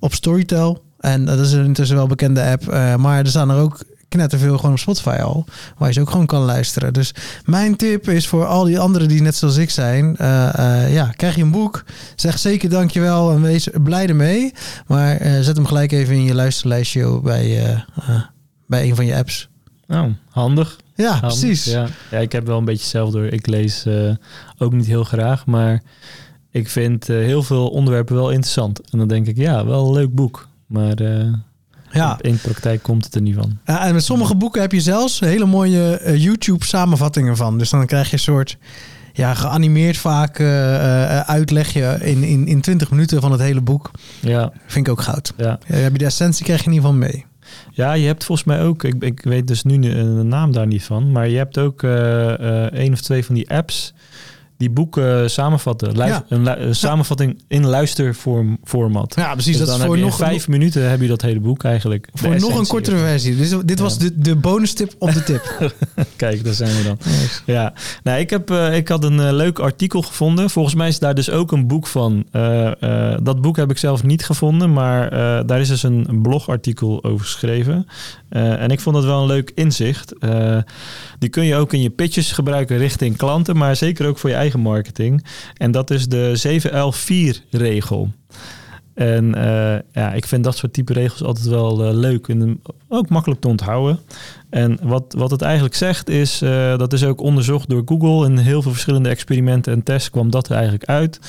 op 0.01 0.15
Storytel. 0.15 0.85
En 1.01 1.25
dat 1.25 1.39
is 1.39 1.53
intussen 1.53 1.97
wel 1.97 2.07
bekende 2.07 2.43
app. 2.43 2.67
maar 2.99 3.19
er 3.19 3.27
staan 3.27 3.51
er 3.51 3.57
ook 3.57 3.81
knetterveel 4.09 4.57
gewoon 4.57 4.71
op 4.73 4.79
Spotify 4.79 5.17
al. 5.23 5.45
Waar 5.77 5.89
je 5.89 5.95
ze 5.95 6.01
ook 6.01 6.11
gewoon 6.11 6.27
kan 6.27 6.43
luisteren. 6.43 6.93
Dus 6.93 7.15
mijn 7.45 7.77
tip 7.77 8.09
is 8.09 8.27
voor 8.27 8.47
al 8.47 8.65
die 8.65 8.79
anderen 8.79 9.09
die 9.09 9.23
net 9.23 9.35
zoals 9.37 9.57
ik 9.57 9.71
zijn. 9.71 10.17
eh, 10.17 10.85
eh, 10.85 10.93
ja, 10.95 11.07
krijg 11.07 11.35
je 11.37 11.43
een 11.43 11.51
boek. 11.51 11.85
Zeg 12.17 12.39
zeker 12.39 12.69
dankjewel 12.69 13.31
en 13.31 13.43
wees 13.43 13.69
blij 13.83 14.07
ermee. 14.07 14.53
Maar 14.87 15.17
eh, 15.17 15.41
zet 15.41 15.57
hem 15.57 15.67
gelijk 15.67 15.93
even 15.93 16.15
in 16.15 16.25
je 16.25 16.35
luisterlijstje 16.35 17.21
bij, 17.21 17.85
bij 18.67 18.89
een 18.89 18.97
van 18.97 19.07
je 19.07 19.17
apps. 19.17 19.49
Nou, 19.87 20.13
handig. 20.31 20.77
Ja, 20.95 21.11
handig, 21.11 21.39
precies. 21.39 21.65
Ja. 21.65 21.87
ja, 22.11 22.19
ik 22.19 22.33
heb 22.33 22.47
wel 22.47 22.59
een 22.59 22.65
beetje 22.65 22.87
zelf 22.87 23.11
door. 23.11 23.25
Ik 23.25 23.47
lees 23.47 23.87
ook 24.59 24.73
niet 24.73 24.87
heel 24.87 25.05
graag, 25.05 25.47
maar 25.47 25.83
ik 26.51 26.69
vind 26.69 27.07
heel 27.07 27.43
veel 27.43 27.69
onderwerpen 27.69 28.15
wel 28.15 28.31
interessant. 28.31 28.91
En 28.91 28.99
dan 28.99 29.09
denk 29.09 29.27
ik, 29.27 29.37
ja, 29.37 29.67
wel 29.67 29.87
een 29.87 29.93
leuk 29.93 30.15
boek. 30.15 30.49
Maar 30.67 30.97
Ja. 31.97 32.19
in 32.21 32.33
de 32.33 32.39
praktijk 32.39 32.83
komt 32.83 33.05
het 33.05 33.15
er 33.15 33.21
niet 33.21 33.35
van. 33.35 33.59
Ja, 33.65 33.87
en 33.87 33.95
met 33.95 34.05
sommige 34.05 34.35
boeken 34.37 34.61
heb 34.61 34.73
je 34.73 34.81
zelfs 34.81 35.21
hele 35.21 35.47
mooie 35.47 35.97
eh, 35.97 36.23
YouTube-samenvattingen 36.23 37.37
van. 37.37 37.59
Dus 37.59 37.71
dan 37.71 37.87
krijg 37.87 38.07
je 38.07 38.13
een 38.13 38.19
soort 38.19 38.57
ja, 39.13 39.35
geanimeerd 39.35 39.97
vaak 39.97 40.41
uitlegje 41.27 41.99
in, 42.01 42.23
in, 42.23 42.47
in 42.47 42.61
20 42.61 42.91
minuten 42.91 43.21
van 43.21 43.33
het 43.33 43.41
hele 43.41 43.61
boek. 43.61 43.91
Ja, 44.21 44.53
Vind 44.67 44.87
ik 44.87 44.93
ook 44.93 45.01
goud. 45.01 45.33
ja. 45.37 45.59
Ja, 45.67 45.75
heb 45.77 45.93
je 45.93 45.99
de 45.99 46.05
essentie 46.05 46.45
krijg 46.45 46.61
je 46.61 46.67
in 46.67 46.73
ieder 46.73 46.89
geval 46.91 47.09
mee. 47.09 47.25
Ja, 47.71 47.93
je 47.93 48.07
hebt 48.07 48.25
volgens 48.25 48.47
mij 48.47 48.63
ook, 48.63 48.85
ik, 48.85 48.95
ik 49.05 49.21
weet 49.23 49.47
dus 49.47 49.63
nu 49.63 49.79
de 49.79 50.03
naam 50.25 50.53
daar 50.53 50.67
niet 50.67 50.85
van, 50.85 51.13
maar 51.13 51.29
je 51.29 51.37
hebt 51.37 51.59
ook 51.59 51.83
eh 51.83 52.73
één 52.73 52.93
of 52.93 53.01
twee 53.01 53.25
van 53.25 53.35
die 53.35 53.51
apps 53.51 53.95
die 54.57 54.71
boeken 54.71 55.31
samenvatten. 55.31 55.97
Luis- 55.97 56.11
Ja. 56.11 56.25
Een, 56.29 56.43
lu- 56.43 56.51
een 56.51 56.75
samenvatting 56.75 57.43
in 57.49 57.67
luisterformat. 57.67 59.15
Ja, 59.17 59.33
precies. 59.33 59.57
Dus 59.59 59.67
dat 59.67 59.81
voor 59.85 59.99
nog, 59.99 60.17
vijf 60.17 60.49
minuten 60.49 60.91
heb 60.91 61.01
je 61.01 61.07
dat 61.09 61.23
hele 61.23 61.41
boek 61.41 61.65
eigenlijk. 61.65 62.09
Voor 62.15 62.41
nog 62.41 62.59
een 62.59 62.67
kortere 62.67 62.97
versie. 62.97 63.37
Dus 63.37 63.55
dit 63.65 63.79
was 63.79 63.99
de, 63.99 64.19
de 64.19 64.37
bonus 64.37 64.73
tip 64.73 64.95
op 64.99 65.13
de 65.13 65.23
tip. 65.23 65.73
Kijk, 66.17 66.45
daar 66.45 66.55
zijn 66.55 66.77
we 66.77 66.83
dan. 66.85 66.99
Ja, 67.47 67.73
nou, 68.03 68.19
ik, 68.21 68.31
heb, 68.31 68.51
eh, 68.51 68.77
ik 68.77 68.89
had 68.89 69.05
een 69.05 69.21
eh, 69.21 69.33
leuk 69.33 69.59
artikel 69.59 70.03
gevonden. 70.03 70.51
Volgens 70.51 70.75
mij 70.75 70.89
is 70.89 70.99
daar 70.99 71.15
dus 71.15 71.31
ook 71.31 71.53
een 71.53 71.67
boek 71.67 71.87
van. 71.87 72.25
Eh, 72.33 72.83
eh, 73.13 73.19
dat 73.23 73.41
boek 73.41 73.57
heb 73.57 73.71
ik 73.71 73.79
zelf 73.79 74.03
niet 74.03 74.25
gevonden, 74.25 74.73
maar 74.73 75.09
eh, 75.13 75.47
daar 75.47 75.61
is 75.61 75.69
dus 75.69 75.83
een, 75.83 76.05
een 76.09 76.23
blogartikel 76.23 77.05
over 77.05 77.25
geschreven. 77.27 77.87
Eh, 78.29 78.63
en 78.63 78.71
ik 78.71 78.81
vond 78.81 78.97
het 78.97 79.05
wel 79.05 79.21
een 79.21 79.27
leuk 79.27 79.53
inzicht. 79.55 80.19
Eh, 80.19 80.59
die 81.19 81.29
kun 81.29 81.45
je 81.45 81.57
ook 81.57 81.73
in 81.73 81.83
je 81.83 81.91
pitches 81.91 82.33
gebruiken 82.33 82.79
richting 82.79 83.17
klanten, 83.17 83.57
maar 83.57 83.77
zeker 83.77 84.07
ook 84.07 84.19
voor 84.19 84.31
je 84.31 84.37
eigen 84.37 84.45
marketing. 84.55 85.25
En 85.55 85.71
dat 85.71 85.91
is 85.91 86.09
de 86.09 86.61
7L4-regel. 86.63 88.11
En 88.95 89.35
eh, 89.35 89.81
ja, 89.93 90.13
ik 90.13 90.27
vind 90.27 90.45
dat 90.45 90.57
soort 90.57 90.73
type 90.73 90.93
regels 90.93 91.23
altijd 91.23 91.47
wel 91.47 91.85
eh, 91.85 91.95
leuk 91.95 92.29
en 92.29 92.63
ook 92.89 93.09
makkelijk 93.09 93.41
te 93.41 93.49
onthouden. 93.49 93.99
En 94.51 94.79
wat, 94.83 95.15
wat 95.19 95.31
het 95.31 95.43
eigenlijk 95.43 95.75
zegt 95.75 96.09
is, 96.09 96.43
eh, 96.43 96.79
dat 96.79 96.93
is 96.93 97.05
ook 97.05 97.21
onderzocht 97.21 97.69
door 97.69 97.83
Google 97.85 98.27
in 98.27 98.37
heel 98.37 98.63
veel 98.63 98.71
verschillende 98.71 99.09
experimenten 99.09 99.73
en 99.73 99.83
tests 99.83 100.11
kwam 100.11 100.31
dat 100.31 100.49
er 100.49 100.55
eigenlijk 100.55 100.85
uit, 100.85 101.21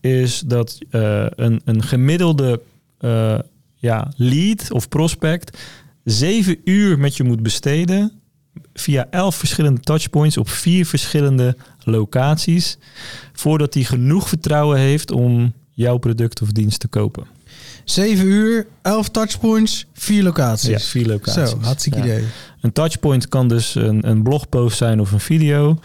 is 0.00 0.40
dat 0.40 0.78
eh, 0.90 1.26
een, 1.30 1.60
een 1.64 1.82
gemiddelde 1.82 2.60
eh, 2.98 3.38
ja, 3.74 4.12
lead 4.16 4.72
of 4.72 4.88
prospect 4.88 5.58
zeven 6.04 6.56
uur 6.64 6.98
met 6.98 7.16
je 7.16 7.24
moet 7.24 7.42
besteden 7.42 8.12
via 8.80 9.06
elf 9.10 9.34
verschillende 9.36 9.80
touchpoints 9.80 10.36
op 10.36 10.48
vier 10.48 10.86
verschillende 10.86 11.56
locaties, 11.84 12.78
voordat 13.32 13.74
hij 13.74 13.82
genoeg 13.84 14.28
vertrouwen 14.28 14.78
heeft 14.78 15.10
om 15.10 15.52
jouw 15.72 15.96
product 15.96 16.42
of 16.42 16.48
dienst 16.52 16.80
te 16.80 16.88
kopen. 16.88 17.26
7 17.84 18.26
uur, 18.26 18.66
11 18.82 19.08
touchpoints, 19.08 19.86
4 19.92 20.22
locaties. 20.22 20.68
Ja, 20.68 20.78
vier 20.78 21.06
locaties. 21.06 21.50
Zo, 21.50 21.58
hartstikke 21.60 21.98
Ja. 21.98 22.04
idee. 22.04 22.24
Een 22.60 22.72
touchpoint 22.72 23.28
kan 23.28 23.48
dus 23.48 23.74
een, 23.74 24.08
een 24.08 24.22
blogpost 24.22 24.76
zijn 24.76 25.00
of 25.00 25.12
een 25.12 25.20
video. 25.20 25.78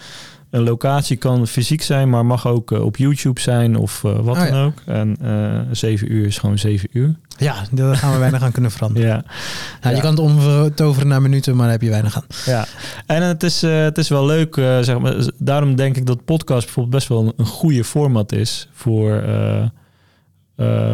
Een 0.54 0.64
locatie 0.64 1.18
kan 1.18 1.48
fysiek 1.48 1.82
zijn, 1.82 2.10
maar 2.10 2.26
mag 2.26 2.48
ook 2.48 2.72
eh, 2.72 2.86
op 2.86 2.98
YouTube 2.98 3.40
zijn 3.40 3.76
of 3.78 4.04
eh, 4.04 4.20
wat 4.20 4.36
Oh, 4.38 4.44
dan 4.44 4.58
ja. 4.58 4.64
ook. 4.64 4.74
En 4.86 5.18
eh 5.22 5.60
zeven 5.72 6.14
uur 6.14 6.26
is 6.26 6.38
gewoon 6.38 6.58
zeven 6.58 6.90
uur. 6.92 7.16
Ja, 7.38 7.56
daar 7.72 7.96
gaan 7.96 8.12
we 8.14 8.18
weinig 8.20 8.42
aan 8.42 8.52
kunnen 8.52 8.72
veranderen. 8.72 9.08
Ja, 9.10 9.16
Nou, 9.16 9.26
Ja. 9.82 9.90
Je 9.90 10.02
kan 10.02 10.10
het 10.10 10.20
omtoveren 10.20 11.08
naar 11.08 11.22
minuten, 11.22 11.54
maar 11.56 11.64
daar 11.64 11.72
heb 11.72 11.82
je 11.82 11.90
weinig 11.90 12.16
aan. 12.16 12.26
ja. 12.46 12.66
En 13.06 13.24
het 13.24 13.44
is, 13.44 13.62
het 13.62 13.98
is 13.98 14.10
wel 14.10 14.26
leuk, 14.26 14.56
zeg 14.82 15.00
maar. 15.00 15.16
Daarom 15.38 15.76
denk 15.76 15.98
ik 15.98 16.06
dat 16.06 16.26
podcast 16.26 16.64
bijvoorbeeld 16.66 16.96
best 16.96 17.08
wel 17.08 17.22
een, 17.22 17.34
een 17.38 17.46
goede 17.46 17.84
format 17.84 18.32
is 18.32 18.68
voor, 18.74 19.24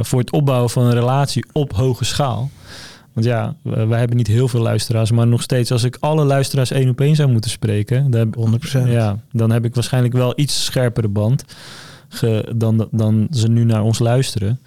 voor 0.02 0.20
het 0.20 0.32
opbouwen 0.32 0.70
van 0.70 0.84
een 0.86 0.94
relatie 0.94 1.46
op 1.52 1.74
hoge 1.74 2.06
schaal. 2.06 2.50
Want 3.20 3.32
ja, 3.32 3.56
we- 3.62 3.86
wij 3.86 4.00
hebben 4.00 4.18
niet 4.18 4.28
heel 4.28 4.48
veel 4.48 4.62
luisteraars, 4.62 5.12
maar 5.12 5.28
nog 5.28 5.42
steeds, 5.42 5.72
als 5.72 5.84
ik 5.84 5.98
alle 6.00 6.24
luisteraars 6.26 6.72
één 6.72 6.90
op 6.90 7.02
één 7.02 7.16
zou 7.16 7.32
moeten 7.32 7.52
spreken, 7.52 8.12
dan 8.12 8.20
heb, 8.20 8.36
100%. 8.36 8.88
Ja, 8.92 9.20
dan 9.32 9.52
heb 9.52 9.66
ik 9.66 9.76
waarschijnlijk 9.76 10.14
wel 10.14 10.34
iets 10.36 10.66
scherpere 10.66 11.08
band 11.08 11.44
ge- 12.10 12.54
dan, 12.56 12.88
dan 12.92 13.28
ze 13.32 13.48
nu 13.48 13.64
naar 13.64 13.84
ons 13.84 14.00
luisteren. 14.00 14.60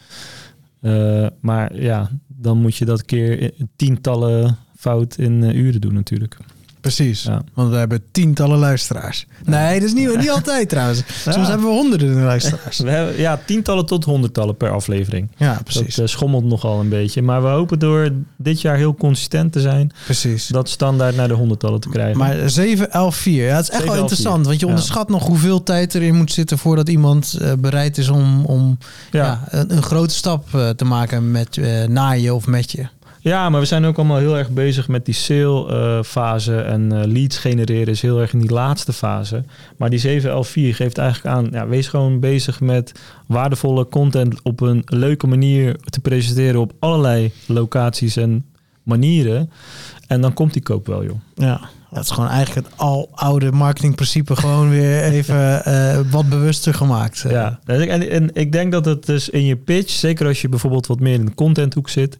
Eh, 0.81 1.27
maar 1.41 1.81
ja, 1.81 2.11
dan 2.27 2.59
moet 2.59 2.77
je 2.77 2.85
dat 2.85 3.05
keer 3.05 3.51
tientallen 3.77 4.57
fout 4.77 5.17
in 5.19 5.43
eh, 5.45 5.55
uren 5.55 5.81
doen 5.81 5.95
natuurlijk. 5.95 6.37
Precies. 6.83 7.23
Ja. 7.23 7.43
Want 7.55 7.71
we 7.71 7.77
hebben 7.77 8.03
tientallen 8.11 8.59
luisteraars. 8.59 9.27
Nee, 9.45 9.75
dat 9.81 9.89
is 9.89 9.95
niet, 9.95 10.17
niet 10.19 10.31
altijd 10.31 10.69
trouwens. 10.69 11.03
Soms 11.23 11.37
Ja. 11.37 11.45
hebben 11.47 11.67
we 11.67 11.73
honderden 11.73 12.23
luisteraars. 12.23 12.79
We 12.79 12.91
hebben, 12.91 13.19
ja, 13.19 13.41
tientallen 13.47 13.87
tot 13.87 14.05
honderdtallen 14.05 14.57
per 14.57 14.71
aflevering. 14.71 15.29
Ja, 15.37 15.61
precies. 15.65 15.95
Dat 15.95 16.05
eh, 16.05 16.11
schommelt 16.11 16.45
nogal 16.45 16.81
een 16.81 16.89
beetje. 16.89 17.23
Maar 17.23 17.43
we 17.43 17.49
hopen 17.49 17.79
door 17.79 18.09
dit 18.37 18.61
jaar 18.61 18.77
heel 18.77 18.95
consistent 18.95 19.53
te 19.53 19.61
zijn, 19.61 19.93
precies. 20.05 20.47
dat 20.47 20.69
standaard 20.69 21.17
naar 21.17 21.29
de 21.29 21.35
honderdtallen 21.35 21.81
te 21.81 21.89
krijgen. 21.89 22.19
Maar 22.19 22.51
7, 22.51 22.91
11, 22.93 23.17
4. 23.17 23.45
Ja, 23.47 23.57
het 23.57 23.63
is 23.63 23.71
echt 23.71 23.79
7, 23.81 23.87
wel 23.87 23.95
11, 23.95 24.11
interessant. 24.11 24.47
Want 24.47 24.61
je 24.61 24.67
onderschat 24.67 25.09
nog 25.09 25.27
hoeveel 25.27 25.63
tijd 25.63 25.95
erin 25.95 26.15
moet 26.15 26.33
zitten 26.33 26.59
voordat 26.59 26.89
iemand 26.89 27.39
eh, 27.41 27.53
bereid 27.59 27.99
is 27.99 28.09
om, 28.09 28.45
om 28.45 28.79
ja. 29.11 29.45
een, 29.49 29.77
een 29.77 29.83
grote 29.83 30.15
stap 30.15 30.55
eh, 30.55 30.69
te 30.69 30.85
maken 30.85 31.31
met 31.31 31.61
na 31.89 32.11
je 32.13 32.35
of 32.35 32.47
met 32.47 32.73
je. 32.73 32.87
Ja, 33.25 33.49
maar 33.49 33.61
we 33.61 33.67
zijn 33.67 33.85
ook 33.85 33.97
allemaal 33.97 34.19
heel 34.19 34.37
erg 34.39 34.51
bezig 34.51 34.89
met 34.89 35.05
die 35.05 35.15
sale 35.15 36.05
fase 36.05 36.61
en 36.61 36.93
eh, 36.93 37.07
leads 37.07 37.39
genereren 37.39 37.93
is 37.93 38.03
heel 38.03 38.21
erg 38.21 38.33
in 38.33 38.39
die 38.39 38.53
laatste 38.53 38.93
fase. 38.93 39.45
Maar 39.77 39.91
die 39.91 40.21
7L4 40.23 40.53
geeft 40.77 40.99
eigenlijk 40.99 41.37
aan, 41.37 41.49
ja, 41.53 41.67
wees 41.67 41.89
gewoon 41.89 42.21
bezig 42.21 42.61
met 42.61 42.93
waardevolle 43.27 43.89
content 43.89 44.43
op 44.43 44.61
een 44.61 44.83
leuke 44.87 45.27
manier 45.27 45.77
te 45.91 46.01
presenteren 46.01 46.61
op 46.61 46.73
allerlei 46.79 47.33
locaties 47.47 48.17
en 48.17 48.45
manieren. 48.83 49.51
En 50.07 50.21
dan 50.21 50.33
komt 50.35 50.53
die 50.53 50.63
koop 50.63 50.87
wel, 50.87 51.05
joh. 51.05 51.21
Ja. 51.35 51.61
Dat 51.91 52.05
is 52.05 52.11
gewoon 52.11 52.29
eigenlijk 52.29 52.67
het 52.67 52.79
al 52.79 53.09
oude 53.15 53.53
marketingprincipe 53.53 54.37
gewoon 54.37 54.71
weer 54.71 55.03
even 55.13 55.65
eh, 55.65 55.99
wat 56.11 56.29
bewuster 56.29 56.75
gemaakt. 56.75 57.25
eh. 57.25 57.31
Ja, 57.31 57.59
en, 57.65 58.11
en 58.11 58.31
ik 58.33 58.53
denk 58.53 58.73
dat 58.73 58.85
het 58.85 59.07
dus 59.07 59.29
in 59.29 59.45
je 59.45 59.57
pitch, 59.57 59.91
zeker 59.91 60.27
als 60.27 60.41
je 60.41 60.49
bijvoorbeeld 60.49 60.87
wat 60.87 61.01
meer 61.01 61.15
in 61.15 61.25
de 61.25 61.35
contenthoek 61.35 61.89
zit, 61.89 62.17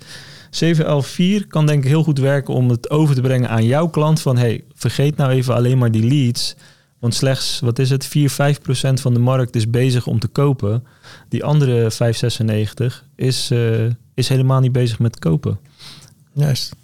7L4 0.55 1.47
kan 1.49 1.67
denk 1.67 1.83
ik 1.83 1.89
heel 1.89 2.03
goed 2.03 2.19
werken 2.19 2.55
om 2.55 2.69
het 2.69 2.91
over 2.91 3.15
te 3.15 3.21
brengen 3.21 3.49
aan 3.49 3.65
jouw 3.65 3.89
klant 3.89 4.21
van 4.21 4.37
hey, 4.37 4.65
vergeet 4.75 5.17
nou 5.17 5.31
even 5.31 5.55
alleen 5.55 5.79
maar 5.79 5.91
die 5.91 6.07
leads, 6.07 6.57
want 6.99 7.15
slechts, 7.15 7.61
wat 7.61 7.79
is 7.79 7.91
het, 7.91 8.07
4, 8.07 8.31
5 8.31 8.61
procent 8.61 9.01
van 9.01 9.15
de 9.15 9.21
markt 9.21 9.57
is 9.57 9.71
bezig 9.71 10.07
om 10.07 10.19
te 10.19 10.29
kopen. 10.29 10.85
Die 11.29 11.45
andere 11.45 11.91
596 11.91 13.05
is, 13.17 13.51
eh, 13.51 13.85
is 14.15 14.29
helemaal 14.29 14.61
niet 14.61 14.73
bezig 14.73 14.99
met 14.99 15.19
kopen. 15.19 15.59
Juist. 16.33 16.75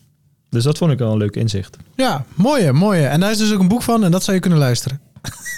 Dus 0.51 0.63
dat 0.63 0.79
vond 0.79 0.93
ik 0.93 0.99
wel 0.99 1.13
een 1.13 1.19
leuk 1.19 1.37
inzicht. 1.37 1.77
Ja, 1.95 2.25
mooie, 2.35 2.73
mooie. 2.73 3.07
En 3.07 3.21
daar 3.21 3.31
is 3.31 3.39
dus 3.39 3.53
ook 3.53 3.61
een 3.61 3.69
boek 3.69 3.83
van 3.83 4.05
en 4.05 4.11
dat 4.11 4.23
zou 4.25 4.37
je 4.37 4.43
kunnen 4.43 4.59
luisteren. 4.59 5.01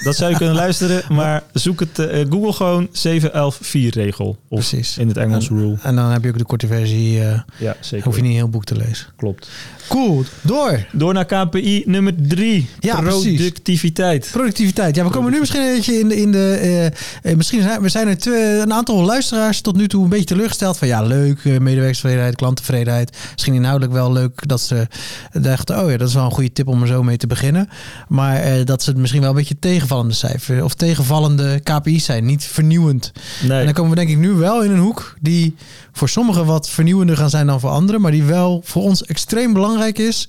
Dat 0.04 0.16
zou 0.16 0.30
je 0.30 0.36
kunnen 0.36 0.54
luisteren, 0.54 1.02
maar 1.16 1.42
zoek 1.52 1.80
het, 1.80 1.98
eh, 1.98 2.26
Google 2.30 2.52
gewoon 2.52 2.88
711 2.92 3.72
regel. 3.94 4.28
Of 4.48 4.58
Precies. 4.68 4.98
in 4.98 5.08
het 5.08 5.16
Engels 5.16 5.48
En- 5.48 5.56
rule. 5.56 5.76
En 5.82 5.96
dan 5.96 6.10
heb 6.10 6.22
je 6.22 6.28
ook 6.30 6.38
de 6.38 6.44
korte 6.44 6.66
versie. 6.66 7.20
eh 7.24 7.40
Ja, 7.58 7.76
zeker. 7.80 8.04
hoef 8.06 8.16
je 8.16 8.22
niet 8.22 8.30
een 8.30 8.36
heel 8.36 8.48
boek 8.48 8.64
te 8.64 8.76
lezen. 8.76 9.06
Klopt. 9.16 9.48
Cool. 9.90 10.24
Door. 10.40 10.86
Door 10.92 11.12
naar 11.12 11.24
KPI 11.24 11.82
nummer 11.86 12.12
drie. 12.16 12.68
Ja, 12.80 13.00
precies. 13.00 13.36
Productiviteit. 13.36 14.28
Productiviteit. 14.32 14.96
Ja, 14.96 15.04
we 15.04 15.10
komen 15.10 15.32
nu 15.32 15.38
misschien 15.38 15.60
een 15.60 15.74
beetje 15.74 15.98
in 15.98 16.08
de. 16.08 16.16
In 16.16 16.32
de 16.32 16.58
eh, 16.60 16.86
eh, 17.30 17.36
misschien 17.36 17.62
zijn, 17.62 17.82
we 17.82 17.88
zijn 17.88 18.08
er 18.08 18.18
twee, 18.18 18.60
een 18.60 18.72
aantal 18.72 19.02
luisteraars 19.02 19.60
tot 19.60 19.76
nu 19.76 19.88
toe 19.88 20.02
een 20.02 20.08
beetje 20.08 20.24
teleurgesteld. 20.24 20.78
Van 20.78 20.88
ja, 20.88 21.02
leuk, 21.02 21.44
eh, 21.44 21.58
medewerkerstevredenheid, 21.58 22.36
klanttevredenheid. 22.36 23.16
Misschien 23.32 23.54
inhoudelijk 23.54 23.92
wel 23.92 24.12
leuk 24.12 24.48
dat 24.48 24.60
ze 24.60 24.86
dachten: 25.32 25.82
oh 25.82 25.90
ja, 25.90 25.96
dat 25.96 26.08
is 26.08 26.14
wel 26.14 26.24
een 26.24 26.30
goede 26.30 26.52
tip 26.52 26.68
om 26.68 26.82
er 26.82 26.88
zo 26.88 27.02
mee 27.02 27.16
te 27.16 27.26
beginnen. 27.26 27.68
Maar 28.08 28.64
dat 28.64 28.82
ze 28.82 28.90
het 28.90 28.98
misschien 28.98 29.20
wel 29.20 29.30
een 29.30 29.36
beetje 29.36 29.58
tegenvallende 29.58 30.14
cijfers 30.14 30.62
of 30.62 30.74
tegenvallende 30.74 31.60
KPI's 31.60 32.04
zijn. 32.04 32.24
Niet 32.24 32.44
vernieuwend. 32.44 33.12
En 33.42 33.48
Nee, 33.48 33.64
dan 33.64 33.72
komen 33.72 33.90
we 33.90 33.96
denk 33.96 34.10
ik 34.10 34.18
nu 34.18 34.30
wel 34.30 34.64
in 34.64 34.70
een 34.70 34.78
hoek 34.78 35.14
die 35.20 35.54
voor 36.00 36.08
sommigen 36.08 36.46
wat 36.46 36.68
vernieuwender 36.70 37.16
gaan 37.16 37.30
zijn 37.30 37.46
dan 37.46 37.60
voor 37.60 37.70
anderen. 37.70 38.00
Maar 38.00 38.10
die 38.10 38.22
wel 38.24 38.60
voor 38.64 38.82
ons 38.82 39.04
extreem 39.04 39.52
belangrijk 39.52 39.98
is. 39.98 40.28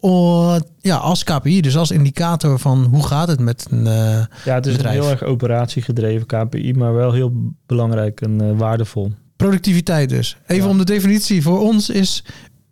o- 0.00 0.58
ja, 0.80 0.96
als 0.96 1.24
KPI, 1.24 1.60
dus 1.60 1.76
als 1.76 1.90
indicator 1.90 2.58
van 2.58 2.84
hoe 2.84 3.06
gaat 3.06 3.28
het 3.28 3.40
met 3.40 3.66
een... 3.70 3.86
eh, 3.86 4.24
ja, 4.44 4.54
het 4.54 4.66
is 4.66 4.72
bedrijf. 4.76 4.96
een 4.96 5.02
heel 5.02 5.10
erg 5.10 5.22
operatiegedreven 5.22 6.26
KPI, 6.26 6.72
maar 6.74 6.94
wel 6.94 7.12
heel 7.12 7.32
belangrijk 7.66 8.20
en 8.20 8.40
eh, 8.40 8.58
waardevol. 8.58 9.12
productiviteit 9.36 10.08
dus. 10.08 10.36
Even 10.46 10.64
Ja. 10.64 10.70
om 10.70 10.78
de 10.78 10.84
definitie. 10.84 11.42
Voor 11.42 11.60
ons 11.60 11.90
is 11.90 12.24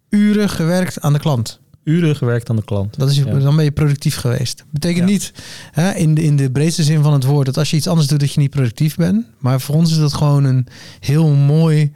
uren 0.08 0.48
gewerkt 0.48 1.00
aan 1.00 1.12
de 1.12 1.18
klant. 1.18 1.60
Uren 1.84 2.16
gewerkt 2.16 2.50
aan 2.50 2.56
de 2.56 2.64
klant. 2.64 2.98
Dat 2.98 3.10
is, 3.10 3.16
Ja. 3.16 3.24
Dan 3.24 3.56
ben 3.56 3.64
je 3.64 3.70
productief 3.72 4.16
geweest. 4.16 4.64
Betekent 4.70 4.98
Ja. 5.04 5.12
niet 5.12 5.32
hè, 5.72 5.92
in, 5.92 6.14
de, 6.14 6.22
in 6.22 6.36
de 6.36 6.50
breedste 6.50 6.82
zin 6.82 7.02
van 7.02 7.12
het 7.12 7.24
woord 7.24 7.46
dat 7.46 7.58
als 7.58 7.70
je 7.70 7.76
iets 7.76 7.86
anders 7.88 8.08
doet 8.08 8.20
dat 8.20 8.32
je 8.32 8.40
niet 8.40 8.50
productief 8.50 8.96
bent. 8.96 9.26
Maar 9.38 9.60
voor 9.60 9.74
ons 9.74 9.90
is 9.90 9.98
dat 9.98 10.14
gewoon 10.14 10.44
een 10.44 10.66
heel 11.00 11.26
mooi, 11.28 11.92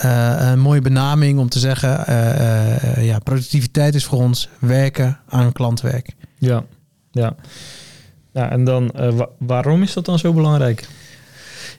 eh, 0.00 0.36
een 0.50 0.58
mooie 0.60 0.80
benaming 0.80 1.38
om 1.38 1.48
te 1.48 1.58
zeggen, 1.58 2.06
eh, 2.06 2.96
eh, 2.96 3.06
ja, 3.06 3.18
productiviteit 3.18 3.94
is 3.94 4.04
voor 4.04 4.18
ons 4.18 4.48
werken 4.58 5.18
aan 5.28 5.52
klantwerk. 5.52 6.14
Ja, 6.38 6.64
ja. 7.10 7.34
Ja, 8.32 8.50
en 8.50 8.64
dan, 8.64 8.90
wa- 8.94 9.28
waarom 9.38 9.82
is 9.82 9.92
dat 9.92 10.04
dan 10.04 10.18
zo 10.18 10.32
belangrijk? 10.32 10.88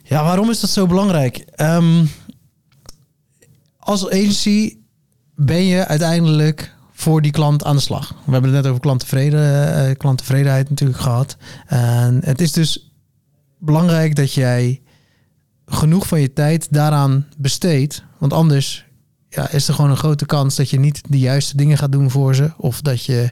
Ja, 0.02 0.24
waarom 0.24 0.50
is 0.50 0.60
dat 0.60 0.70
zo 0.70 0.86
belangrijk? 0.86 1.36
Ehm, 1.54 2.04
als 3.78 4.06
agency 4.10 4.76
ben 5.34 5.64
je 5.66 5.86
uiteindelijk 5.86 6.74
voor 6.92 7.22
die 7.22 7.32
klant 7.32 7.64
aan 7.64 7.76
de 7.76 7.82
slag. 7.82 8.14
We 8.24 8.32
hebben 8.32 8.50
het 8.52 8.60
net 8.62 8.70
over 8.70 8.80
klanttevreden, 8.82 9.74
eh, 9.74 9.96
klanttevredenheid 9.96 10.70
natuurlijk 10.70 11.00
gehad. 11.00 11.36
En 11.66 12.20
het 12.24 12.40
is 12.40 12.52
dus 12.52 12.92
belangrijk 13.58 14.14
dat 14.16 14.32
jij 14.32 14.80
genoeg 15.66 16.06
van 16.06 16.20
je 16.20 16.32
tijd 16.32 16.66
daaraan 16.72 17.26
besteedt. 17.38 18.02
Want 18.22 18.34
anders 18.34 18.84
ja, 19.28 19.50
is 19.50 19.68
er 19.68 19.74
gewoon 19.74 19.90
een 19.90 19.96
grote 19.96 20.26
kans 20.26 20.56
dat 20.56 20.70
je 20.70 20.78
niet 20.78 21.00
de 21.08 21.18
juiste 21.18 21.56
dingen 21.56 21.78
gaat 21.78 21.92
doen 21.92 22.10
voor 22.10 22.34
ze. 22.34 22.50
Of 22.56 22.80
dat 22.80 23.04
je 23.04 23.30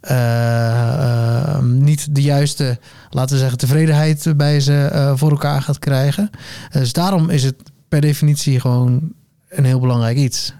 eh, 0.00 1.54
eh, 1.54 1.62
niet 1.62 2.14
de 2.14 2.22
juiste, 2.22 2.78
laten 3.10 3.32
we 3.32 3.40
zeggen, 3.40 3.58
tevredenheid 3.58 4.32
bij 4.36 4.60
ze 4.60 4.84
eh, 4.84 5.12
voor 5.16 5.30
elkaar 5.30 5.62
gaat 5.62 5.78
krijgen. 5.78 6.30
Dus 6.70 6.92
daarom 6.92 7.30
is 7.30 7.44
het 7.44 7.54
per 7.88 8.00
definitie 8.00 8.60
gewoon 8.60 9.12
een 9.48 9.64
heel 9.64 9.80
belangrijk 9.80 10.16
iets. 10.16 10.54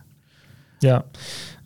Ja, 0.79 1.05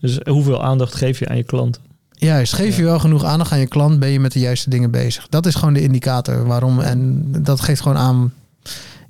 dus 0.01 0.18
hoeveel 0.25 0.62
aandacht 0.62 0.94
geef 0.94 1.18
je 1.18 1.29
aan 1.29 1.37
je 1.37 1.44
klant? 1.44 1.81
Juist, 2.11 2.53
geef 2.53 2.77
je 2.77 2.85
wel 2.85 2.99
genoeg 2.99 3.25
aandacht 3.25 3.53
aan 3.53 3.59
je 3.59 3.68
klant, 3.68 3.99
ben 3.99 4.09
je 4.09 4.21
met 4.21 4.33
de 4.33 4.40
juiste 4.40 4.71
dingen 4.71 4.90
bezig. 4.90 5.29
Dat 5.29 5.47
is 5.47 5.55
gewoon 5.55 5.75
de 5.75 5.83
indicator 5.83 6.47
waarom. 6.47 6.81
En 6.81 7.25
dat 7.42 7.61
geeft 7.61 7.81
gewoon 7.81 7.99
aan. 7.99 8.33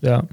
Ja, 0.00 0.18
in 0.18 0.26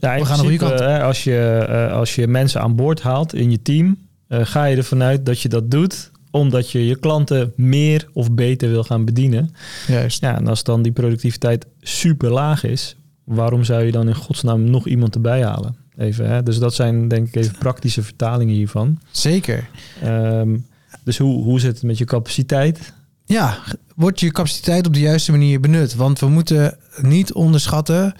We 0.00 0.06
gaan 0.08 0.18
goede 0.24 0.36
principe, 0.36 0.64
kant. 0.64 0.78
hè, 0.80 1.02
als, 1.02 1.24
je, 1.24 1.66
eh, 1.68 1.92
als 1.92 2.14
je 2.14 2.26
mensen 2.26 2.60
aan 2.60 2.76
boord 2.76 3.02
haalt 3.02 3.34
in 3.34 3.50
je 3.50 3.62
team, 3.62 3.98
eh, 4.28 4.40
ga 4.42 4.64
je 4.64 4.76
ervan 4.76 5.02
uit 5.02 5.26
dat 5.26 5.40
je 5.40 5.48
dat 5.48 5.70
doet 5.70 6.10
omdat 6.30 6.70
je 6.70 6.86
je 6.86 6.96
klanten 6.96 7.52
meer 7.56 8.08
of 8.12 8.32
beter 8.32 8.68
wil 8.68 8.84
gaan 8.84 9.04
bedienen. 9.04 9.54
Juist. 9.86 10.20
Ja, 10.20 10.36
en 10.36 10.46
als 10.46 10.64
dan 10.64 10.82
die 10.82 10.92
productiviteit 10.92 11.66
super 11.80 12.30
laag 12.30 12.64
is, 12.64 12.96
waarom 13.24 13.64
zou 13.64 13.82
je 13.84 13.92
dan 13.92 14.08
in 14.08 14.14
godsnaam 14.14 14.70
nog 14.70 14.86
iemand 14.86 15.14
erbij 15.14 15.42
halen? 15.44 15.76
Even, 15.96 16.28
hè? 16.28 16.42
Dus 16.42 16.58
dat 16.58 16.74
zijn 16.74 17.08
denk 17.08 17.26
ik 17.28 17.36
even 17.36 17.58
praktische 17.58 18.02
vertalingen 18.02 18.54
hiervan. 18.54 18.98
Zeker. 19.10 19.68
Ehm, 20.02 20.56
dus 21.04 21.18
hoe, 21.18 21.42
hoe 21.42 21.60
zit 21.60 21.74
het 21.74 21.82
met 21.82 21.98
je 21.98 22.04
capaciteit? 22.04 22.92
Ja, 23.24 23.58
wordt 23.94 24.20
je 24.20 24.30
capaciteit 24.32 24.86
op 24.86 24.94
de 24.94 25.00
juiste 25.00 25.30
manier 25.30 25.60
benut? 25.60 25.94
Want 25.94 26.18
we 26.20 26.28
moeten 26.28 26.78
niet 27.00 27.32
onderschatten, 27.32 28.14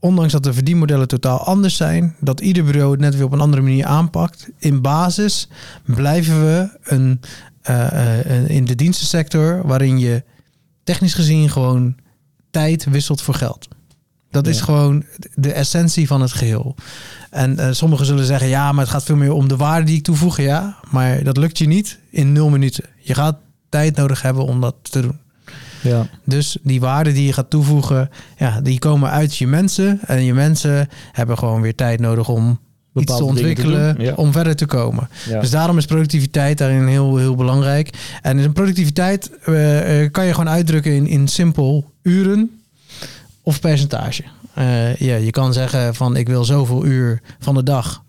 ondanks 0.00 0.32
dat 0.32 0.42
de 0.42 0.52
verdienmodellen 0.52 1.08
totaal 1.08 1.44
anders 1.44 1.76
zijn, 1.76 2.16
dat 2.20 2.40
ieder 2.40 2.64
bureau 2.64 2.90
het 2.90 3.00
net 3.00 3.14
weer 3.14 3.24
op 3.24 3.32
een 3.32 3.40
andere 3.40 3.62
manier 3.62 3.84
aanpakt. 3.84 4.48
In 4.58 4.80
basis 4.82 5.48
blijven 5.84 6.40
we 6.40 6.78
een, 6.82 7.20
eh, 7.62 8.20
eh, 8.20 8.48
in 8.48 8.64
de 8.64 8.74
dienstensector 8.74 9.66
waarin 9.66 9.98
je 9.98 10.24
technisch 10.84 11.14
gezien 11.14 11.50
gewoon 11.50 11.96
tijd 12.50 12.84
wisselt 12.84 13.22
voor 13.22 13.34
geld. 13.34 13.68
Dat 14.30 14.46
is 14.46 14.60
gewoon 14.60 15.04
de 15.34 15.52
essentie 15.52 16.06
van 16.06 16.20
het 16.20 16.32
geheel. 16.32 16.74
En 17.30 17.58
eh, 17.58 17.72
sommigen 17.72 18.06
zullen 18.06 18.24
zeggen, 18.24 18.48
ja, 18.48 18.72
maar 18.72 18.84
het 18.84 18.92
gaat 18.92 19.02
veel 19.02 19.16
meer 19.16 19.32
om 19.32 19.48
de 19.48 19.56
waarde 19.56 19.86
die 19.86 19.96
ik 19.96 20.02
toevoeg. 20.02 20.40
Ja, 20.40 20.76
maar 20.90 21.24
dat 21.24 21.36
lukt 21.36 21.58
je 21.58 21.66
niet 21.66 21.98
in 22.10 22.32
nul 22.32 22.48
minuten. 22.48 22.84
Je 22.98 23.14
gaat 23.14 23.36
tijd 23.68 23.96
nodig 23.96 24.22
hebben 24.22 24.44
om 24.44 24.60
dat 24.60 24.74
te 24.82 25.00
doen. 25.00 25.18
Ja, 25.88 26.06
Dus 26.24 26.56
die 26.62 26.80
waarden 26.80 27.14
die 27.14 27.26
je 27.26 27.32
gaat 27.32 27.50
toevoegen, 27.50 28.10
ja, 28.36 28.60
die 28.60 28.78
komen 28.78 29.10
uit 29.10 29.36
je 29.36 29.46
mensen. 29.46 30.00
En 30.06 30.24
je 30.24 30.34
mensen 30.34 30.88
hebben 31.12 31.38
gewoon 31.38 31.60
weer 31.60 31.74
tijd 31.74 32.00
nodig 32.00 32.28
om 32.28 32.58
iets 33.00 33.16
te 33.16 33.18
Bepaalde 33.22 33.42
dingen 33.42 33.54
te 33.54 33.62
ontwikkelen, 33.62 34.06
ja. 34.06 34.14
om 34.14 34.32
verder 34.32 34.56
te 34.56 34.66
komen. 34.66 35.08
ja. 35.28 35.40
Dus 35.40 35.50
daarom 35.50 35.78
is 35.78 35.84
productiviteit 35.84 36.58
daarin 36.58 36.86
heel, 36.86 37.16
heel 37.16 37.34
belangrijk. 37.34 37.90
En 38.22 38.38
in 38.38 38.52
productiviteit 38.52 39.30
eh, 39.44 40.02
eh, 40.02 40.12
kan 40.12 40.26
je 40.26 40.30
gewoon 40.30 40.48
uitdrukken 40.48 40.92
in, 40.92 41.06
in 41.06 41.28
simpel 41.28 41.92
uren 42.02 42.60
of 43.42 43.60
percentage. 43.60 44.22
Eh, 44.54 44.96
ja, 44.96 45.16
je 45.16 45.30
kan 45.30 45.52
zeggen 45.52 45.94
van 45.94 46.16
ik 46.16 46.26
wil 46.26 46.44
zoveel 46.44 46.84
uur 46.84 47.20
van 47.38 47.54
de 47.54 47.62
dag 47.62 48.04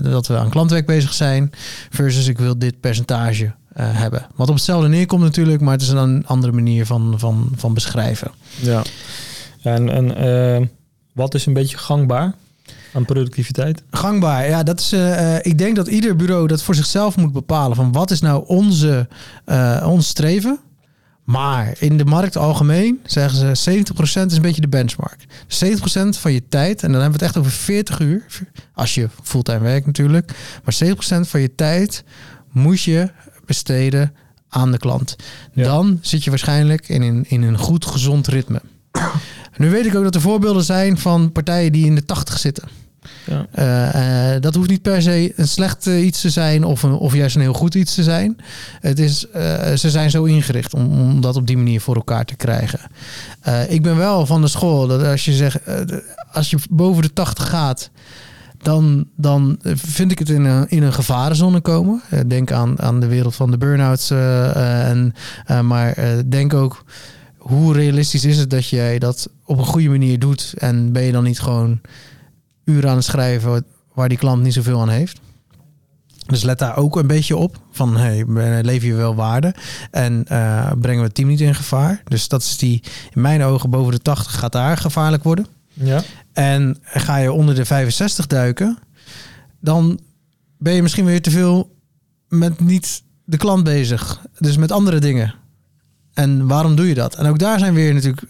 dat 0.00 0.26
we 0.26 0.36
aan 0.36 0.50
klantwerk 0.50 0.86
bezig 0.86 1.12
zijn, 1.12 1.50
versus 1.90 2.26
ik 2.26 2.38
wil 2.38 2.58
dit 2.58 2.80
percentage 2.80 3.54
hebben. 3.82 4.26
Wat 4.34 4.48
op 4.48 4.54
hetzelfde 4.54 4.88
neerkomt 4.88 5.22
natuurlijk, 5.22 5.60
maar 5.60 5.72
het 5.72 5.82
is 5.82 5.88
een 5.88 6.26
andere 6.26 6.52
manier 6.52 6.86
van, 6.86 7.14
van, 7.16 7.52
van 7.56 7.74
beschrijven. 7.74 8.30
ja. 8.60 8.82
En, 9.62 9.88
en 9.88 10.16
eh, 10.16 10.66
wat 11.12 11.34
is 11.34 11.46
een 11.46 11.52
beetje 11.52 11.78
gangbaar 11.78 12.34
aan 12.92 13.04
productiviteit? 13.04 13.82
Gangbaar, 13.90 14.48
ja, 14.48 14.62
dat 14.62 14.80
is. 14.80 14.92
eh, 14.92 15.36
eh, 15.36 15.40
ik 15.42 15.58
denk 15.58 15.76
dat 15.76 15.86
ieder 15.86 16.16
bureau 16.16 16.46
dat 16.46 16.62
voor 16.62 16.74
zichzelf 16.74 17.16
moet 17.16 17.32
bepalen 17.32 17.76
van 17.76 17.92
wat 17.92 18.10
is 18.10 18.20
nou 18.20 18.44
onze, 18.46 19.08
eh, 19.44 19.86
ons 19.88 20.08
streven. 20.08 20.58
Maar 21.24 21.74
in 21.78 21.96
de 21.96 22.04
markt 22.04 22.36
algemeen 22.36 23.00
zeggen 23.04 23.38
ze 23.56 23.70
70% 23.70 24.30
is 24.30 24.36
een 24.36 24.42
beetje 24.42 24.60
de 24.60 24.68
benchmark. 24.68 25.26
70% 25.46 26.18
van 26.18 26.32
je 26.32 26.42
tijd, 26.48 26.82
en 26.82 26.92
dan 26.92 27.00
hebben 27.00 27.18
we 27.18 27.24
het 27.24 27.34
echt 27.34 27.44
over 27.44 27.58
40 27.58 28.00
uur, 28.00 28.24
als 28.74 28.94
je 28.94 29.08
fulltime 29.22 29.58
werkt 29.58 29.86
natuurlijk. 29.86 30.32
Maar 30.64 30.74
70% 30.74 31.28
van 31.28 31.40
je 31.40 31.54
tijd 31.54 32.04
moet 32.52 32.82
je 32.82 33.10
besteden 33.48 34.14
aan 34.48 34.70
de 34.70 34.78
klant. 34.78 35.16
Ja. 35.52 35.64
Dan 35.64 35.98
zit 36.00 36.24
je 36.24 36.30
waarschijnlijk 36.30 36.88
in 36.88 37.02
een, 37.02 37.24
in 37.28 37.42
een 37.42 37.58
goed 37.58 37.86
gezond 37.86 38.26
ritme. 38.26 38.60
Nu 39.56 39.70
weet 39.70 39.86
ik 39.86 39.94
ook 39.94 40.04
dat 40.04 40.14
er 40.14 40.20
voorbeelden 40.20 40.64
zijn 40.64 40.98
van 40.98 41.32
partijen 41.32 41.72
die 41.72 41.86
in 41.86 41.94
de 41.94 42.04
80 42.04 42.38
zitten. 42.38 42.68
Ja. 43.24 43.46
Eh, 43.52 44.34
eh, 44.34 44.42
dat 44.42 44.54
hoeft 44.54 44.68
niet 44.68 44.82
per 44.82 45.02
se 45.02 45.32
een 45.36 45.48
slecht 45.48 45.86
eh, 45.86 46.04
iets 46.04 46.20
te 46.20 46.30
zijn 46.30 46.64
of, 46.64 46.82
een, 46.82 46.92
of 46.92 47.14
juist 47.14 47.36
een 47.36 47.42
heel 47.42 47.52
goed 47.52 47.74
iets 47.74 47.94
te 47.94 48.02
zijn. 48.02 48.36
Het 48.80 48.98
is, 48.98 49.26
ze 49.80 49.90
zijn 49.90 50.10
zo 50.10 50.24
ingericht 50.24 50.74
om, 50.74 51.00
om 51.00 51.20
dat 51.20 51.36
op 51.36 51.46
die 51.46 51.56
manier 51.56 51.80
voor 51.80 51.94
elkaar 51.94 52.24
te 52.24 52.36
krijgen. 52.36 52.80
Ik 53.68 53.82
ben 53.82 53.96
wel 53.96 54.26
van 54.26 54.40
de 54.40 54.48
school 54.48 54.86
dat 54.86 55.02
als 55.02 55.24
je 55.24 55.32
zegt, 55.32 55.58
als 56.32 56.50
je 56.50 56.58
boven 56.70 57.02
de 57.02 57.12
80 57.12 57.48
gaat, 57.48 57.90
dan, 58.58 59.08
dan 59.16 59.58
vind 59.74 60.10
ik 60.10 60.18
het 60.18 60.28
in 60.28 60.44
een, 60.44 60.68
in 60.68 60.82
een 60.82 60.92
gevarenzone 60.92 61.60
komen. 61.60 62.02
Eh, 62.10 62.20
denk 62.26 62.52
aan, 62.52 62.80
aan 62.80 63.00
de 63.00 63.06
wereld 63.06 63.34
van 63.34 63.50
de 63.50 63.58
burn-outs. 63.58 64.10
eh, 64.10 64.50
eh, 64.50 64.88
en, 65.46 65.66
maar 65.66 65.96
denk 66.28 66.54
ook, 66.54 66.84
hoe 67.38 67.72
realistisch 67.72 68.24
is 68.24 68.38
het 68.38 68.50
dat 68.50 68.68
jij 68.68 68.98
dat 68.98 69.28
op 69.44 69.58
een 69.58 69.64
goede 69.64 69.88
manier 69.88 70.18
doet? 70.18 70.54
En 70.58 70.92
ben 70.92 71.02
je 71.02 71.12
dan 71.12 71.24
niet 71.24 71.40
gewoon 71.40 71.80
uren 72.64 72.90
aan 72.90 72.96
het 72.96 73.04
schrijven 73.04 73.64
waar 73.94 74.08
die 74.08 74.18
klant 74.18 74.42
niet 74.42 74.54
zoveel 74.54 74.80
aan 74.80 74.88
heeft? 74.88 75.20
Dus 76.28 76.42
let 76.42 76.58
daar 76.58 76.76
ook 76.76 76.96
een 76.96 77.06
beetje 77.06 77.36
op. 77.36 77.60
Van 77.70 77.96
hey, 77.96 78.24
lever 78.62 78.88
je 78.88 78.94
wel 78.94 79.14
waarde? 79.14 79.54
En 79.90 80.24
eh, 80.26 80.72
brengen 80.80 81.00
we 81.00 81.06
het 81.06 81.14
team 81.14 81.28
niet 81.28 81.40
in 81.40 81.54
gevaar? 81.54 82.02
Dus 82.04 82.28
dat 82.28 82.42
is 82.42 82.56
die, 82.56 82.82
in 83.14 83.20
mijn 83.20 83.42
ogen, 83.42 83.70
boven 83.70 83.92
de 83.92 84.02
80 84.02 84.38
gaat 84.38 84.52
daar 84.52 84.76
gevaarlijk 84.76 85.22
worden. 85.22 85.46
Ja. 85.80 86.02
En 86.32 86.76
ga 86.82 87.16
je 87.16 87.32
onder 87.32 87.54
de 87.54 87.64
65 87.64 88.26
duiken, 88.26 88.78
dan 89.60 90.00
ben 90.58 90.74
je 90.74 90.82
misschien 90.82 91.04
weer 91.04 91.22
te 91.22 91.30
veel 91.30 91.76
met 92.28 92.60
niet 92.60 93.02
de 93.24 93.36
klant 93.36 93.64
bezig. 93.64 94.20
Dus 94.38 94.56
met 94.56 94.72
andere 94.72 94.98
dingen. 94.98 95.34
En 96.14 96.46
waarom 96.46 96.76
doe 96.76 96.88
je 96.88 96.94
dat? 96.94 97.14
En 97.14 97.26
ook 97.26 97.38
daar 97.38 97.58
zijn 97.58 97.74
weer 97.74 97.94
natuurlijk 97.94 98.26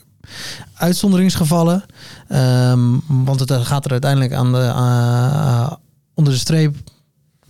uitzonderingsgevallen. 0.74 1.84
Ehm, 2.28 2.80
want 3.06 3.40
het 3.40 3.52
gaat 3.52 3.84
er 3.84 3.90
uiteindelijk 3.90 4.32
aan 4.32 4.52
de, 4.52 4.58
eh, 4.58 5.72
onder 6.14 6.32
de 6.32 6.38
streep, 6.38 6.76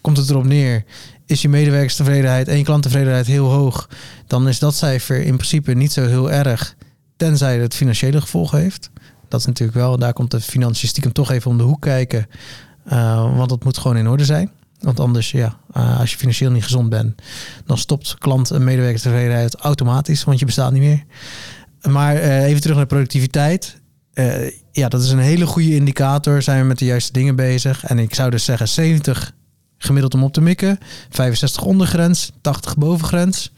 komt 0.01 0.17
het 0.17 0.31
erop 0.31 0.45
neer. 0.45 0.85
Is 1.27 1.43
je 1.43 1.49
medewerkerstevredenheid 1.49 2.49
en 2.49 2.57
je 2.57 2.65
klanttevredenheid 2.65 3.27
heel 3.27 3.51
hoog, 3.51 3.89
dan 4.27 4.49
is 4.49 4.59
dat 4.59 4.75
cijfer 4.75 5.23
in 5.23 5.35
principe 5.37 5.73
niet 5.73 5.93
zo 5.93 6.07
heel 6.07 6.31
erg. 6.31 6.77
Tenzij 7.17 7.59
het 7.59 7.75
financiële 7.75 8.21
gevolgen 8.21 8.59
heeft. 8.59 8.91
Dat 9.29 9.41
is 9.41 9.47
natuurlijk 9.47 9.79
wel, 9.79 9.99
daar 9.99 10.13
komt 10.13 10.31
de 10.31 10.41
financiën 10.41 10.89
stiekem 10.89 11.13
toch 11.13 11.31
even 11.31 11.51
om 11.51 11.59
de 11.59 11.65
hoek 11.65 11.81
kijken. 11.81 12.27
Uh, 12.93 13.37
want 13.37 13.49
dat 13.49 13.65
moet 13.65 13.79
gewoon 13.79 13.97
in 13.97 14.09
orde 14.09 14.25
zijn. 14.25 14.51
Want 14.81 15.01
anders, 15.01 15.31
ja, 15.31 15.59
uh, 15.77 16.01
als 16.01 16.11
je 16.11 16.17
financieel 16.17 16.51
niet 16.51 16.63
gezond 16.63 16.89
bent, 16.89 17.23
dan 17.67 17.79
stopt 17.79 18.19
klant- 18.19 18.51
en 18.51 18.65
medewerkerstevredenheid 18.65 19.55
automatisch, 19.55 20.25
want 20.25 20.39
je 20.39 20.45
bestaat 20.45 20.73
niet 20.73 20.83
meer. 20.83 21.05
Maar 21.93 22.15
uh, 22.15 22.43
even 22.45 22.61
terug 22.61 22.77
naar 22.77 22.87
productiviteit. 22.87 23.81
Ja, 24.73 24.89
dat 24.89 25.03
is 25.03 25.11
een 25.11 25.19
hele 25.19 25.47
goede 25.47 25.75
indicator. 25.75 26.43
Zijn 26.43 26.61
we 26.61 26.67
met 26.67 26.79
de 26.79 26.85
juiste 26.85 27.13
dingen 27.13 27.37
bezig? 27.37 27.85
En 27.85 27.99
ik 27.99 28.15
zou 28.15 28.31
dus 28.31 28.45
zeggen 28.45 28.69
70 28.69 29.33
gemiddeld 29.79 30.15
om 30.15 30.23
op 30.23 30.33
te 30.33 30.41
mikken, 30.41 30.79
65 31.11 31.63
ondergrens, 31.63 32.33
80 32.41 32.77
bovengrens. 32.77 33.53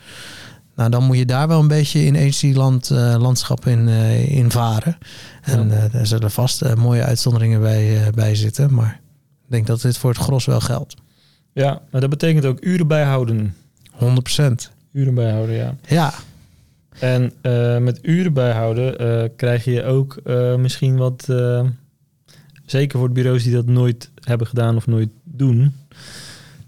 Nou, 0.81 0.93
dan 0.93 1.05
moet 1.05 1.19
je 1.19 1.27
daar 1.27 1.49
wel 1.49 1.61
een 1.61 1.69
beetje 1.69 2.05
in 2.05 2.17
agency-land 2.17 2.91
uh, 2.91 3.15
landschap 3.19 3.67
in, 3.67 3.89
uh, 3.89 4.37
in 4.37 4.51
varen. 4.51 4.99
En 5.43 5.69
ja. 5.69 5.85
uh, 5.85 5.93
daar 5.93 6.07
zullen 6.07 6.31
vast 6.31 6.75
mooie 6.75 7.03
uitzonderingen 7.03 7.61
bij, 7.61 8.11
bij 8.15 8.35
zitten. 8.35 8.75
Maar 8.75 9.01
ik 9.45 9.51
denk 9.51 9.67
dat 9.67 9.81
dit 9.81 9.99
voor 9.99 10.11
het 10.11 10.19
gros 10.19 10.45
wel 10.45 10.61
geldt. 10.61 10.95
Ja, 11.53 11.83
maar 11.91 12.01
dat 12.01 12.11
betekent 12.11 12.47
ook 12.47 12.65
uren 12.65 12.87
bijhouden. 12.87 13.55
100%. 13.95 13.99
Uren 14.93 15.15
bijhouden, 15.15 15.55
ja. 15.55 15.75
Ja. 15.87 16.13
En 16.99 17.33
met 17.85 17.99
uren 18.03 18.33
bijhouden 18.33 19.37
krijg 19.37 19.65
je 19.65 19.85
ook 19.85 20.21
misschien 20.59 20.97
wat, 20.97 21.27
zeker 22.67 22.99
voor 22.99 23.09
de 23.09 23.15
bureaus 23.15 23.43
die 23.43 23.53
dat 23.53 23.67
nooit 23.67 24.11
hebben 24.21 24.47
gedaan 24.47 24.77
of 24.77 24.87
nooit 24.87 25.11
doen. 25.25 25.75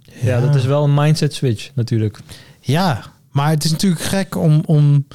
Ja, 0.03 0.27
ja 0.27 0.41
dat 0.41 0.55
is 0.55 0.65
wel 0.65 0.85
een 0.85 0.95
mindset 0.95 1.35
switch 1.35 1.71
natuurlijk. 1.75 2.19
Ja, 2.61 3.05
maar 3.33 3.51
het 3.51 3.65
is 3.65 3.71
natuurlijk 3.71 4.03
gek 4.03 4.37
om, 4.37 4.63
om 4.67 5.07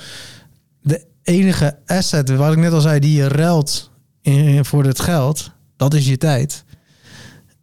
de 0.82 1.05
enige 1.24 1.78
asset, 1.86 2.36
wat 2.36 2.51
ik 2.51 2.57
net 2.57 2.72
al 2.72 2.82
zei, 2.82 2.99
die 2.99 3.18
je 3.18 3.28
ruilt 3.28 3.91
in, 4.22 4.65
voor 4.65 4.84
het 4.84 4.99
geld, 4.99 5.51
dat 5.76 5.93
is 5.93 6.07
je 6.07 6.18
tijd. 6.18 6.63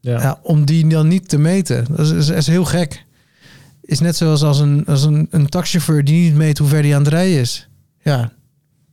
Ja. 0.00 0.20
ja 0.20 0.38
om 0.42 0.64
die 0.64 0.86
dan 0.86 1.08
niet 1.08 1.28
te 1.28 1.38
meten, 1.38 1.84
dat 1.88 1.98
is, 1.98 2.10
is, 2.10 2.28
is 2.28 2.46
heel 2.46 2.64
gek. 2.64 3.04
Is 3.80 4.00
net 4.00 4.16
zoals 4.16 4.42
als 4.42 4.58
een, 4.58 4.86
als 4.86 5.04
een, 5.04 5.26
een 5.30 5.48
taxichauffeur 5.48 6.04
die 6.04 6.24
niet 6.24 6.34
meet 6.34 6.58
hoe 6.58 6.68
ver 6.68 6.82
die 6.82 6.94
aan 6.94 7.02
het 7.02 7.12
rijden 7.12 7.40
is. 7.40 7.68
Ja, 8.02 8.32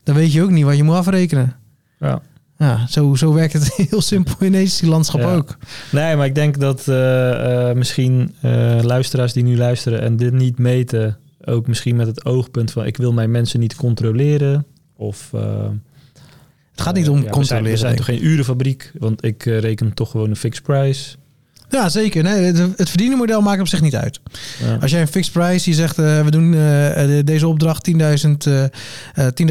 dan 0.03 0.16
weet 0.16 0.32
je 0.32 0.43
ook 0.43 0.49
niet 0.49 0.66
wat 0.66 0.78
je 0.78 0.84
moet 0.84 0.95
afrekenen. 0.95 1.55
Ja. 1.99 2.22
Ja, 2.57 2.88
zo, 2.88 3.16
zo 3.16 3.34
werkt 3.34 3.53
het 3.53 3.74
heel 3.89 4.01
simpel 4.01 4.36
in 4.39 4.51
deze 4.51 4.88
landschap 4.88 5.22
ja. 5.22 5.36
ook. 5.36 5.57
Nee, 5.91 6.16
maar 6.16 6.26
ik 6.26 6.36
denk 6.36 6.59
dat 6.59 6.88
uh, 6.88 6.95
uh, 6.95 7.72
misschien 7.72 8.36
uh, 8.45 8.80
luisteraars 8.82 9.34
die 9.34 9.43
nu 9.43 9.57
luisteren 9.57 10.01
en 10.01 10.18
dit 10.18 10.34
niet 10.34 10.57
meten, 10.57 11.18
ook 11.46 11.68
misschien 11.68 11.96
met 11.96 12.08
het 12.08 12.26
oogpunt 12.26 12.72
van 12.72 12.86
ik 12.86 12.98
wil 12.98 13.14
mijn 13.14 13.32
mensen 13.32 13.60
niet 13.60 13.76
controleren. 13.76 14.66
Of 14.96 15.32
het 16.72 16.82
gaat 16.82 16.96
niet 16.96 17.10
om 17.10 17.24
ja, 17.24 17.30
controleren. 17.30 17.42
We 17.42 17.44
zijn, 17.48 17.64
we 17.64 17.78
zijn 17.78 17.96
toch 17.96 18.06
geen 18.06 18.26
urenfabriek, 18.26 18.92
want 19.00 19.26
ik 19.26 19.44
reken 19.44 19.94
toch 19.94 20.12
gewoon 20.12 20.30
een 20.30 20.36
fixed 20.36 20.64
price. 20.64 21.16
Ja, 21.72 21.89
zeker. 21.89 22.24
Nee, 22.24 22.44
het, 22.44 22.78
het 22.78 22.89
verdienenmodel 22.89 23.42
maakt 23.42 23.60
op 23.60 23.68
zich 23.68 23.82
niet 23.82 23.96
uit. 23.96 24.20
Ja. 24.60 24.78
Als 24.82 24.92
jij 24.92 25.02
een 25.02 25.08
fixed 25.08 25.34
price, 25.34 25.66
die 25.66 25.74
zegt 25.74 26.00
uh, 26.00 26.24
we 26.24 26.32
doen 26.32 26.54
uh, 26.54 27.20
deze 27.24 27.48
opdracht 27.48 27.92
10.000 27.92 27.98
uh, 27.98 28.66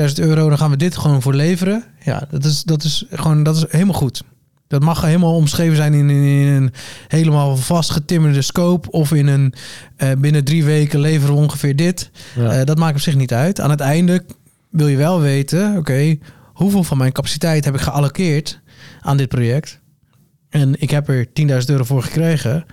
10.000 0.08 0.14
euro, 0.14 0.48
dan 0.48 0.58
gaan 0.58 0.70
we 0.70 0.76
dit 0.76 0.96
gewoon 0.96 1.22
voor 1.22 1.34
leveren. 1.34 1.84
Ja, 2.04 2.26
dat 2.30 2.44
is, 2.44 2.62
dat 2.62 2.82
is 2.82 3.04
gewoon 3.10 3.42
dat 3.42 3.56
is 3.56 3.64
helemaal 3.68 3.94
goed. 3.94 4.22
Dat 4.70 4.82
mag 4.82 5.02
helemaal 5.02 5.34
omschreven 5.34 5.76
zijn 5.76 5.94
in, 5.94 6.10
in, 6.10 6.24
in 6.24 6.52
een 6.52 6.72
helemaal 7.08 7.56
vastgetimmerde 7.56 8.42
scope 8.42 8.90
of 8.90 9.12
in 9.12 9.26
een 9.26 9.54
uh, 9.98 10.08
binnen 10.18 10.44
drie 10.44 10.64
weken 10.64 11.00
leveren 11.00 11.34
we 11.34 11.40
ongeveer 11.40 11.76
dit. 11.76 12.10
Ja. 12.36 12.64
dat 12.64 12.78
maakt 12.78 12.94
op 12.94 13.00
zich 13.00 13.16
niet 13.16 13.32
uit. 13.32 13.60
Aan 13.60 13.70
het 13.70 13.80
einde 13.80 14.24
wil 14.70 14.86
je 14.86 14.96
wel 14.96 15.20
weten, 15.20 15.68
oké, 15.68 15.78
okay, 15.78 16.20
hoeveel 16.44 16.84
van 16.84 16.98
mijn 16.98 17.12
capaciteit 17.12 17.64
heb 17.64 17.74
ik 17.74 17.80
geallockeerd 17.80 18.60
aan 19.00 19.16
dit 19.16 19.28
project? 19.28 19.80
en 20.50 20.80
ik 20.80 20.90
heb 20.90 21.08
er 21.08 21.26
10.000 21.26 21.32
euro 21.66 21.84
voor 21.84 22.02
gekregen, 22.02 22.64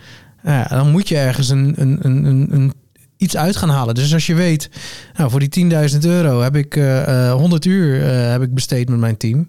dan 0.69 0.91
moet 0.91 1.07
je 1.07 1.17
ergens 1.17 1.49
een, 1.49 1.73
een, 1.77 1.99
een, 2.01 2.47
een, 2.53 2.73
iets 3.17 3.37
uit 3.37 3.55
gaan 3.55 3.69
halen. 3.69 3.95
Dus 3.95 4.13
als 4.13 4.25
je 4.25 4.35
weet, 4.35 4.69
nou, 5.13 5.29
voor 5.29 5.39
die 5.39 5.71
10.000 5.91 5.97
euro 5.99 6.41
heb 6.41 6.55
ik 6.55 6.75
uh, 6.75 7.33
100 7.33 7.65
uur 7.65 7.99
uh, 7.99 8.31
heb 8.31 8.41
ik 8.41 8.53
besteed 8.53 8.89
met 8.89 8.99
mijn 8.99 9.17
team. 9.17 9.47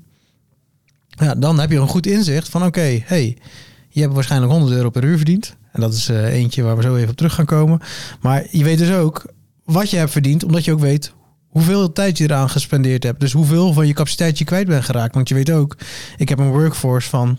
Ja, 1.19 1.35
dan 1.35 1.61
heb 1.61 1.71
je 1.71 1.79
een 1.79 1.89
goed 1.89 2.07
inzicht 2.07 2.49
van 2.49 2.61
oké, 2.61 2.79
okay, 2.79 3.05
hey, 3.07 3.37
je 3.89 4.01
hebt 4.01 4.15
waarschijnlijk 4.15 4.53
100 4.53 4.73
euro 4.73 4.91
per 4.91 5.05
uur 5.05 5.17
verdiend. 5.17 5.57
En 5.73 5.81
dat 5.81 5.95
is 5.95 6.11
uh, 6.11 6.25
eentje 6.25 6.63
waar 6.63 6.77
we 6.77 6.83
zo 6.83 6.97
even 6.97 7.11
op 7.11 7.17
terug 7.17 7.35
gaan 7.35 7.45
komen. 7.45 7.81
Maar 8.21 8.47
je 8.51 8.65
weet 8.65 8.79
dus 8.79 8.93
ook 8.93 9.33
wat 9.65 9.91
je 9.91 9.97
hebt 9.97 10.11
verdiend, 10.11 10.45
omdat 10.45 10.65
je 10.65 10.73
ook 10.73 10.81
weet 10.81 11.13
hoeveel 11.49 11.93
tijd 11.93 12.19
je 12.19 12.25
eraan 12.25 12.51
gespendeerd 12.51 13.03
hebt. 13.03 13.21
Dus 13.21 13.33
hoeveel 13.33 13.73
van 13.73 13.87
je 13.87 13.93
capaciteit 13.93 14.39
je 14.39 14.45
kwijt 14.45 14.67
bent 14.67 14.85
geraakt. 14.85 15.15
Want 15.15 15.29
je 15.29 15.35
weet 15.35 15.51
ook, 15.51 15.77
ik 16.17 16.29
heb 16.29 16.39
een 16.39 16.51
workforce 16.51 17.09
van 17.09 17.39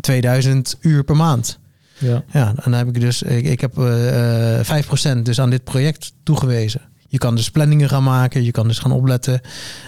2000 0.00 0.76
uur 0.80 1.04
per 1.04 1.16
maand. 1.16 1.58
Ja. 1.98 2.24
Ja, 2.32 2.48
en 2.48 2.62
dan 2.64 2.72
heb 2.72 2.88
ik 2.88 3.00
dus, 3.00 3.22
ik, 3.22 3.44
ik 3.44 3.60
heb 3.60 3.78
eh, 3.78 4.58
eh, 4.60 4.84
5% 5.18 5.22
dus 5.22 5.40
aan 5.40 5.50
dit 5.50 5.64
project 5.64 6.12
toegewezen. 6.22 6.80
Je 7.08 7.18
kan 7.18 7.34
dus 7.34 7.50
planningen 7.50 7.88
gaan 7.88 8.02
maken, 8.02 8.44
je 8.44 8.50
kan 8.50 8.68
dus 8.68 8.78
gaan 8.78 8.92
opletten 8.92 9.40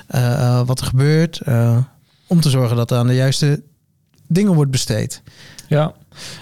eh, 0.06 0.32
eh, 0.32 0.66
wat 0.66 0.80
er 0.80 0.86
gebeurt. 0.86 1.40
Om 2.30 2.40
te 2.40 2.50
zorgen 2.50 2.76
dat 2.76 2.90
er 2.90 2.96
aan 2.96 3.06
de 3.06 3.14
juiste 3.14 3.62
dingen 4.26 4.54
wordt 4.54 4.70
besteed. 4.70 5.22
Ja, 5.68 5.94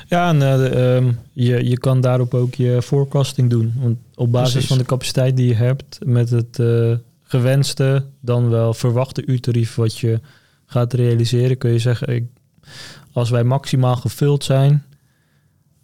ja 0.06 0.28
en 0.28 0.42
eh, 0.42 0.96
ehm, 0.96 1.12
je, 1.32 1.68
je 1.68 1.78
kan 1.78 2.00
daarop 2.00 2.34
ook 2.34 2.54
je 2.54 2.82
forecasting 2.82 3.50
doen. 3.50 3.72
Want 3.76 3.98
op 4.14 4.32
basis 4.32 4.52
Precies. 4.52 4.68
van 4.68 4.78
de 4.78 4.84
capaciteit 4.84 5.36
die 5.36 5.48
je 5.48 5.54
hebt 5.54 5.98
met 6.04 6.30
het 6.30 6.58
eh, 6.58 6.92
gewenste, 7.22 8.04
dan 8.20 8.48
wel 8.48 8.74
verwachte 8.74 9.26
uurtarief 9.26 9.74
wat 9.74 9.98
je 9.98 10.20
gaat 10.66 10.92
realiseren, 10.92 11.58
kun 11.58 11.70
je 11.70 11.78
zeggen, 11.78 12.14
ik, 12.14 12.24
als 13.12 13.30
wij 13.30 13.44
maximaal 13.44 13.96
gevuld 13.96 14.44
zijn, 14.44 14.84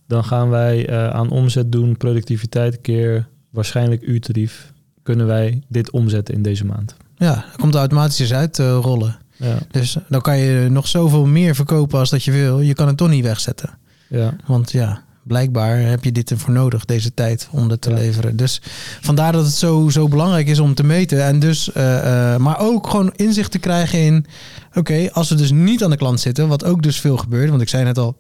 dan 0.07 0.25
gaan 0.25 0.51
wij 0.51 0.89
eh, 0.89 1.09
aan 1.09 1.31
omzet 1.31 1.73
doen, 1.73 1.97
productiviteit 1.97 2.81
keer 2.81 3.29
waarschijnlijk 3.51 4.03
uurtarief. 4.03 4.73
Kunnen 5.03 5.27
wij 5.27 5.63
dit 5.69 5.91
omzetten 5.91 6.35
in 6.35 6.43
deze 6.43 6.65
maand? 6.65 6.97
Ja, 7.17 7.35
dan 7.35 7.57
komt 7.57 7.75
automatisch 7.75 8.33
uit 8.33 8.55
te 8.55 8.73
rollen. 8.73 9.19
Ja, 9.37 9.59
Dus 9.71 9.97
dan 10.09 10.21
kan 10.21 10.39
je 10.39 10.69
nog 10.71 10.89
zoveel 10.89 11.27
meer 11.27 11.55
verkopen 11.55 11.99
als 11.99 12.11
dat 12.11 12.25
je 12.25 12.31
wil. 12.31 12.61
Je 12.61 12.75
kan 12.75 12.87
het 12.87 12.97
toch 12.97 13.09
niet 13.09 13.25
wegzetten. 13.25 13.79
ja, 14.09 14.37
Want 14.47 14.73
ja, 14.73 15.03
blijkbaar 15.23 15.79
heb 15.79 16.05
je 16.05 16.13
dit 16.13 16.31
ervoor 16.31 16.53
nodig, 16.53 16.85
deze 16.85 17.15
tijd, 17.15 17.49
om 17.51 17.69
dat 17.69 17.81
te 17.81 17.91
Ja. 17.91 17.97
leveren. 17.97 18.37
Dus 18.37 18.61
vandaar 19.01 19.33
dat 19.33 19.45
het 19.45 19.55
zo, 19.55 19.89
zo 19.89 20.09
belangrijk 20.09 20.47
is 20.49 20.59
om 20.59 20.75
te 20.75 20.85
meten. 20.85 21.25
En 21.25 21.39
dus, 21.39 21.73
eh, 21.73 22.33
eh, 22.35 22.41
maar 22.41 22.59
ook 22.61 22.87
gewoon 22.89 23.13
inzicht 23.17 23.51
te 23.51 23.59
krijgen 23.59 23.99
in... 23.99 24.27
Oké, 24.75 25.09
als 25.13 25.29
we 25.29 25.35
dus 25.35 25.51
niet 25.53 25.85
aan 25.85 25.91
de 25.91 25.97
klant 25.97 26.21
zitten, 26.21 26.49
wat 26.49 26.65
ook 26.65 26.83
dus 26.83 27.01
veel 27.01 27.17
gebeurt. 27.17 27.51
Want 27.51 27.63
ik 27.63 27.69
zei 27.69 27.85
net 27.85 27.99
al, 27.99 28.17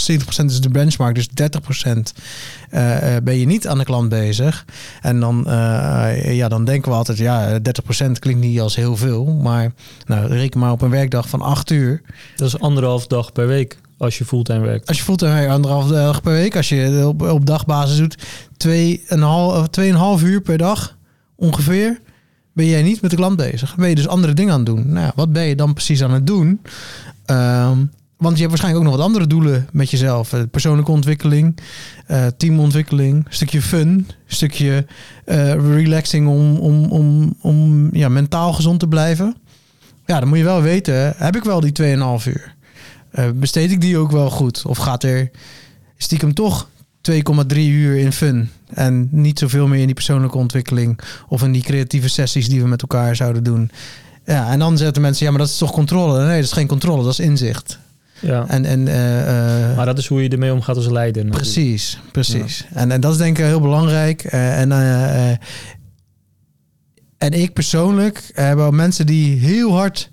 70% 0.00 0.44
is 0.44 0.60
de 0.60 0.68
benchmark, 0.68 1.14
dus 1.14 1.28
30% 1.28 2.12
eh, 2.70 3.16
eh, 3.16 3.22
ben 3.22 3.38
je 3.38 3.46
niet 3.46 3.68
aan 3.68 3.78
de 3.78 3.84
klant 3.84 4.08
bezig. 4.08 4.64
En 5.00 5.20
dan, 5.20 5.46
eh, 5.46 6.36
ja, 6.36 6.48
dan 6.48 6.64
denken 6.64 6.90
we 6.90 6.96
altijd, 6.96 7.18
ja, 7.18 7.58
30% 7.58 8.18
klinkt 8.18 8.40
niet 8.40 8.60
als 8.60 8.76
heel 8.76 8.96
veel. 8.96 9.24
Maar 9.24 9.72
nou, 10.06 10.26
reken 10.26 10.60
maar 10.60 10.72
op 10.72 10.82
een 10.82 10.90
werkdag 10.90 11.28
van 11.28 11.40
8 11.40 11.70
uur. 11.70 12.02
dat 12.36 12.48
is 12.48 12.60
anderhalf 12.60 13.06
dag 13.06 13.32
per 13.32 13.46
week 13.46 13.78
als 13.98 14.18
je 14.18 14.24
fulltime 14.24 14.60
werkt. 14.60 14.88
Als 14.88 15.02
je 15.02 15.26
een 15.26 15.50
anderhalf 15.50 15.88
dag 15.88 16.22
per 16.22 16.32
week, 16.32 16.56
als 16.56 16.68
je 16.68 17.02
op, 17.06 17.22
op 17.22 17.46
dagbasis 17.46 17.96
doet, 17.96 18.16
twee 18.56 19.02
en 19.06 19.16
een 19.16 19.22
half, 19.22 19.68
twee 19.68 19.88
en 19.88 19.94
een 19.94 20.00
half 20.00 20.22
uur 20.22 20.40
per 20.40 20.58
dag 20.58 20.96
ongeveer, 21.36 22.00
ben 22.52 22.66
jij 22.66 22.82
niet 22.82 23.00
met 23.00 23.10
de 23.10 23.16
klant 23.16 23.36
bezig. 23.36 23.76
Ben 23.76 23.88
je 23.88 23.94
dus 23.94 24.08
andere 24.08 24.32
dingen 24.32 24.52
aan 24.52 24.58
het 24.58 24.66
doen. 24.66 24.92
Nou, 24.92 25.12
wat 25.14 25.32
ben 25.32 25.44
je 25.44 25.56
dan 25.56 25.72
precies 25.72 26.02
aan 26.02 26.12
het 26.12 26.26
doen? 26.26 26.60
Ehm, 27.24 27.78
want 28.18 28.34
je 28.34 28.38
hebt 28.38 28.48
waarschijnlijk 28.48 28.84
ook 28.84 28.90
nog 28.90 28.96
wat 28.96 29.06
andere 29.06 29.26
doelen 29.26 29.68
met 29.72 29.90
jezelf. 29.90 30.32
Eh, 30.32 30.42
persoonlijke 30.50 30.90
ontwikkeling, 30.90 31.58
eh, 32.06 32.26
teamontwikkeling, 32.26 33.26
stukje 33.28 33.62
fun, 33.62 34.08
stukje 34.26 34.86
eh, 35.24 35.52
relaxing 35.52 36.28
om, 36.28 36.56
om, 36.56 36.84
om, 36.84 37.34
om 37.40 37.88
ja, 37.92 38.08
mentaal 38.08 38.52
gezond 38.52 38.80
te 38.80 38.88
blijven. 38.88 39.36
Ja, 40.06 40.20
dan 40.20 40.28
moet 40.28 40.38
je 40.38 40.44
wel 40.44 40.62
weten, 40.62 41.14
heb 41.16 41.36
ik 41.36 41.44
wel 41.44 41.60
die 41.60 41.72
2,5 42.20 42.26
uur? 42.26 42.56
Besteed 43.34 43.70
ik 43.70 43.80
die 43.80 43.98
ook 43.98 44.10
wel 44.10 44.30
goed? 44.30 44.62
Of 44.66 44.78
gaat 44.78 45.02
er 45.02 45.30
stiekem 45.96 46.34
toch 46.34 46.68
2,3 47.10 47.56
uur 47.56 47.98
in 47.98 48.12
fun 48.12 48.50
en 48.68 49.08
niet 49.10 49.38
zoveel 49.38 49.66
meer 49.66 49.80
in 49.80 49.86
die 49.86 49.94
persoonlijke 49.94 50.38
ontwikkeling 50.38 51.00
of 51.28 51.42
in 51.42 51.52
die 51.52 51.62
creatieve 51.62 52.08
sessies 52.08 52.48
die 52.48 52.62
we 52.62 52.68
met 52.68 52.82
elkaar 52.82 53.16
zouden 53.16 53.44
doen? 53.44 53.70
Ja, 54.24 54.50
en 54.50 54.58
dan 54.58 54.78
zetten 54.78 55.02
mensen, 55.02 55.24
ja, 55.24 55.30
maar 55.30 55.40
dat 55.40 55.48
is 55.48 55.58
toch 55.58 55.72
controle? 55.72 56.18
Nee, 56.18 56.36
dat 56.36 56.44
is 56.44 56.52
geen 56.52 56.66
controle, 56.66 57.02
dat 57.02 57.12
is 57.12 57.20
inzicht. 57.20 57.78
Ja. 58.20 58.44
En, 58.48 58.64
en, 58.64 58.88
eh, 58.88 59.70
eh, 59.70 59.76
Maar 59.76 59.86
dat 59.86 59.98
is 59.98 60.06
hoe 60.06 60.22
je 60.22 60.28
ermee 60.28 60.52
omgaat 60.52 60.76
als 60.76 60.88
leider. 60.88 61.24
natuurlijk. 61.24 61.52
Precies, 61.52 62.00
precies. 62.12 62.66
En, 62.74 62.90
en 62.90 63.00
dat 63.00 63.12
is 63.12 63.18
denk 63.18 63.38
ik 63.38 63.44
heel 63.44 63.60
belangrijk. 63.60 64.24
Eh, 64.24 64.60
en, 64.60 64.72
en 67.18 67.32
ik 67.32 67.52
persoonlijk 67.52 68.30
heb 68.34 68.56
wel 68.56 68.70
mensen 68.70 69.06
die 69.06 69.38
heel 69.38 69.72
hard 69.72 70.10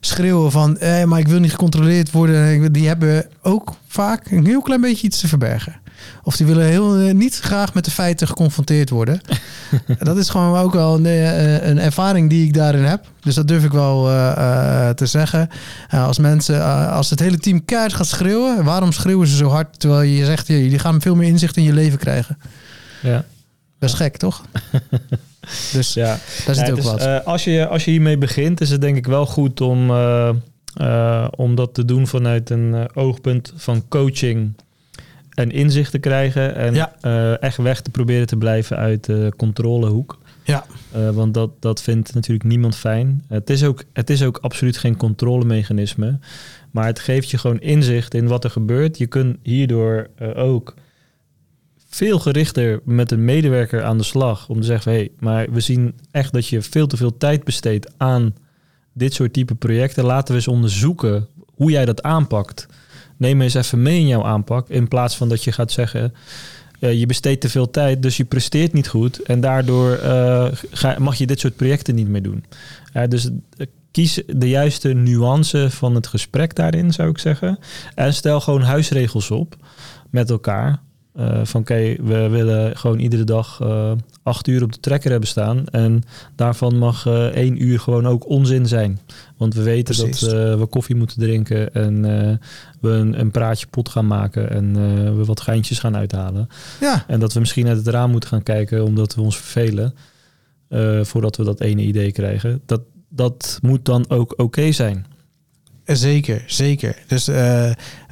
schreeuwen 0.00 0.50
van... 0.50 0.78
Maar 1.04 1.18
ik 1.18 1.28
wil 1.28 1.40
niet 1.40 1.50
gecontroleerd 1.50 2.10
worden. 2.10 2.72
Die 2.72 2.86
hebben 2.86 3.26
ook 3.42 3.74
vaak 3.86 4.30
een 4.30 4.46
heel 4.46 4.62
klein 4.62 4.80
beetje 4.80 5.06
iets 5.06 5.20
te 5.20 5.28
verbergen. 5.28 5.80
Of 6.22 6.36
die 6.36 6.46
willen 6.46 6.64
heel, 6.66 6.96
eh, 6.98 7.14
niet 7.14 7.38
graag 7.38 7.74
met 7.74 7.84
de 7.84 7.90
feiten 7.90 8.26
geconfronteerd 8.26 8.90
worden. 8.90 9.20
dat 9.98 10.16
is 10.16 10.28
gewoon 10.28 10.58
ook 10.58 10.72
wel 10.72 10.94
een, 10.94 11.06
eh, 11.06 11.68
een 11.68 11.78
ervaring 11.78 12.30
die 12.30 12.46
ik 12.46 12.54
daarin 12.54 12.84
heb. 12.84 13.04
Dus 13.20 13.34
dat 13.34 13.48
durf 13.48 13.64
ik 13.64 13.72
wel 13.72 14.08
eh, 14.08 14.30
eh, 14.88 14.94
te 14.94 15.06
zeggen. 15.06 15.48
Eh, 15.88 16.06
als 16.06 16.18
mensen, 16.18 16.56
eh, 16.60 16.92
als 16.92 17.10
het 17.10 17.20
hele 17.20 17.38
team 17.38 17.64
keihard 17.64 17.92
gaat 17.94 18.06
schreeuwen, 18.06 18.64
waarom 18.64 18.92
schreeuwen 18.92 19.26
ze 19.26 19.36
zo 19.36 19.48
hard? 19.48 19.80
Terwijl 19.80 20.02
je 20.02 20.24
zegt, 20.24 20.46
jullie 20.46 20.78
gaan 20.78 21.00
veel 21.00 21.14
meer 21.14 21.28
inzicht 21.28 21.56
in 21.56 21.62
je 21.62 21.72
leven 21.72 21.98
krijgen. 21.98 22.38
Ja. 23.02 23.24
Is 23.80 23.92
gek, 23.94 24.16
toch? 24.16 24.42
dus 25.72 25.94
Ja. 25.94 26.18
daar 26.46 26.54
zit 26.54 26.66
Ja, 26.66 26.72
ook 26.72 26.78
is, 26.78 26.84
wat. 26.84 27.00
eh, 27.00 27.16
als, 27.24 27.44
je, 27.44 27.66
als 27.66 27.84
je 27.84 27.90
hiermee 27.90 28.18
begint, 28.18 28.60
is 28.60 28.70
het 28.70 28.80
denk 28.80 28.96
ik 28.96 29.06
wel 29.06 29.26
goed 29.26 29.60
om, 29.60 29.90
eh, 29.90 30.28
eh, 30.74 31.28
om 31.36 31.54
dat 31.54 31.74
te 31.74 31.84
doen 31.84 32.06
vanuit 32.06 32.50
een 32.50 32.74
eh, 32.74 32.84
oogpunt 32.94 33.52
van 33.56 33.84
coaching 33.88 34.52
en 35.38 35.50
inzicht 35.50 35.90
te 35.90 35.98
krijgen. 35.98 36.54
En 36.54 36.74
Ja. 36.74 36.92
eh, 37.00 37.42
echt 37.42 37.56
weg 37.56 37.80
te 37.80 37.90
proberen 37.90 38.26
te 38.26 38.36
blijven 38.36 38.76
uit 38.76 39.04
de 39.04 39.32
controlehoek. 39.36 40.18
ja, 40.44 40.64
Eh, 40.92 41.10
want 41.10 41.34
dat, 41.34 41.50
dat 41.60 41.82
vindt 41.82 42.14
natuurlijk 42.14 42.48
niemand 42.48 42.76
fijn. 42.76 43.24
Het 43.28 43.50
is, 43.50 43.64
ook, 43.64 43.84
het 43.92 44.10
is 44.10 44.22
ook 44.22 44.38
absoluut 44.40 44.76
geen 44.78 44.96
controlemechanisme. 44.96 46.18
Maar 46.70 46.86
het 46.86 46.98
geeft 46.98 47.30
je 47.30 47.38
gewoon 47.38 47.60
inzicht 47.60 48.14
in 48.14 48.26
wat 48.26 48.44
er 48.44 48.50
gebeurt. 48.50 48.98
Je 48.98 49.06
kunt 49.06 49.36
hierdoor 49.42 50.08
eh, 50.16 50.36
ook 50.36 50.74
veel 51.88 52.18
gerichter 52.18 52.80
met 52.84 53.10
een 53.10 53.24
medewerker 53.24 53.82
aan 53.84 53.98
de 53.98 54.04
slag. 54.04 54.48
Om 54.48 54.60
te 54.60 54.66
zeggen, 54.66 54.92
hé, 54.92 54.98
hey, 54.98 55.10
maar 55.18 55.50
we 55.52 55.60
zien 55.60 55.94
echt 56.10 56.32
dat 56.32 56.46
je 56.48 56.62
veel 56.62 56.86
te 56.86 56.96
veel 56.96 57.16
tijd 57.16 57.44
besteedt 57.44 57.92
aan 57.96 58.34
dit 58.92 59.14
soort 59.14 59.32
type 59.32 59.54
projecten. 59.54 60.04
Laten 60.04 60.28
we 60.28 60.34
eens 60.34 60.48
onderzoeken 60.48 61.26
hoe 61.54 61.70
jij 61.70 61.84
dat 61.84 62.02
aanpakt. 62.02 62.66
Neem 63.18 63.40
eens 63.40 63.54
even 63.54 63.82
mee 63.82 63.98
in 63.98 64.06
jouw 64.06 64.24
aanpak. 64.24 64.68
In 64.68 64.88
plaats 64.88 65.16
van 65.16 65.28
dat 65.28 65.44
je 65.44 65.52
gaat 65.52 65.72
zeggen, 65.72 66.14
eh, 66.80 66.98
je 66.98 67.06
besteedt 67.06 67.40
te 67.40 67.48
veel 67.48 67.70
tijd, 67.70 68.02
dus 68.02 68.16
je 68.16 68.24
presteert 68.24 68.72
niet 68.72 68.88
goed. 68.88 69.22
En 69.22 69.40
daardoor 69.40 69.92
eh, 69.92 70.98
mag 70.98 71.16
je 71.16 71.26
dit 71.26 71.40
soort 71.40 71.56
projecten 71.56 71.94
niet 71.94 72.08
meer 72.08 72.22
doen. 72.22 72.44
Eh, 72.92 73.08
dus 73.08 73.30
kies 73.90 74.22
de 74.26 74.48
juiste 74.48 74.88
nuance 74.88 75.70
van 75.70 75.94
het 75.94 76.06
gesprek 76.06 76.54
daarin, 76.54 76.92
zou 76.92 77.08
ik 77.08 77.18
zeggen. 77.18 77.58
En 77.94 78.14
stel 78.14 78.40
gewoon 78.40 78.62
huisregels 78.62 79.30
op 79.30 79.56
met 80.10 80.30
elkaar. 80.30 80.80
Eh, 81.18 81.40
van 81.42 81.60
oké, 81.60 81.96
we 82.02 82.28
willen 82.28 82.76
gewoon 82.76 82.98
iedere 82.98 83.24
dag 83.24 83.58
eh, 83.60 83.92
acht 84.22 84.46
uur 84.46 84.62
op 84.62 84.72
de 84.72 84.80
trekker 84.80 85.10
hebben 85.10 85.28
staan. 85.28 85.66
En 85.66 86.02
daarvan 86.36 86.78
mag 86.78 87.06
eh, 87.06 87.24
één 87.24 87.62
uur 87.62 87.80
gewoon 87.80 88.06
ook 88.06 88.28
onzin 88.28 88.66
zijn. 88.66 88.98
Want 89.36 89.54
we 89.54 89.62
weten 89.62 89.94
Precies. 89.94 90.20
dat 90.20 90.58
we 90.58 90.66
koffie 90.66 90.96
moeten 90.96 91.18
drinken 91.18 91.74
en 91.74 92.02
we 92.80 92.88
een, 92.90 93.20
een 93.20 93.30
praatje 93.30 93.66
pot 93.66 93.88
gaan 93.88 94.06
maken 94.06 94.50
en 94.50 94.72
we 95.16 95.24
wat 95.24 95.40
geintjes 95.40 95.78
gaan 95.78 95.96
uithalen. 95.96 96.48
ja, 96.80 97.04
En 97.06 97.20
dat 97.20 97.32
we 97.32 97.40
misschien 97.40 97.68
uit 97.68 97.76
het 97.76 97.86
raam 97.86 98.10
moeten 98.10 98.28
gaan 98.28 98.42
kijken 98.42 98.84
omdat 98.84 99.14
we 99.14 99.20
ons 99.20 99.36
vervelen. 99.36 99.94
voordat 101.06 101.36
we 101.36 101.44
dat 101.44 101.60
ene 101.60 101.82
idee 101.82 102.12
krijgen. 102.12 102.60
Dat, 102.66 102.80
dat 103.08 103.58
moet 103.62 103.84
dan 103.84 104.04
ook 104.08 104.34
oké 104.36 104.72
zijn. 104.72 105.06
zeker, 105.84 106.44
zeker. 106.46 106.96
Dus 107.06 107.26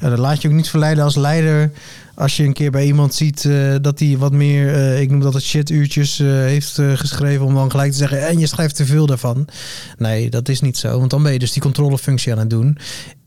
laat 0.01 0.43
je 0.43 0.49
ook 0.49 0.55
niet 0.55 0.71
verleiden 0.71 1.05
als 1.05 1.17
leider... 1.17 1.73
als 2.17 2.37
je 2.37 2.43
een 2.43 2.53
keer 2.53 2.71
bij 2.71 2.87
iemand 2.87 3.15
ziet 3.15 3.45
eh, 3.45 3.75
dat 3.81 3.99
hij 3.99 4.17
wat 4.19 4.33
meer... 4.33 4.75
eh, 4.75 5.01
ik 5.01 5.11
noem 5.11 5.21
dat 5.21 5.35
het 5.35 5.43
shituurtjes 5.43 6.21
uh, 6.21 6.29
heeft 6.29 6.79
uh, 6.79 6.97
geschreven... 6.97 7.47
om 7.47 7.55
dan 7.55 7.71
gelijk 7.71 7.91
te 7.91 7.97
zeggen... 7.97 8.27
en 8.27 8.39
je 8.39 8.47
schrijft 8.47 8.77
te 8.77 8.87
veel 8.87 9.07
daarvan. 9.07 9.49
Nee, 9.99 10.31
dat 10.31 10.49
is 10.49 10.61
niet 10.61 10.77
zo. 10.77 10.99
Want 10.99 11.11
dan 11.11 11.23
ben 11.23 11.33
je 11.33 11.39
dus 11.39 11.53
die 11.53 11.63
controlefunctie 11.63 12.33
aan 12.33 12.39
het 12.39 12.51
doen. 12.51 12.79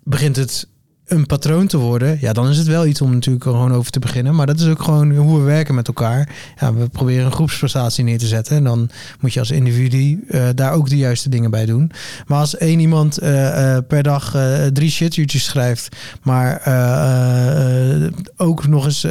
Begint 0.04 0.36
het 0.36 0.68
een 1.10 1.26
patroon 1.26 1.68
te 1.68 1.78
worden, 1.78 2.18
ja, 2.22 2.34
dan 2.34 2.50
is 2.50 2.58
het 2.58 2.68
wel 2.68 2.86
iets 2.86 3.02
om 3.02 3.14
natuurlijk 3.14 3.44
gewoon 3.44 3.74
over 3.74 3.92
te 3.92 4.00
beginnen. 4.00 4.36
Maar 4.36 4.46
dat 4.46 4.60
is 4.60 4.68
ook 4.68 4.82
gewoon 4.82 5.16
hoe 5.16 5.38
we 5.38 5.44
werken 5.44 5.76
met 5.76 5.88
elkaar. 5.88 6.30
Ja, 6.60 6.74
we 6.74 6.90
proberen 6.90 7.26
een 7.26 7.32
groepsprestatie 7.32 8.04
neer 8.04 8.18
te 8.18 8.28
zetten. 8.28 8.58
En 8.58 8.64
dan 8.64 8.90
moet 9.20 9.34
je 9.34 9.40
als 9.40 9.52
individu 9.52 10.24
uh, 10.28 10.48
daar 10.56 10.74
ook 10.74 10.90
de 10.90 10.98
juiste 10.98 11.30
dingen 11.30 11.52
bij 11.52 11.66
doen. 11.66 11.92
Maar 12.28 12.40
als 12.40 12.58
één 12.58 12.80
iemand 12.80 13.24
uh, 13.24 13.30
uh, 13.30 13.78
per 13.88 14.04
dag 14.04 14.36
drie 14.74 14.90
shituurtjes 14.90 15.44
schrijft, 15.44 15.96
maar 16.24 16.62
ook 18.38 18.68
nog 18.68 18.86
eens 18.86 19.06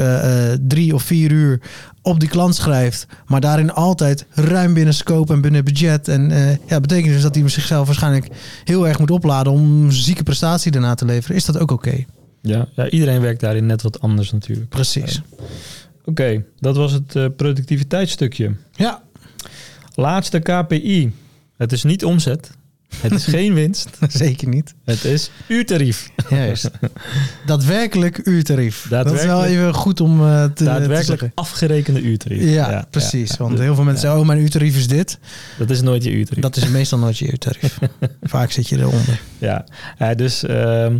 drie 0.68 0.94
of 0.94 1.03
vier 1.03 1.30
uur 1.30 1.61
op 2.03 2.20
die 2.20 2.28
klant 2.28 2.55
schrijft, 2.55 3.07
maar 3.26 3.40
daarin 3.40 3.72
altijd 3.72 4.26
ruim 4.30 4.74
binnen 4.74 4.94
scope 4.94 5.32
en 5.32 5.40
binnen 5.40 5.64
budget. 5.64 6.09
En 6.09 6.30
uh, 6.30 6.57
ja, 6.66 6.80
betekent 6.80 7.12
dus 7.12 7.22
dat 7.22 7.34
hij 7.34 7.49
zichzelf 7.49 7.86
waarschijnlijk 7.86 8.28
heel 8.64 8.88
erg 8.88 8.99
moet 8.99 9.11
opladen 9.11 9.53
om 9.53 9.90
zieke 9.90 10.22
prestatie 10.22 10.70
daarna 10.70 10.94
te 10.94 11.05
leveren. 11.05 11.36
Is 11.36 11.44
dat 11.44 11.59
ook 11.59 11.70
oké? 11.70 11.88
Okay? 11.88 12.07
Ja, 12.42 12.68
ja, 12.74 12.90
iedereen 12.90 13.20
werkt 13.20 13.40
daarin 13.40 13.66
net 13.66 13.82
wat 13.82 14.01
anders 14.01 14.32
natuurlijk. 14.32 14.68
Precies. 14.68 15.14
Ja. 15.14 15.44
Oké, 16.01 16.11
okay, 16.11 16.44
dat 16.59 16.76
was 16.76 16.92
het 16.92 17.14
uh, 17.14 17.26
productiviteitsstukje. 17.36 18.53
Ja. 18.72 19.03
Laatste 19.94 20.38
KPI. 20.38 21.12
Het 21.57 21.72
is 21.72 21.82
niet 21.82 22.05
omzet. 22.05 22.51
Het 22.97 23.12
is 23.12 23.24
geen 23.24 23.55
winst. 23.55 23.89
Zeker 24.09 24.49
niet. 24.49 24.74
Het 24.84 25.05
is 25.05 25.30
uurtarief. 25.49 26.11
Juist. 26.30 26.70
Daadwerkelijk 27.47 28.20
uurtarief. 28.24 28.86
Dat 28.89 29.07
is 29.07 29.12
wel 29.12 29.20
Daadwerkelijk- 29.26 29.61
even 29.61 29.74
goed 29.74 30.01
om 30.01 30.20
eh, 30.20 30.45
te, 30.45 30.64
Daadwerkelijk 30.64 31.30
afgerekende 31.34 32.01
uurtarief. 32.01 32.43
Ja, 32.55 32.86
precies. 32.91 33.30
ja. 33.30 33.36
Want 33.39 33.59
heel 33.59 33.74
veel 33.74 33.84
mensen 33.84 34.03
zeggen, 34.03 34.20
oh, 34.20 34.26
mijn 34.26 34.39
uurtarief 34.41 34.76
is 34.76 34.86
dit. 34.89 35.18
Dat 35.59 35.70
is 35.70 35.80
nooit 35.80 36.05
je 36.05 36.11
uurtarief. 36.12 36.43
Dat 36.43 36.57
is 36.57 36.68
meestal 36.68 36.99
nooit 36.99 37.18
je 37.18 37.30
uurtarief. 37.30 37.78
Vaak 38.22 38.51
zit 38.51 38.68
je 38.68 38.76
eronder. 38.78 39.20
Ja, 39.39 39.64
Ja, 39.99 40.14
dus 40.14 40.43
ehm, 40.45 40.99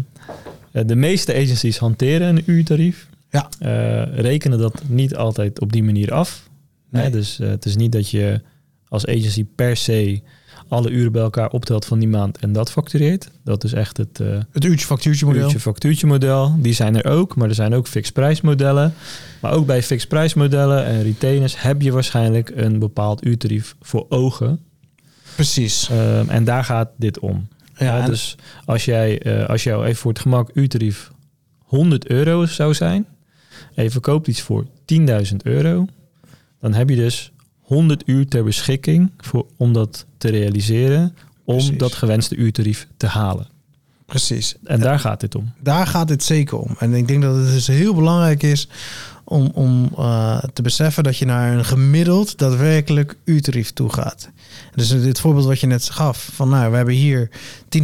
de 0.72 0.97
meeste 0.97 1.34
agencies 1.34 1.78
hanteren 1.78 2.28
een 2.36 2.43
uurtarief. 2.47 3.07
Ja. 3.30 3.49
Eh, 3.59 4.18
rekenen 4.20 4.59
dat 4.59 4.82
niet 4.86 5.14
altijd 5.16 5.61
op 5.61 5.72
die 5.72 5.82
manier 5.82 6.12
af. 6.12 6.49
Nee. 6.91 7.11
Dus 7.11 7.41
eh, 7.41 7.49
het 7.49 7.64
is 7.64 7.76
niet 7.76 7.93
dat 7.93 8.11
je 8.11 8.41
als 8.89 9.07
agency 9.07 9.45
per 9.55 9.76
se 9.76 10.20
alle 10.68 10.90
uren 10.90 11.12
bij 11.12 11.22
elkaar 11.22 11.50
optelt 11.50 11.84
van 11.84 11.98
die 11.98 12.08
maand 12.08 12.38
en 12.38 12.52
dat 12.52 12.70
factureert. 12.70 13.30
Dat 13.44 13.64
is 13.64 13.72
echt 13.72 13.96
het 13.96 14.20
eh 14.20 14.38
Het 14.50 14.64
uurtje-factuurtje 14.64 15.26
model. 15.26 15.42
uurtje 15.42 15.60
factuurtje 15.60 16.06
model. 16.06 16.56
Die 16.58 16.72
zijn 16.72 17.02
er 17.02 17.10
ook, 17.10 17.36
maar 17.36 17.48
er 17.48 17.54
zijn 17.54 17.74
ook 17.74 17.86
fixed 17.86 18.14
prijsmodellen. 18.14 18.94
Maar 19.40 19.52
ook 19.52 19.66
bij 19.66 19.82
fixed 19.82 20.08
prijsmodellen 20.08 20.84
en 20.84 21.02
retainers 21.02 21.60
heb 21.60 21.82
je 21.82 21.92
waarschijnlijk 21.92 22.52
een 22.54 22.78
bepaald 22.78 23.26
uurtarief 23.26 23.74
voor 23.80 24.06
ogen. 24.08 24.60
Precies. 25.34 25.88
Ehm, 25.90 26.28
en 26.28 26.44
daar 26.44 26.64
gaat 26.64 26.88
dit 26.96 27.18
om. 27.18 27.48
Ja, 27.76 28.06
dus 28.06 28.36
als 28.64 28.84
jij, 28.84 29.22
eh, 29.22 29.48
als 29.48 29.62
jou 29.62 29.84
even 29.84 29.96
voor 29.96 30.12
het 30.12 30.20
gemak 30.20 30.50
uurtarief 30.54 31.10
100 31.58 32.06
euro 32.06 32.46
zou 32.46 32.74
zijn, 32.74 33.06
en 33.74 33.84
je 33.84 33.90
verkoopt 33.90 34.26
iets 34.26 34.40
voor 34.40 34.66
10.000 34.84 35.44
euro, 35.44 35.86
dan 36.60 36.74
heb 36.74 36.88
je 36.88 36.96
dus 36.96 37.32
100 37.68 38.02
uur 38.06 38.28
ter 38.28 38.44
beschikking 38.44 39.10
voor, 39.18 39.46
om 39.56 39.72
dat 39.72 40.06
te 40.18 40.28
realiseren, 40.28 41.14
om 41.44 41.56
Precies. 41.56 41.78
dat 41.78 41.94
gewenste 41.94 42.36
uurtarief 42.36 42.86
te 42.96 43.06
halen. 43.06 43.46
Precies. 44.06 44.54
En 44.64 44.80
daar 44.80 44.98
gaat 44.98 45.20
dit 45.20 45.34
om. 45.34 45.52
Daar 45.60 45.86
gaat 45.86 46.08
het 46.08 46.22
zeker 46.22 46.58
om. 46.58 46.74
En 46.78 46.94
ik 46.94 47.08
denk 47.08 47.22
dat 47.22 47.36
het 47.36 47.46
dus 47.46 47.66
heel 47.66 47.94
belangrijk 47.94 48.42
is 48.42 48.68
om, 49.24 49.50
om 49.54 49.90
eh, 49.96 50.42
te 50.52 50.62
beseffen 50.62 51.04
dat 51.04 51.16
je 51.16 51.24
naar 51.24 51.52
een 51.52 51.64
gemiddeld 51.64 52.38
daadwerkelijk 52.38 53.16
uurtarief 53.24 53.72
toe 53.72 53.92
gaat. 53.92 54.30
Dus 54.74 54.88
dit 54.88 55.20
voorbeeld 55.20 55.46
wat 55.46 55.60
je 55.60 55.66
net 55.66 55.90
gaf, 55.90 56.30
van 56.32 56.48
nou, 56.48 56.70
we 56.70 56.76
hebben 56.76 56.94
hier 56.94 57.30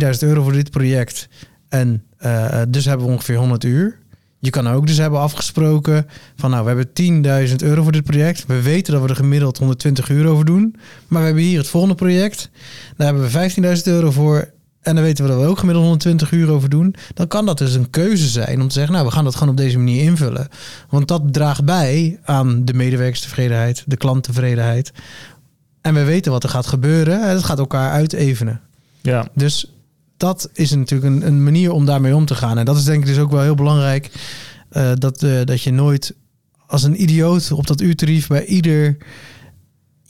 10.000 0.03 0.09
euro 0.19 0.43
voor 0.43 0.53
dit 0.53 0.71
project 0.71 1.29
en 1.69 2.03
eh, 2.17 2.63
dus 2.69 2.85
hebben 2.85 3.07
we 3.07 3.13
ongeveer 3.13 3.37
100 3.37 3.65
uur. 3.65 3.99
Je 4.45 4.51
kan 4.51 4.69
ook 4.69 4.87
dus 4.87 4.99
hebben 4.99 5.21
afgesproken 5.21 6.07
van 6.37 6.51
nou, 6.51 6.63
we 6.63 6.69
hebben 6.69 7.49
10.000 7.49 7.57
euro 7.57 7.83
voor 7.83 7.93
dit 7.93 8.05
project. 8.05 8.47
We 8.47 8.63
weten 8.63 8.93
dat 8.93 9.03
we 9.03 9.09
er 9.09 9.17
gemiddeld 9.17 9.59
120 9.59 10.09
uur 10.09 10.27
over 10.27 10.45
doen. 10.45 10.77
Maar 11.09 11.21
we 11.21 11.27
hebben 11.27 11.45
hier 11.45 11.59
het 11.59 11.69
volgende 11.69 11.95
project. 11.95 12.51
Daar 12.97 13.07
hebben 13.07 13.31
we 13.31 13.77
15.000 13.77 13.83
euro 13.85 14.11
voor. 14.11 14.51
En 14.81 14.95
dan 14.95 15.05
weten 15.05 15.25
we 15.25 15.31
dat 15.31 15.41
we 15.41 15.47
ook 15.47 15.59
gemiddeld 15.59 15.85
120 15.85 16.31
uur 16.31 16.51
over 16.51 16.69
doen. 16.69 16.95
Dan 17.15 17.27
kan 17.27 17.47
dat 17.47 17.59
dus 17.59 17.75
een 17.75 17.91
keuze 17.91 18.29
zijn 18.29 18.61
om 18.61 18.69
te 18.69 18.75
zeggen, 18.75 18.93
nou, 18.93 19.07
we 19.07 19.13
gaan 19.13 19.25
dat 19.25 19.35
gewoon 19.35 19.49
op 19.49 19.57
deze 19.57 19.79
manier 19.79 20.03
invullen. 20.03 20.49
Want 20.89 21.09
dat 21.09 21.23
draagt 21.33 21.65
bij 21.65 22.19
aan 22.25 22.65
de 22.65 22.75
medewerkerstevredenheid, 22.75 23.83
de 23.87 23.97
klanttevredenheid. 23.97 24.93
En 25.81 25.95
we 25.95 26.05
weten 26.05 26.33
wat 26.33 26.43
er 26.43 26.49
gaat 26.49 26.67
gebeuren. 26.67 27.23
En 27.23 27.29
het 27.29 27.45
gaat 27.45 27.59
elkaar 27.59 27.91
uitevenen. 27.91 28.61
Ja, 29.01 29.29
Dus 29.35 29.74
dat 30.25 30.51
is 30.53 30.71
natuurlijk 30.75 31.15
een, 31.15 31.27
een 31.27 31.43
manier 31.43 31.73
om 31.73 31.85
daarmee 31.87 32.17
om 32.17 32.27
te 32.27 32.35
gaan. 32.35 32.59
En 32.59 32.65
dat 32.65 32.77
is 32.77 32.85
denk 32.85 33.01
ik 33.01 33.07
dus 33.07 33.19
ook 33.19 33.31
wel 33.31 33.43
heel 33.43 33.55
belangrijk. 33.55 34.11
eh, 34.69 34.93
dat, 34.95 35.23
eh, 35.23 35.45
dat 35.45 35.63
je 35.63 35.73
nooit 35.73 36.15
als 36.67 36.83
een 36.83 37.03
idioot 37.03 37.53
op 37.53 37.67
dat 37.67 37.81
uurtarief 37.81 38.27
bij 38.27 38.45
ieder, 38.45 38.97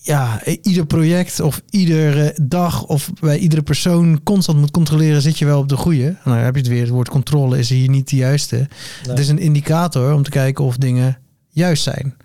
ja, 0.00 0.42
ieder 0.62 0.86
project 0.86 1.40
of 1.40 1.62
iedere 1.70 2.36
dag 2.42 2.84
of 2.84 3.10
bij 3.20 3.38
iedere 3.38 3.62
persoon 3.62 4.22
constant 4.22 4.58
moet 4.58 4.70
controleren, 4.70 5.22
zit 5.22 5.38
je 5.38 5.44
wel 5.44 5.58
op 5.58 5.68
de 5.68 5.76
goede. 5.76 6.02
Nou, 6.04 6.16
dan 6.24 6.36
heb 6.36 6.54
je 6.54 6.60
het 6.60 6.70
weer, 6.70 6.80
het 6.80 6.90
woord 6.90 7.08
controle 7.08 7.58
is 7.58 7.68
hier 7.68 7.88
niet 7.88 8.08
de 8.08 8.16
juiste. 8.16 8.68
Het 9.08 9.18
is 9.18 9.28
een 9.28 9.38
indicator 9.38 10.14
om 10.14 10.22
te 10.22 10.30
kijken 10.30 10.64
of 10.64 10.76
dingen 10.76 11.18
juist 11.48 11.82
zijn. 11.82 12.16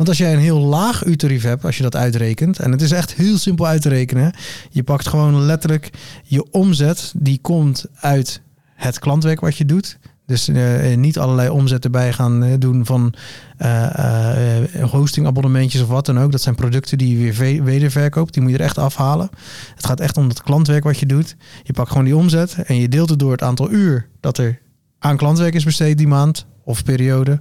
Want 0.00 0.12
als 0.12 0.20
jij 0.20 0.32
een 0.32 0.40
heel 0.40 0.58
laag 0.60 1.04
uurtarief 1.04 1.42
hebt, 1.42 1.64
als 1.64 1.76
je 1.76 1.82
dat 1.82 1.96
uitrekent, 1.96 2.58
en 2.58 2.72
het 2.72 2.82
is 2.82 2.90
echt 2.90 3.14
heel 3.14 3.38
simpel 3.38 3.66
uit 3.66 3.82
te 3.82 3.88
rekenen, 3.88 4.32
je 4.70 4.82
pakt 4.82 5.08
gewoon 5.08 5.40
letterlijk 5.40 5.90
je 6.24 6.50
omzet, 6.50 7.12
die 7.16 7.38
komt 7.40 7.86
uit 7.94 8.42
het 8.74 8.98
klantwerk 8.98 9.40
wat 9.40 9.56
je 9.56 9.64
doet. 9.64 9.98
Dus 10.26 10.48
eh, 10.48 10.96
niet 10.96 11.18
allerlei 11.18 11.48
omzet 11.48 11.84
erbij 11.84 12.12
gaan 12.12 12.42
eh, 12.44 12.52
doen 12.58 12.86
van 12.86 13.14
eh, 13.56 14.56
eh, 14.58 14.90
hostingabonnementjes 14.90 15.82
of 15.82 15.88
wat 15.88 16.06
dan 16.06 16.18
ook. 16.18 16.32
Dat 16.32 16.40
zijn 16.40 16.54
producten 16.54 16.98
die 16.98 17.12
je 17.12 17.22
weer 17.22 17.34
ve- 17.34 17.62
wederverkoopt. 17.62 18.32
Die 18.34 18.42
moet 18.42 18.52
je 18.52 18.58
er 18.58 18.64
echt 18.64 18.78
afhalen. 18.78 19.30
Het 19.74 19.86
gaat 19.86 20.00
echt 20.00 20.16
om 20.16 20.28
het 20.28 20.42
klantwerk 20.42 20.84
wat 20.84 20.98
je 20.98 21.06
doet. 21.06 21.36
Je 21.62 21.72
pakt 21.72 21.88
gewoon 21.90 22.04
die 22.04 22.16
omzet 22.16 22.54
en 22.64 22.76
je 22.76 22.88
deelt 22.88 23.10
het 23.10 23.18
door 23.18 23.32
het 23.32 23.42
aantal 23.42 23.70
uur 23.70 24.08
dat 24.20 24.38
er 24.38 24.60
aan 24.98 25.16
klantwerk 25.16 25.54
is 25.54 25.64
besteed 25.64 25.98
die 25.98 26.08
maand 26.08 26.46
of 26.64 26.84
periode. 26.84 27.40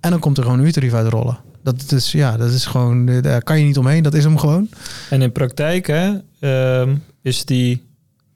En 0.00 0.10
dan 0.10 0.20
komt 0.20 0.36
er 0.38 0.42
gewoon 0.42 0.58
een 0.58 0.64
uurtarief 0.66 0.92
uit 0.92 1.08
rollen. 1.08 1.48
Dat 1.62 1.92
is, 1.92 2.12
ja, 2.12 2.36
dat 2.36 2.50
is 2.50 2.66
gewoon, 2.66 3.08
eh, 3.08 3.22
daar 3.22 3.42
kan 3.42 3.58
je 3.58 3.64
niet 3.64 3.78
omheen. 3.78 4.02
Dat 4.02 4.14
is 4.14 4.24
hem 4.24 4.38
gewoon. 4.38 4.68
en 5.10 5.22
in 5.22 5.32
praktijk 5.32 5.86
hè, 5.86 6.12
ehm, 6.40 6.96
is 7.22 7.44
die, 7.44 7.82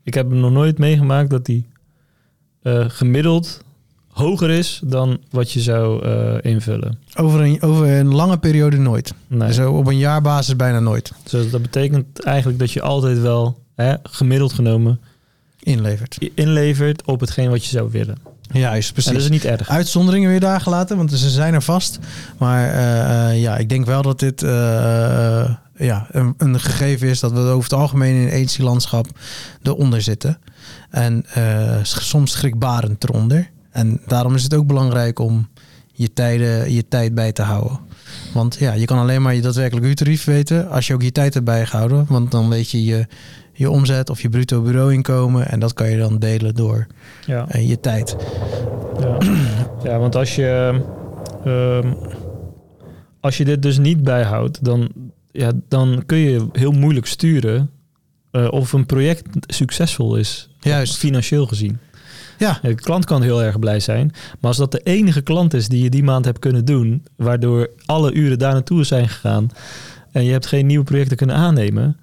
ik 0.03 0.15
heb 0.15 0.31
hem 0.31 0.41
nog 0.41 0.51
nooit 0.51 0.79
meegemaakt 0.79 1.31
dat 1.31 1.45
die 1.45 1.67
eh, 2.63 2.85
gemiddeld 2.89 3.65
hoger 4.09 4.51
is 4.51 4.81
dan 4.85 5.19
wat 5.31 5.53
je 5.53 5.61
zou 5.61 6.05
eh, 6.05 6.53
invullen. 6.53 6.99
Over 7.17 7.41
een, 7.41 7.63
over 7.63 7.89
een 7.89 8.15
lange 8.15 8.39
periode 8.39 8.77
nooit. 8.77 9.15
Nee. 9.27 9.53
Zo 9.53 9.73
op 9.73 9.87
een 9.87 9.99
jaarbasis 9.99 10.57
bijna 10.57 10.81
nooit 10.81 11.13
Dus 11.31 11.51
dat 11.51 11.63
betekent 11.63 12.21
eigenlijk 12.21 12.59
dat 12.59 12.73
je 12.73 12.83
altijd 12.83 13.21
wel 13.21 13.59
hè, 13.75 13.95
gemiddeld 14.03 14.53
genomen 14.53 15.01
inlevert. 15.59 16.19
inlevert 16.35 17.05
op 17.05 17.21
hetgeen 17.21 17.51
wat 17.51 17.65
je 17.65 17.71
zou 17.71 17.91
willen. 17.91 18.34
Juist, 18.59 18.89
En 18.89 18.93
precies. 18.93 19.13
dat 19.13 19.23
is 19.23 19.29
niet 19.29 19.45
erg. 19.45 19.69
Uitzonderingen 19.69 20.31
weer 20.31 20.41
daar 20.41 20.61
gelaten, 20.61 20.97
want 20.97 21.13
ze 21.13 21.31
zijn 21.31 21.55
er 21.55 21.63
vast. 21.63 21.99
Maar 22.39 22.69
eh, 22.69 23.31
eh, 23.31 23.41
ja, 23.41 23.57
ik 23.57 23.69
denk 23.69 23.87
wel 23.87 24.03
dat 24.03 24.19
dit 24.19 24.43
eh, 24.43 25.51
ja, 25.77 26.07
een, 26.11 26.35
een 26.39 26.61
gegeven 26.61 27.09
is 27.09 27.21
dat 27.21 27.33
we 27.33 27.39
over 27.39 27.71
het 27.71 27.81
algemeen 27.81 28.31
in 28.31 28.41
het 28.41 28.59
landschap 28.59 29.07
eronder 29.63 30.03
zitten. 30.03 30.39
En 30.91 31.25
soms 31.83 32.33
schrikbarend 32.33 33.05
eronder. 33.05 33.51
En 33.71 34.01
daarom 34.07 34.35
is 34.35 34.43
het 34.43 34.55
ook 34.55 34.67
belangrijk 34.67 35.19
om 35.19 35.49
je, 35.93 36.13
tijden, 36.13 36.73
je 36.73 36.89
tijd 36.89 37.15
bij 37.15 37.33
te 37.33 37.43
houden. 37.43 37.79
Want 38.33 38.57
ja, 38.59 38.73
je 38.73 38.85
kan 38.85 38.99
alleen 38.99 39.23
maar 39.23 39.35
je 39.35 39.41
daadwerkelijk 39.41 39.87
uurtarief 39.87 40.25
weten 40.25 40.71
als 40.71 40.87
je 40.87 40.95
ook 40.95 41.03
je 41.03 41.13
tijd 41.13 41.35
hebt 41.35 41.47
bijgehouden. 41.47 42.07
Want 42.09 42.31
dan 42.31 42.49
weet 42.49 42.71
je 42.71 42.85
je, 42.85 43.07
je 43.55 43.71
omzet 43.71 44.11
of 44.11 44.21
je 44.21 44.29
bruto 44.29 44.61
bureauinkomen. 44.63 45.49
En 45.49 45.59
dat 45.61 45.73
kan 45.73 45.91
je 45.91 45.99
dan 45.99 46.19
delen 46.19 46.55
door 46.55 46.87
Ja. 47.27 47.47
eh, 47.49 47.69
je 47.69 47.81
tijd. 47.81 48.17
Ja, 49.01 49.17
ja 49.83 49.99
want 49.99 50.15
als 50.17 50.35
je, 50.35 50.81
ehm, 51.45 51.93
als 53.21 53.37
je 53.37 53.45
dit 53.45 53.63
dus 53.63 53.79
niet 53.79 54.03
bijhoudt, 54.05 54.65
dan, 54.65 54.89
ja, 55.33 55.53
dan 55.69 56.03
kun 56.07 56.19
je 56.19 56.47
heel 56.53 56.73
moeilijk 56.73 57.07
sturen 57.07 57.71
eh, 58.31 58.47
of 58.51 58.73
een 58.73 58.87
project 58.87 59.27
succesvol 59.55 60.17
is. 60.17 60.49
Juist. 60.61 60.97
Financieel 60.97 61.47
gezien. 61.47 61.79
Ja. 62.39 62.59
De 62.63 62.75
klant 62.75 63.05
kan 63.05 63.23
heel 63.23 63.43
erg 63.43 63.59
blij 63.59 63.81
zijn. 63.81 64.11
Maar 64.13 64.49
als 64.51 64.57
dat 64.57 64.73
de 64.73 64.81
enige 64.83 65.21
klant 65.23 65.55
is 65.55 65.69
die 65.69 65.83
je 65.83 65.91
die 65.91 66.03
maand 66.03 66.25
hebt 66.25 66.39
kunnen 66.39 66.65
doen, 66.65 67.05
waardoor 67.17 67.71
alle 67.87 68.13
uren 68.13 68.39
daar 68.39 68.53
naartoe 68.53 68.85
zijn 68.85 69.09
gegaan 69.09 69.49
en 70.13 70.25
je 70.25 70.33
hebt 70.33 70.47
geen 70.47 70.67
nieuwe 70.67 70.85
projecten 70.85 71.17
kunnen 71.17 71.37
aannemen, 71.37 71.97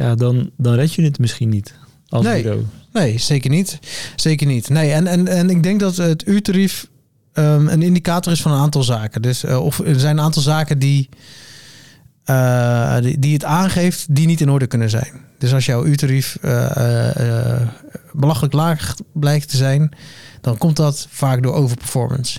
ja, 0.00 0.14
dan, 0.14 0.50
dan 0.56 0.74
red 0.74 0.94
je 0.94 1.02
het 1.02 1.18
misschien 1.18 1.48
niet 1.48 1.74
als 2.08 2.24
Nee. 2.24 2.42
bureau. 2.42 2.64
Nee, 2.92 3.18
zeker 3.18 3.50
niet. 3.50 3.78
Zeker 4.16 4.46
niet. 4.46 4.68
Nee, 4.68 4.92
en, 4.92 5.06
en, 5.06 5.28
en 5.28 5.50
ik 5.50 5.62
denk 5.62 5.80
dat 5.80 5.96
het 5.96 6.26
uurtarief 6.26 6.86
ehm, 7.32 7.66
een 7.68 7.82
indicator 7.82 8.32
is 8.32 8.42
van 8.42 8.52
een 8.52 8.58
aantal 8.58 8.82
zaken. 8.82 9.22
Dus, 9.22 9.44
eh, 9.44 9.64
of 9.64 9.78
er 9.78 10.00
zijn 10.00 10.18
een 10.18 10.24
aantal 10.24 10.42
zaken 10.42 10.78
die, 10.78 11.08
eh, 12.24 12.98
die, 13.00 13.18
die 13.18 13.32
het 13.32 13.44
aangeeft 13.44 14.14
die 14.14 14.26
niet 14.26 14.40
in 14.40 14.50
orde 14.50 14.66
kunnen 14.66 14.90
zijn. 14.90 15.12
Dus 15.38 15.52
als 15.54 15.66
jouw 15.66 15.84
uurtarief 15.84 16.38
eh, 16.40 16.76
eh, 16.76 17.60
eh, 17.60 17.68
belachelijk 18.12 18.54
laag 18.54 18.94
blijkt 19.12 19.48
te 19.50 19.56
zijn, 19.56 19.90
dan 20.40 20.58
komt 20.58 20.76
dat 20.76 21.06
vaak 21.10 21.42
door 21.42 21.54
overperformance. 21.54 22.38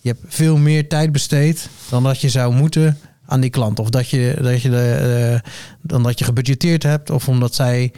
Je 0.00 0.08
hebt 0.08 0.34
veel 0.34 0.56
meer 0.56 0.88
tijd 0.88 1.12
besteed 1.12 1.68
dan 1.90 2.02
dat 2.02 2.20
je 2.20 2.28
zou 2.28 2.54
moeten 2.54 2.98
aan 3.30 3.40
die 3.40 3.50
klant. 3.50 3.78
Of 3.78 3.90
dat 3.90 4.08
je, 4.08 4.38
dat 4.42 4.62
je 4.62 4.70
de, 4.70 5.40
eh, 5.42 5.50
dan 5.82 6.02
dat 6.02 6.18
je 6.18 6.24
gebudgeteerd 6.24 6.82
hebt. 6.82 7.10
Of 7.10 7.28
omdat 7.28 7.54
zij 7.54 7.92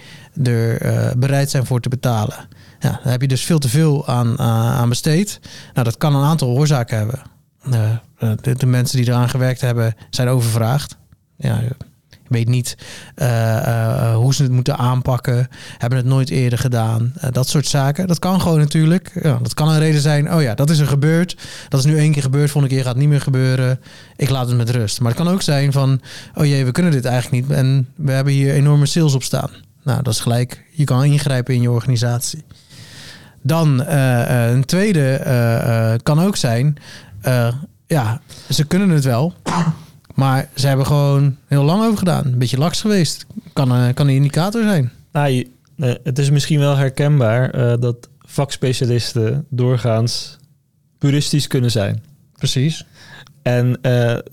er 0.44 0.80
eh, 0.80 1.12
bereid 1.16 1.50
zijn 1.50 1.66
voor 1.66 1.80
te 1.80 1.88
betalen. 1.88 2.48
Ja, 2.78 3.00
daar 3.02 3.12
heb 3.12 3.20
je 3.20 3.28
dus 3.28 3.44
veel 3.44 3.58
te 3.58 3.68
veel 3.68 4.08
aan, 4.08 4.38
aan 4.38 4.72
aan 4.72 4.88
besteed. 4.88 5.40
Nou, 5.72 5.84
dat 5.84 5.96
kan 5.96 6.14
een 6.14 6.24
aantal 6.24 6.48
oorzaken 6.48 6.96
hebben. 6.96 7.22
Eh, 7.70 7.90
eh, 8.18 8.30
de, 8.40 8.54
de 8.54 8.66
mensen 8.66 8.96
die 8.96 9.08
eraan 9.08 9.28
gewerkt 9.28 9.60
hebben 9.60 9.94
zijn 10.10 10.28
overvraagd. 10.28 10.96
Ja, 11.36 11.60
weet 12.32 12.48
niet 12.48 12.76
eh, 13.14 13.56
eh, 13.56 14.14
hoe 14.14 14.34
ze 14.34 14.42
het 14.42 14.52
moeten 14.52 14.78
aanpakken, 14.78 15.48
hebben 15.78 15.98
het 15.98 16.06
nooit 16.06 16.30
eerder 16.30 16.58
gedaan. 16.58 17.12
Eh, 17.16 17.30
dat 17.32 17.48
soort 17.48 17.66
zaken. 17.66 18.06
Dat 18.06 18.18
kan 18.18 18.40
gewoon 18.40 18.58
natuurlijk. 18.58 19.10
Ja, 19.22 19.38
dat 19.42 19.54
kan 19.54 19.68
een 19.68 19.78
reden 19.78 20.00
zijn. 20.00 20.34
Oh 20.34 20.42
ja, 20.42 20.54
dat 20.54 20.70
is 20.70 20.78
er 20.78 20.86
gebeurd. 20.86 21.36
Dat 21.68 21.80
is 21.80 21.86
nu 21.86 21.98
één 21.98 22.12
keer 22.12 22.22
gebeurd. 22.22 22.50
Volgende 22.50 22.76
keer 22.76 22.84
gaat 22.84 22.96
niet 22.96 23.08
meer 23.08 23.20
gebeuren. 23.20 23.80
Ik 24.16 24.30
laat 24.30 24.48
het 24.48 24.56
met 24.56 24.70
rust. 24.70 25.00
Maar 25.00 25.12
het 25.12 25.20
kan 25.20 25.32
ook 25.32 25.42
zijn 25.42 25.72
van, 25.72 26.00
oh 26.34 26.44
jee, 26.44 26.64
we 26.64 26.72
kunnen 26.72 26.92
dit 26.92 27.04
eigenlijk 27.04 27.42
niet. 27.48 27.56
En 27.56 27.88
we 27.94 28.12
hebben 28.12 28.32
hier 28.32 28.52
enorme 28.52 28.86
sales 28.86 29.14
op 29.14 29.22
staan. 29.22 29.50
Nou, 29.82 30.02
dat 30.02 30.12
is 30.12 30.20
gelijk. 30.20 30.64
Je 30.70 30.84
kan 30.84 31.04
ingrijpen 31.04 31.54
in 31.54 31.62
je 31.62 31.70
organisatie. 31.70 32.44
Dan 33.42 33.86
een 33.86 34.64
tweede 34.64 36.00
kan 36.02 36.20
ook 36.20 36.36
zijn, 36.36 36.76
ja, 37.86 38.20
ze 38.50 38.64
kunnen 38.64 38.88
het 38.88 39.04
wel, 39.04 39.34
maar 40.14 40.48
ze 40.54 40.66
hebben 40.66 40.86
gewoon 40.86 41.36
heel 41.46 41.64
lang 41.64 41.84
over 41.84 41.98
gedaan. 41.98 42.26
Een 42.26 42.38
beetje 42.38 42.58
laks 42.58 42.80
geweest. 42.80 43.26
Kan, 43.52 43.72
eh, 43.72 43.88
kan 43.94 44.08
een 44.08 44.14
indicator 44.14 44.62
zijn. 44.62 44.92
Nou, 45.12 45.28
je- 45.28 45.46
eh, 45.76 45.92
het 46.04 46.18
is 46.18 46.30
misschien 46.30 46.58
wel 46.58 46.76
herkenbaar 46.76 47.50
eh, 47.50 47.80
dat 47.80 48.08
vakspecialisten 48.18 49.46
doorgaans 49.48 50.36
puristisch 50.98 51.46
kunnen 51.46 51.70
zijn. 51.70 52.02
Precies. 52.36 52.86
En 53.42 53.78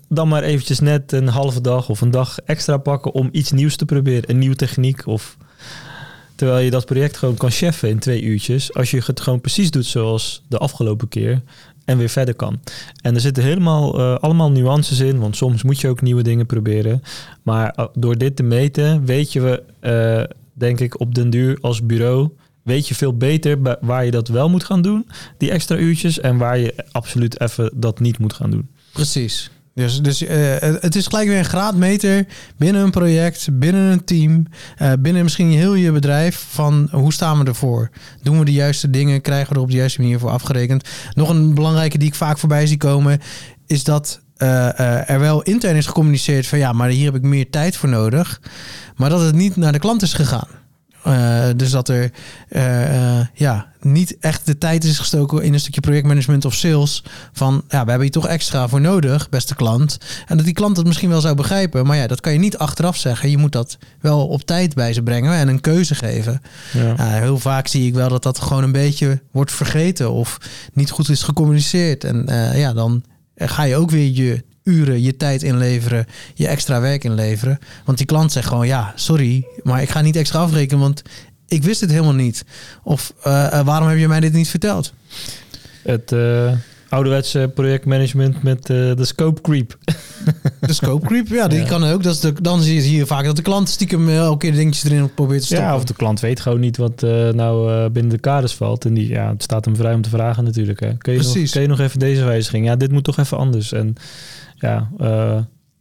dan 0.09 0.27
maar 0.27 0.43
eventjes 0.43 0.79
net 0.79 1.11
een 1.11 1.27
halve 1.27 1.61
dag 1.61 1.89
of 1.89 2.01
een 2.01 2.11
dag 2.11 2.39
extra 2.39 2.77
pakken 2.77 3.13
om 3.13 3.29
iets 3.31 3.51
nieuws 3.51 3.75
te 3.75 3.85
proberen. 3.85 4.29
Een 4.29 4.37
nieuwe 4.37 4.55
techniek 4.55 5.07
of... 5.07 5.37
Terwijl 6.35 6.59
je 6.65 6.71
dat 6.71 6.85
project 6.85 7.17
gewoon 7.17 7.35
kan 7.37 7.51
cheffen 7.51 7.89
in 7.89 7.99
twee 7.99 8.21
uurtjes. 8.21 8.73
Als 8.73 8.91
je 8.91 9.01
het 9.05 9.21
gewoon 9.21 9.41
precies 9.41 9.71
doet 9.71 9.85
zoals 9.85 10.43
de 10.47 10.57
afgelopen 10.57 11.07
keer. 11.07 11.41
En 11.89 11.97
weer 11.97 12.09
verder 12.09 12.35
kan. 12.35 12.59
En 13.01 13.15
er 13.15 13.21
zitten 13.21 13.43
helemaal 13.43 13.99
eh, 13.99 14.15
allemaal 14.15 14.51
nuances 14.51 14.99
in. 14.99 15.19
Want 15.19 15.35
soms 15.35 15.63
moet 15.63 15.81
je 15.81 15.87
ook 15.87 16.01
nieuwe 16.01 16.21
dingen 16.21 16.45
proberen. 16.45 17.01
Maar 17.43 17.69
eh, 17.69 17.85
door 17.93 18.17
dit 18.17 18.35
te 18.35 18.43
meten 18.43 19.05
weet 19.05 19.33
je 19.33 19.41
we, 19.41 19.63
eh, 19.79 20.35
denk 20.53 20.79
ik, 20.79 20.99
op 20.99 21.15
den 21.15 21.29
duur 21.29 21.57
als 21.61 21.85
bureau... 21.85 22.29
weet 22.63 22.87
je 22.87 22.95
veel 22.95 23.17
beter 23.17 23.77
waar 23.81 24.05
je 24.05 24.11
dat 24.11 24.27
wel 24.27 24.49
moet 24.49 24.63
gaan 24.63 24.81
doen. 24.81 25.07
Die 25.37 25.51
extra 25.51 25.77
uurtjes. 25.77 26.19
En 26.19 26.37
waar 26.37 26.57
je 26.57 26.75
absoluut 26.91 27.41
even 27.41 27.71
dat 27.75 27.99
niet 27.99 28.17
moet 28.17 28.33
gaan 28.33 28.51
doen. 28.51 28.69
Precies. 28.93 29.51
Dus, 29.79 30.01
dus 30.01 30.25
eh, 30.25 30.37
het 30.59 30.95
is 30.95 31.07
gelijk 31.07 31.27
weer 31.27 31.37
een 31.37 31.45
graadmeter 31.45 32.25
binnen 32.57 32.81
een 32.81 32.91
project, 32.91 33.47
binnen 33.51 33.91
een 33.91 34.03
team, 34.03 34.45
eh, 34.77 34.91
binnen 34.99 35.23
misschien 35.23 35.51
heel 35.51 35.73
je 35.73 35.91
bedrijf 35.91 36.45
van 36.49 36.87
hoe 36.91 37.13
staan 37.13 37.39
we 37.39 37.45
ervoor? 37.45 37.89
Doen 38.21 38.39
we 38.39 38.45
de 38.45 38.51
juiste 38.51 38.89
dingen? 38.89 39.21
Krijgen 39.21 39.49
we 39.49 39.55
er 39.55 39.61
op 39.61 39.69
de 39.69 39.77
juiste 39.77 40.01
manier 40.01 40.19
voor 40.19 40.29
afgerekend? 40.29 40.89
Nog 41.13 41.29
een 41.29 41.53
belangrijke 41.53 41.97
die 41.97 42.07
ik 42.07 42.15
vaak 42.15 42.37
voorbij 42.37 42.67
zie 42.67 42.77
komen 42.77 43.19
is 43.65 43.83
dat 43.83 44.21
eh, 44.37 45.09
er 45.09 45.19
wel 45.19 45.41
intern 45.41 45.75
is 45.75 45.85
gecommuniceerd 45.85 46.47
van 46.47 46.59
ja, 46.59 46.71
maar 46.73 46.89
hier 46.89 47.05
heb 47.05 47.15
ik 47.15 47.21
meer 47.21 47.49
tijd 47.49 47.77
voor 47.77 47.89
nodig, 47.89 48.41
maar 48.95 49.09
dat 49.09 49.21
het 49.21 49.35
niet 49.35 49.55
naar 49.55 49.71
de 49.71 49.79
klant 49.79 50.01
is 50.01 50.13
gegaan. 50.13 50.58
Eh, 51.09 51.49
dus 51.55 51.71
dat 51.71 51.89
er 51.89 52.11
eh, 52.49 53.17
eh, 53.19 53.25
ja, 53.33 53.67
niet 53.81 54.17
echt 54.19 54.45
de 54.45 54.57
tijd 54.57 54.83
is 54.83 54.97
gestoken 54.97 55.43
in 55.43 55.53
een 55.53 55.59
stukje 55.59 55.81
projectmanagement 55.81 56.45
of 56.45 56.53
sales. 56.53 57.03
Van 57.33 57.53
ja, 57.53 57.83
we 57.83 57.89
hebben 57.89 58.01
hier 58.01 58.11
toch 58.11 58.27
extra 58.27 58.67
voor 58.67 58.81
nodig, 58.81 59.29
beste 59.29 59.55
klant. 59.55 59.97
En 60.27 60.37
dat 60.37 60.45
die 60.45 60.53
klant 60.53 60.77
het 60.77 60.85
misschien 60.85 61.09
wel 61.09 61.21
zou 61.21 61.35
begrijpen. 61.35 61.85
Maar 61.85 61.97
ja, 61.97 62.07
dat 62.07 62.21
kan 62.21 62.33
je 62.33 62.39
niet 62.39 62.57
achteraf 62.57 62.97
zeggen. 62.97 63.29
Je 63.29 63.37
moet 63.37 63.51
dat 63.51 63.77
wel 63.99 64.27
op 64.27 64.41
tijd 64.41 64.75
bij 64.75 64.93
ze 64.93 65.01
brengen 65.01 65.33
en 65.33 65.47
een 65.47 65.61
keuze 65.61 65.95
geven. 65.95 66.41
Ja. 66.73 66.95
Heel 67.05 67.39
vaak 67.39 67.67
zie 67.67 67.87
ik 67.87 67.93
wel 67.93 68.09
dat 68.09 68.23
dat 68.23 68.39
gewoon 68.39 68.63
een 68.63 68.71
beetje 68.71 69.21
wordt 69.31 69.51
vergeten 69.51 70.11
of 70.11 70.37
niet 70.73 70.91
goed 70.91 71.09
is 71.09 71.23
gecommuniceerd. 71.23 72.03
En 72.03 72.25
ja, 72.55 72.73
dan 72.73 73.03
ga 73.35 73.63
je 73.63 73.75
ook 73.75 73.91
weer 73.91 74.11
je 74.11 74.43
uren, 74.69 75.01
je 75.01 75.17
tijd 75.17 75.43
inleveren, 75.43 76.05
je 76.33 76.47
extra 76.47 76.81
werk 76.81 77.03
inleveren. 77.03 77.59
Want 77.85 77.97
die 77.97 78.07
klant 78.07 78.31
zegt 78.31 78.47
gewoon, 78.47 78.67
ja, 78.67 78.93
sorry, 78.95 79.47
maar 79.63 79.81
ik 79.81 79.89
ga 79.89 80.01
niet 80.01 80.15
extra 80.15 80.39
afrekenen, 80.39 80.79
want 80.79 81.01
ik 81.47 81.63
wist 81.63 81.81
het 81.81 81.89
helemaal 81.89 82.13
niet. 82.13 82.45
Of 82.83 83.13
eh, 83.23 83.59
eh, 83.59 83.65
waarom 83.65 83.87
heb 83.87 83.97
je 83.97 84.07
mij 84.07 84.19
dit 84.19 84.33
niet 84.33 84.49
verteld? 84.49 84.93
Het 85.83 86.11
eh, 86.11 86.51
ouderwetse 86.89 87.51
projectmanagement 87.55 88.43
met 88.43 88.59
eh, 88.69 88.75
de 88.95 89.05
scope 89.05 89.41
creep. 89.41 89.77
De 90.59 90.73
scope 90.73 91.05
creep, 91.05 91.27
ja, 91.27 91.47
die 91.47 91.59
Ja. 91.59 91.65
kan 91.65 91.83
ook. 91.83 92.03
Dat 92.03 92.13
is 92.13 92.19
de, 92.19 92.33
dan 92.41 92.61
zie 92.61 92.95
je, 92.95 93.05
vaak 93.05 93.25
dat 93.25 93.35
de 93.35 93.41
klant 93.41 93.69
stiekem 93.69 94.07
eh, 94.09 94.17
elke 94.17 94.37
keer 94.37 94.53
dingetjes 94.55 94.83
erin 94.91 95.13
probeert 95.13 95.39
te 95.39 95.45
stoppen. 95.45 95.67
Ja, 95.67 95.75
of 95.75 95.83
de 95.83 95.93
klant 95.93 96.19
weet 96.19 96.39
gewoon 96.39 96.59
niet 96.59 96.77
wat 96.77 97.03
eh, 97.03 97.29
nou 97.29 97.89
binnen 97.89 98.11
de 98.11 98.17
kaders 98.19 98.53
valt. 98.55 98.85
En 98.85 98.93
die, 98.93 99.07
ja, 99.07 99.29
het 99.29 99.43
staat 99.43 99.65
hem 99.65 99.75
vrij 99.75 99.93
om 99.93 100.01
te 100.01 100.09
vragen 100.09 100.43
natuurlijk. 100.43 100.79
Hè. 100.79 100.97
Kun, 100.97 101.13
je 101.13 101.19
nog, 101.19 101.31
Precies. 101.31 101.51
kun 101.51 101.61
je 101.61 101.67
nog 101.67 101.79
even 101.79 101.99
deze 101.99 102.23
wijziging? 102.23 102.65
Ja, 102.65 102.75
dit 102.75 102.91
moet 102.91 103.03
toch 103.03 103.17
even 103.17 103.37
anders. 103.37 103.71
En 103.71 103.95
ja, 104.55 104.89
eh, 104.99 105.37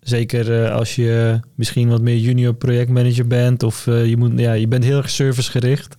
zeker 0.09 0.65
eh, 0.65 0.75
als 0.75 0.95
je 0.95 1.41
misschien 1.55 1.89
wat 1.89 2.01
meer 2.01 2.17
junior 2.17 2.55
projectmanager 2.55 3.27
bent. 3.27 3.63
Of 3.63 3.87
eh, 3.87 4.07
je, 4.07 4.17
moet, 4.17 4.33
ja, 4.37 4.53
je 4.53 4.69
bent 4.69 4.85
heel 4.85 4.97
erg 4.97 5.11
servicegericht. 5.11 5.97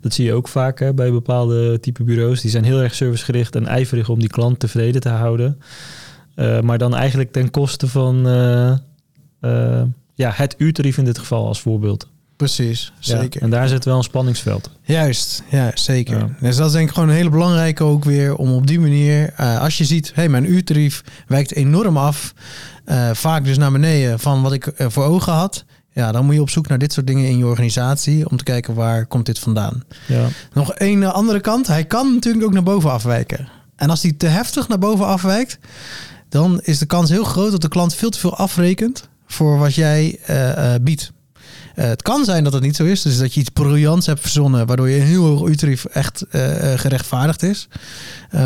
Dat 0.00 0.14
zie 0.14 0.24
je 0.24 0.32
ook 0.32 0.48
vaak 0.48 0.78
hè, 0.78 0.94
bij 0.94 1.10
bepaalde 1.10 1.80
type 1.80 2.04
bureaus. 2.04 2.40
Die 2.40 2.50
zijn 2.50 2.64
heel 2.64 2.82
erg 2.82 2.94
servicegericht 2.94 3.56
en 3.56 3.66
ijverig 3.66 4.08
om 4.08 4.18
die 4.18 4.28
klant 4.28 4.58
tevreden 4.58 5.00
te 5.00 5.08
houden. 5.08 5.58
Eh, 6.34 6.60
maar 6.60 6.78
dan 6.78 6.94
eigenlijk 6.94 7.32
ten 7.32 7.50
koste 7.50 7.88
van 7.88 8.22
ja, 10.14 10.32
het 10.34 10.54
uurtarief 10.58 10.98
in 10.98 11.04
dit 11.04 11.18
geval 11.18 11.46
als 11.46 11.60
voorbeeld. 11.60 12.08
Precies, 12.36 12.92
Ja, 13.00 13.20
zeker. 13.20 13.42
en 13.42 13.50
daar 13.50 13.68
zit 13.68 13.84
wel 13.84 13.96
een 13.96 14.02
spanningsveld. 14.02 14.70
Juist, 14.82 15.42
ja, 15.50 15.70
zeker. 15.74 16.18
Ja. 16.18 16.28
Dus 16.40 16.56
dat 16.56 16.66
is 16.66 16.72
denk 16.72 16.88
ik 16.88 16.94
gewoon 16.94 17.08
een 17.08 17.14
hele 17.14 17.30
belangrijke 17.30 17.84
ook 17.84 18.04
weer 18.04 18.36
om 18.36 18.52
op 18.52 18.66
die 18.66 18.80
manier, 18.80 19.34
als 19.34 19.78
je 19.78 19.84
ziet, 19.84 20.06
hé, 20.06 20.12
hey, 20.14 20.28
mijn 20.28 20.52
uurtarief 20.52 21.04
wijkt 21.26 21.54
enorm 21.54 21.96
af, 21.96 22.34
eh, 22.88 23.10
vaak 23.12 23.44
dus 23.44 23.58
naar 23.58 23.72
beneden 23.72 24.18
van 24.18 24.42
wat 24.42 24.52
ik 24.52 24.66
eh, 24.66 24.86
voor 24.90 25.04
ogen 25.04 25.32
had. 25.32 25.64
Ja, 25.92 26.12
dan 26.12 26.24
moet 26.24 26.34
je 26.34 26.40
op 26.40 26.50
zoek 26.50 26.68
naar 26.68 26.78
dit 26.78 26.92
soort 26.92 27.06
dingen 27.06 27.28
in 27.28 27.38
je 27.38 27.46
organisatie 27.46 28.30
om 28.30 28.36
te 28.36 28.44
kijken 28.44 28.74
waar 28.74 29.06
komt 29.06 29.26
dit 29.26 29.38
vandaan. 29.38 29.82
Ja, 30.06 30.26
Nog 30.52 30.72
een 30.74 31.02
eh, 31.02 31.12
andere 31.12 31.40
kant, 31.40 31.66
hij 31.66 31.84
kan 31.84 32.12
natuurlijk 32.14 32.44
ook 32.44 32.52
naar 32.52 32.62
boven 32.62 32.90
afwijken. 32.90 33.48
En 33.76 33.90
als 33.90 34.02
hij 34.02 34.12
te 34.12 34.26
heftig 34.26 34.68
naar 34.68 34.78
boven 34.78 35.06
afwijkt, 35.06 35.58
dan 36.28 36.60
is 36.62 36.78
de 36.78 36.86
kans 36.86 37.10
heel 37.10 37.24
groot 37.24 37.50
dat 37.50 37.60
de 37.60 37.68
klant 37.68 37.94
veel 37.94 38.10
te 38.10 38.18
veel 38.18 38.36
afrekent 38.36 39.08
voor 39.26 39.58
wat 39.58 39.74
jij 39.74 40.18
biedt. 40.80 41.12
Eh, 41.78 41.88
het 41.88 42.02
kan 42.02 42.24
zijn 42.24 42.44
dat 42.44 42.52
het 42.52 42.62
niet 42.62 42.76
zo 42.76 42.84
is, 42.84 43.02
dus 43.02 43.18
dat 43.18 43.34
je 43.34 43.40
iets 43.40 43.48
briljants 43.48 44.06
hebt 44.06 44.20
verzonnen, 44.20 44.66
waardoor 44.66 44.88
je 44.88 45.00
een 45.00 45.06
heel 45.06 45.24
hoog 45.24 45.48
uurtarief 45.48 45.84
echt 45.84 46.26
eh, 46.30 46.72
eh, 46.72 46.78
gerechtvaardigd 46.78 47.42
is. 47.42 47.68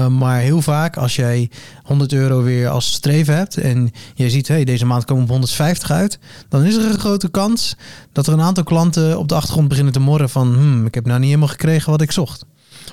Maar 0.08 0.40
heel 0.40 0.62
vaak, 0.62 0.96
als 0.96 1.16
jij 1.16 1.50
100 1.82 2.12
euro 2.12 2.42
weer 2.42 2.68
als 2.68 2.92
streven 2.92 3.36
hebt 3.36 3.56
en 3.56 3.90
je 4.14 4.30
ziet, 4.30 4.48
hey, 4.48 4.64
deze 4.64 4.86
maand 4.86 5.04
komen 5.04 5.22
we 5.22 5.28
op 5.28 5.34
150 5.34 5.90
uit, 5.90 6.18
dan 6.48 6.64
is 6.64 6.76
er 6.76 6.84
een 6.84 6.98
grote 6.98 7.30
kans 7.30 7.76
dat 8.12 8.26
er 8.26 8.32
een 8.32 8.40
aantal 8.40 8.64
klanten 8.64 9.18
op 9.18 9.28
de 9.28 9.34
achtergrond 9.34 9.68
beginnen 9.68 9.92
te 9.92 10.00
morren 10.00 10.28
van, 10.28 10.54
hmm, 10.54 10.86
ik 10.86 10.94
heb 10.94 11.06
nou 11.06 11.18
niet 11.18 11.28
helemaal 11.28 11.48
gekregen 11.48 11.90
wat 11.90 12.00
ik 12.00 12.12
zocht. 12.12 12.44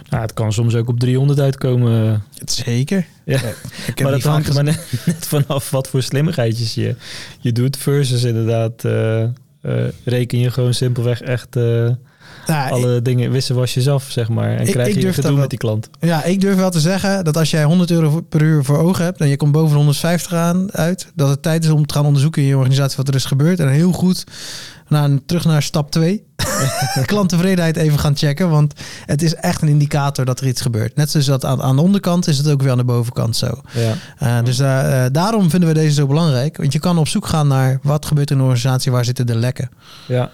nou, 0.09 0.21
het 0.21 0.33
kan 0.33 0.53
soms 0.53 0.75
ook 0.75 0.87
op 0.87 0.99
300 0.99 1.39
uitkomen. 1.39 2.23
Zeker. 2.45 3.05
Ja. 3.25 3.35
Ik 3.35 3.43
heb 3.85 4.01
maar 4.03 4.11
dat 4.11 4.23
hangt 4.23 4.47
er 4.47 4.53
maar 4.53 4.63
net, 4.63 4.93
net 5.05 5.27
vanaf 5.27 5.69
wat 5.69 5.87
voor 5.87 6.01
slimmigheidjes 6.01 6.73
je, 6.73 6.95
je 7.39 7.51
doet. 7.51 7.77
Versus 7.77 8.23
inderdaad, 8.23 8.83
reken 10.03 10.39
je 10.39 10.51
gewoon 10.51 10.73
simpelweg 10.73 11.21
echt 11.21 11.55
eh, 11.55 11.63
Nou, 12.47 12.71
alle 12.71 13.01
dingen, 13.01 13.31
wissen 13.31 13.55
was 13.55 13.73
jezelf, 13.73 14.03
zeg 14.09 14.29
maar. 14.29 14.55
En 14.57 14.65
Ik- 14.65 14.71
krijg 14.71 14.87
ik 14.95 15.01
je 15.01 15.13
gedoe 15.13 15.31
wel- 15.31 15.39
met 15.39 15.49
die 15.49 15.59
klant. 15.59 15.89
Ja, 15.99 16.23
ik 16.23 16.41
durf 16.41 16.55
wel 16.55 16.69
te 16.71 16.79
zeggen 16.79 17.23
dat 17.23 17.37
als 17.37 17.51
jij 17.51 17.63
100 17.63 17.91
euro 17.91 18.21
per 18.21 18.41
uur 18.41 18.63
voor 18.63 18.77
ogen 18.77 19.03
hebt 19.03 19.19
en 19.21 19.27
je 19.27 19.37
komt 19.37 19.51
boven 19.51 19.69
de 19.69 19.75
150 19.75 20.33
aan 20.33 20.71
uit, 20.73 21.11
dat 21.15 21.29
het 21.29 21.41
tijd 21.41 21.63
is 21.63 21.69
om 21.69 21.85
te 21.85 21.93
gaan 21.93 22.05
onderzoeken 22.05 22.41
in 22.41 22.47
je 22.47 22.55
organisatie 22.57 22.97
wat 22.97 23.07
er 23.07 23.15
is 23.15 23.25
gebeurd. 23.25 23.59
En 23.59 23.69
heel 23.69 23.91
goed 23.91 24.23
naar, 24.87 25.09
terug 25.25 25.45
naar 25.45 25.63
stap 25.63 25.91
2. 25.91 26.23
Klanttevredenheid 27.05 27.75
even 27.75 27.99
gaan 27.99 28.17
checken, 28.17 28.49
want 28.49 28.73
het 29.05 29.21
is 29.21 29.35
echt 29.35 29.61
een 29.61 29.67
indicator 29.67 30.25
dat 30.25 30.39
er 30.39 30.47
iets 30.47 30.61
gebeurt. 30.61 30.95
Net 30.95 31.11
zoals 31.11 31.25
dat 31.25 31.45
aan, 31.45 31.61
aan 31.61 31.75
de 31.75 31.81
onderkant 31.81 32.27
is 32.27 32.37
het 32.37 32.49
ook 32.49 32.61
weer 32.61 32.71
aan 32.71 32.77
de 32.77 32.83
bovenkant 32.83 33.35
zo. 33.35 33.61
Ja. 33.71 33.93
Uh, 34.23 34.43
dus 34.45 34.59
uh, 34.59 35.05
daarom 35.11 35.49
vinden 35.49 35.69
we 35.69 35.75
deze 35.75 35.93
zo 35.93 36.07
belangrijk. 36.07 36.57
Want 36.57 36.73
je 36.73 36.79
kan 36.79 36.97
op 36.97 37.07
zoek 37.07 37.27
gaan 37.27 37.47
naar 37.47 37.79
wat 37.83 38.05
gebeurt 38.05 38.31
in 38.31 38.37
een 38.37 38.43
organisatie, 38.43 38.91
waar 38.91 39.05
zitten 39.05 39.25
de 39.25 39.35
lekken. 39.35 39.69
Ja, 40.07 40.31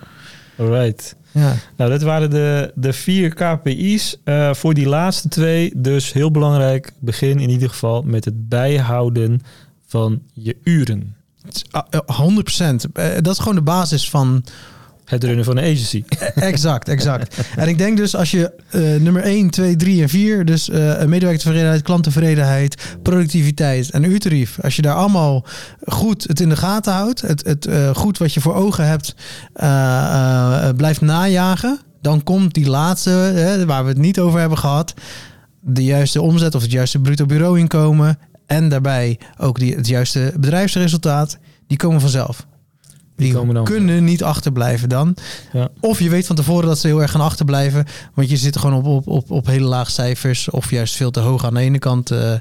alright. 0.57 1.15
Ja. 1.31 1.53
Nou, 1.75 1.91
dit 1.91 2.01
waren 2.01 2.29
de, 2.29 2.71
de 2.75 2.93
vier 2.93 3.33
KPI's. 3.33 4.17
Uh, 4.25 4.53
voor 4.53 4.73
die 4.73 4.87
laatste 4.87 5.27
twee, 5.27 5.71
dus 5.75 6.13
heel 6.13 6.31
belangrijk, 6.31 6.91
begin 6.99 7.39
in 7.39 7.49
ieder 7.49 7.69
geval 7.69 8.01
met 8.01 8.25
het 8.25 8.49
bijhouden 8.49 9.41
van 9.87 10.21
je 10.33 10.57
uren. 10.63 11.15
100% 11.45 11.49
Uh, 12.93 13.05
dat 13.21 13.33
is 13.33 13.39
gewoon 13.39 13.55
de 13.55 13.61
basis 13.61 14.09
van 14.09 14.43
het 15.05 15.23
runnen 15.23 15.45
van 15.45 15.57
een 15.57 15.63
agency. 15.63 16.03
exact, 16.35 16.89
exact. 16.89 17.37
en 17.55 17.67
ik 17.67 17.77
denk 17.77 17.97
dus 17.97 18.15
als 18.15 18.31
je 18.31 18.51
uh, 18.71 19.01
nummer 19.01 19.21
1, 19.21 19.49
2, 19.49 19.75
3 19.75 20.01
en 20.01 20.09
4, 20.09 20.45
dus 20.45 20.69
uh, 20.69 21.03
medewerkertevredenheid, 21.03 21.81
klanttevredenheid, 21.81 22.97
productiviteit 23.01 23.89
en 23.89 24.03
uurtarief, 24.03 24.57
als 24.61 24.75
je 24.75 24.81
daar 24.81 24.95
allemaal 24.95 25.45
goed 25.85 26.23
het 26.23 26.39
in 26.39 26.49
de 26.49 26.55
gaten 26.55 26.93
houdt, 26.93 27.21
het, 27.21 27.45
het 27.45 27.67
uh, 27.67 27.95
goed 27.95 28.17
wat 28.17 28.33
je 28.33 28.41
voor 28.41 28.55
ogen 28.55 28.87
hebt, 28.87 29.15
blijft 30.77 31.01
najagen, 31.01 31.79
dan 32.01 32.23
komt 32.23 32.53
die 32.53 32.69
laatste, 32.69 33.63
waar 33.67 33.83
we 33.83 33.89
het 33.89 33.97
niet 33.97 34.19
over 34.19 34.39
hebben 34.39 34.57
gehad, 34.57 34.93
de 35.61 35.83
juiste 35.83 36.21
omzet 36.21 36.55
of 36.55 36.61
het 36.61 36.71
juiste 36.71 36.99
bruto 36.99 37.25
bureauinkomen 37.25 38.17
en 38.45 38.69
daarbij 38.69 39.19
ook 39.37 39.59
die, 39.59 39.75
het 39.75 39.87
juiste 39.87 40.33
bedrijfsresultaat, 40.39 41.37
die 41.67 41.77
komen 41.77 42.01
vanzelf. 42.01 42.45
Die, 43.15 43.33
komen 43.33 43.55
dan. 43.55 43.63
kunnen 43.63 44.03
niet 44.03 44.23
achterblijven 44.23 44.89
dan. 44.89 45.15
Ja. 45.53 45.69
Of 45.79 45.99
je 45.99 46.09
weet 46.09 46.25
van 46.25 46.35
tevoren 46.35 46.67
dat 46.67 46.79
ze 46.79 46.87
heel 46.87 47.01
erg 47.01 47.11
gaan 47.11 47.21
achterblijven. 47.21 47.85
Want 48.13 48.29
je 48.29 48.37
zit 48.37 48.57
gewoon 48.57 48.75
op, 48.75 48.85
op, 48.85 49.07
op, 49.07 49.31
op 49.31 49.45
hele 49.45 49.65
laag 49.65 49.91
cijfers. 49.91 50.49
Of 50.49 50.69
juist 50.69 50.95
veel 50.95 51.11
te 51.11 51.19
hoog 51.19 51.45
aan 51.45 51.53
de 51.53 51.59
ene 51.59 51.79
kant 51.79 52.11
eh, 52.11 52.33
eh, 52.33 52.39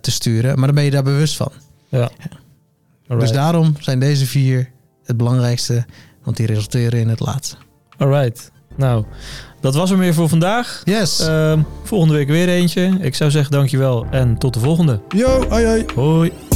te 0.00 0.10
sturen. 0.10 0.56
Maar 0.56 0.66
dan 0.66 0.74
ben 0.74 0.84
je 0.84 0.90
daar 0.90 1.02
bewust 1.02 1.36
van. 1.36 1.52
Ja. 1.88 2.10
Dus 3.08 3.32
daarom 3.32 3.74
zijn 3.80 4.00
deze 4.00 4.26
vier 4.26 4.70
het 5.04 5.16
belangrijkste. 5.16 5.86
Want 6.24 6.36
die 6.36 6.46
resulteren 6.46 7.00
in 7.00 7.08
het 7.08 7.20
laatste. 7.20 7.56
Alright. 7.96 8.50
Nou, 8.76 9.04
dat 9.60 9.74
was 9.74 9.90
hem 9.90 9.98
weer 9.98 10.14
voor 10.14 10.28
vandaag. 10.28 10.82
Yes. 10.84 11.20
Ehm, 11.20 11.60
volgende 11.84 12.14
week 12.14 12.28
weer 12.28 12.48
eentje. 12.48 12.98
Ik 13.00 13.14
zou 13.14 13.30
zeggen 13.30 13.52
dankjewel 13.52 14.06
en 14.10 14.38
tot 14.38 14.54
de 14.54 14.60
volgende. 14.60 15.00
Yo, 15.08 15.48
hoi 15.48 15.66
hoi. 15.66 15.84
Hoi. 15.94 16.47